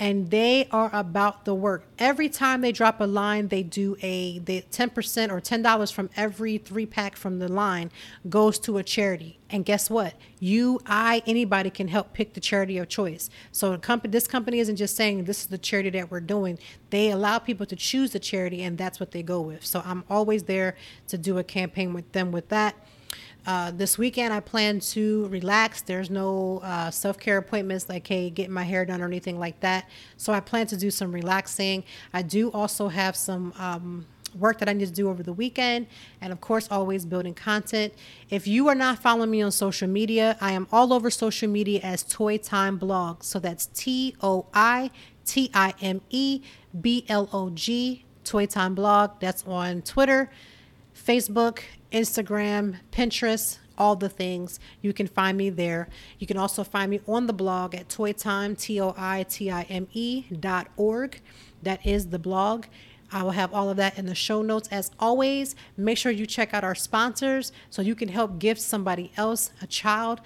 and 0.00 0.30
they 0.30 0.66
are 0.72 0.88
about 0.94 1.44
the 1.44 1.54
work. 1.54 1.84
Every 1.98 2.30
time 2.30 2.62
they 2.62 2.72
drop 2.72 3.02
a 3.02 3.04
line, 3.04 3.48
they 3.48 3.62
do 3.62 3.98
a 4.00 4.38
they 4.38 4.62
10% 4.62 5.30
or 5.30 5.40
$10 5.42 5.92
from 5.92 6.08
every 6.16 6.56
three 6.56 6.86
pack 6.86 7.16
from 7.16 7.38
the 7.38 7.48
line 7.48 7.92
goes 8.26 8.58
to 8.60 8.78
a 8.78 8.82
charity. 8.82 9.38
And 9.50 9.62
guess 9.62 9.90
what? 9.90 10.14
You, 10.38 10.80
I, 10.86 11.22
anybody 11.26 11.68
can 11.68 11.88
help 11.88 12.14
pick 12.14 12.32
the 12.32 12.40
charity 12.40 12.78
of 12.78 12.88
choice. 12.88 13.28
So 13.52 13.76
company, 13.76 14.10
this 14.10 14.26
company 14.26 14.60
isn't 14.60 14.76
just 14.76 14.96
saying 14.96 15.24
this 15.24 15.42
is 15.42 15.48
the 15.48 15.58
charity 15.58 15.90
that 15.90 16.10
we're 16.10 16.20
doing. 16.20 16.58
They 16.88 17.10
allow 17.10 17.38
people 17.38 17.66
to 17.66 17.76
choose 17.76 18.12
the 18.12 18.20
charity, 18.20 18.62
and 18.62 18.78
that's 18.78 19.00
what 19.00 19.10
they 19.10 19.22
go 19.22 19.42
with. 19.42 19.66
So 19.66 19.82
I'm 19.84 20.04
always 20.08 20.44
there 20.44 20.76
to 21.08 21.18
do 21.18 21.36
a 21.36 21.44
campaign 21.44 21.92
with 21.92 22.10
them 22.12 22.32
with 22.32 22.48
that. 22.48 22.74
Uh, 23.46 23.70
this 23.70 23.96
weekend, 23.96 24.32
I 24.32 24.40
plan 24.40 24.80
to 24.80 25.26
relax. 25.28 25.82
There's 25.82 26.10
no 26.10 26.60
uh, 26.62 26.90
self 26.90 27.18
care 27.18 27.38
appointments 27.38 27.88
like, 27.88 28.06
hey, 28.06 28.30
getting 28.30 28.52
my 28.52 28.64
hair 28.64 28.84
done 28.84 29.00
or 29.00 29.06
anything 29.06 29.38
like 29.38 29.60
that. 29.60 29.88
So 30.16 30.32
I 30.32 30.40
plan 30.40 30.66
to 30.68 30.76
do 30.76 30.90
some 30.90 31.12
relaxing. 31.12 31.84
I 32.12 32.22
do 32.22 32.50
also 32.52 32.88
have 32.88 33.16
some 33.16 33.52
um, 33.58 34.06
work 34.38 34.58
that 34.58 34.68
I 34.68 34.72
need 34.72 34.86
to 34.86 34.92
do 34.92 35.08
over 35.08 35.22
the 35.22 35.32
weekend, 35.32 35.86
and 36.20 36.32
of 36.32 36.40
course, 36.40 36.68
always 36.70 37.04
building 37.04 37.34
content. 37.34 37.94
If 38.28 38.46
you 38.46 38.68
are 38.68 38.74
not 38.74 38.98
following 39.00 39.30
me 39.30 39.42
on 39.42 39.52
social 39.52 39.88
media, 39.88 40.36
I 40.40 40.52
am 40.52 40.68
all 40.70 40.92
over 40.92 41.10
social 41.10 41.48
media 41.48 41.80
as 41.82 42.02
Toi 42.02 42.36
Time 42.36 42.76
Blog. 42.76 43.22
So 43.22 43.38
that's 43.38 43.66
T 43.66 44.14
O 44.22 44.46
I 44.54 44.90
T 45.24 45.50
I 45.54 45.74
M 45.80 46.00
E 46.10 46.42
B 46.80 47.04
L 47.08 47.28
O 47.32 47.50
G, 47.50 48.04
Toi 48.24 48.46
Time 48.46 48.74
Blog. 48.74 49.12
That's 49.20 49.44
on 49.46 49.82
Twitter, 49.82 50.30
Facebook, 51.10 51.58
Instagram, 51.90 52.76
Pinterest, 52.92 53.58
all 53.76 53.96
the 53.96 54.08
things. 54.08 54.60
You 54.80 54.92
can 54.92 55.08
find 55.08 55.36
me 55.36 55.50
there. 55.50 55.88
You 56.20 56.26
can 56.28 56.36
also 56.36 56.62
find 56.62 56.88
me 56.88 57.00
on 57.08 57.26
the 57.26 57.32
blog 57.32 57.74
at 57.74 57.88
toitime, 57.88 58.56
T 58.56 58.80
O 58.80 58.94
I 58.96 59.24
T 59.24 59.50
I 59.50 59.62
M 59.62 59.88
E 59.92 60.26
dot 60.38 60.68
org. 60.76 61.20
That 61.64 61.84
is 61.84 62.10
the 62.10 62.20
blog. 62.20 62.66
I 63.10 63.24
will 63.24 63.32
have 63.32 63.52
all 63.52 63.68
of 63.68 63.76
that 63.78 63.98
in 63.98 64.06
the 64.06 64.14
show 64.14 64.40
notes. 64.42 64.68
As 64.70 64.92
always, 65.00 65.56
make 65.76 65.98
sure 65.98 66.12
you 66.12 66.26
check 66.26 66.54
out 66.54 66.62
our 66.62 66.76
sponsors 66.76 67.50
so 67.70 67.82
you 67.82 67.96
can 67.96 68.10
help 68.10 68.38
gift 68.38 68.60
somebody 68.60 69.10
else, 69.16 69.50
a 69.60 69.66
child, 69.66 70.20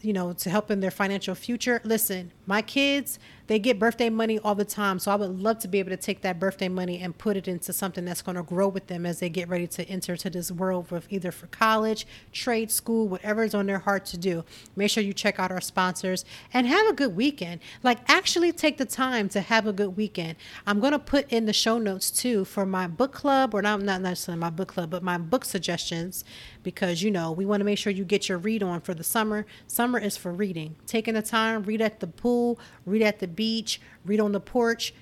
you 0.00 0.14
know, 0.14 0.32
to 0.32 0.48
help 0.48 0.70
in 0.70 0.80
their 0.80 0.90
financial 0.90 1.34
future. 1.34 1.82
Listen, 1.84 2.32
my 2.50 2.62
kids, 2.62 3.18
they 3.50 3.58
get 3.58 3.80
birthday 3.80 4.10
money 4.10 4.38
all 4.38 4.54
the 4.54 4.64
time. 4.64 5.00
So 5.00 5.10
I 5.10 5.16
would 5.16 5.40
love 5.40 5.58
to 5.58 5.66
be 5.68 5.80
able 5.80 5.90
to 5.90 5.96
take 5.96 6.20
that 6.22 6.38
birthday 6.38 6.68
money 6.68 7.00
and 7.00 7.18
put 7.18 7.36
it 7.36 7.48
into 7.48 7.72
something 7.72 8.04
that's 8.04 8.22
going 8.22 8.36
to 8.36 8.44
grow 8.44 8.68
with 8.68 8.86
them 8.86 9.04
as 9.04 9.18
they 9.18 9.28
get 9.28 9.48
ready 9.48 9.66
to 9.66 9.84
enter 9.88 10.16
to 10.16 10.30
this 10.30 10.52
world 10.52 10.88
with 10.92 11.12
either 11.12 11.32
for 11.32 11.48
college, 11.48 12.06
trade 12.32 12.70
school, 12.70 13.08
whatever 13.08 13.42
is 13.42 13.52
on 13.52 13.66
their 13.66 13.80
heart 13.80 14.04
to 14.06 14.16
do. 14.16 14.44
Make 14.76 14.90
sure 14.92 15.02
you 15.02 15.12
check 15.12 15.40
out 15.40 15.50
our 15.50 15.60
sponsors 15.60 16.24
and 16.54 16.68
have 16.68 16.86
a 16.86 16.92
good 16.92 17.16
weekend. 17.16 17.60
Like 17.82 17.98
actually 18.06 18.52
take 18.52 18.78
the 18.78 18.84
time 18.84 19.28
to 19.30 19.40
have 19.40 19.66
a 19.66 19.72
good 19.72 19.96
weekend. 19.96 20.36
I'm 20.64 20.78
going 20.78 20.92
to 20.92 21.00
put 21.00 21.28
in 21.32 21.46
the 21.46 21.52
show 21.52 21.78
notes 21.78 22.12
too 22.12 22.44
for 22.44 22.64
my 22.64 22.86
book 22.86 23.12
club 23.12 23.52
or 23.52 23.62
not 23.62 23.82
not 23.82 24.00
necessarily 24.00 24.40
my 24.40 24.50
book 24.50 24.68
club, 24.68 24.90
but 24.90 25.02
my 25.02 25.18
book 25.18 25.44
suggestions 25.44 26.24
because 26.62 27.02
you 27.02 27.10
know, 27.10 27.32
we 27.32 27.46
want 27.46 27.60
to 27.60 27.64
make 27.64 27.78
sure 27.78 27.92
you 27.92 28.04
get 28.04 28.28
your 28.28 28.38
read 28.38 28.62
on 28.62 28.80
for 28.80 28.94
the 28.94 29.02
summer. 29.02 29.44
Summer 29.66 29.98
is 29.98 30.16
for 30.16 30.32
reading. 30.32 30.76
Taking 30.86 31.14
the 31.14 31.22
time, 31.22 31.64
read 31.64 31.80
at 31.80 31.98
the 31.98 32.06
pool, 32.40 32.58
read 32.86 33.02
at 33.02 33.18
the 33.18 33.28
beach, 33.28 33.80
read 34.04 34.20
on 34.20 34.32
the 34.32 34.40
porch, 34.40 34.94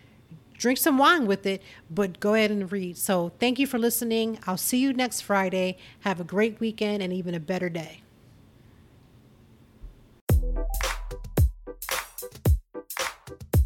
drink 0.56 0.78
some 0.78 0.98
wine 0.98 1.26
with 1.26 1.46
it, 1.46 1.62
but 1.90 2.18
go 2.20 2.34
ahead 2.34 2.50
and 2.50 2.70
read. 2.72 2.96
So 2.96 3.32
thank 3.38 3.58
you 3.58 3.66
for 3.66 3.78
listening. 3.78 4.38
I'll 4.46 4.56
see 4.56 4.78
you 4.78 4.92
next 4.92 5.20
Friday. 5.20 5.78
Have 6.00 6.20
a 6.20 6.24
great 6.24 6.58
weekend 6.58 7.02
and 7.02 7.12
even 7.12 7.34
a 7.34 7.40
better 7.40 7.68
day. 7.68 8.02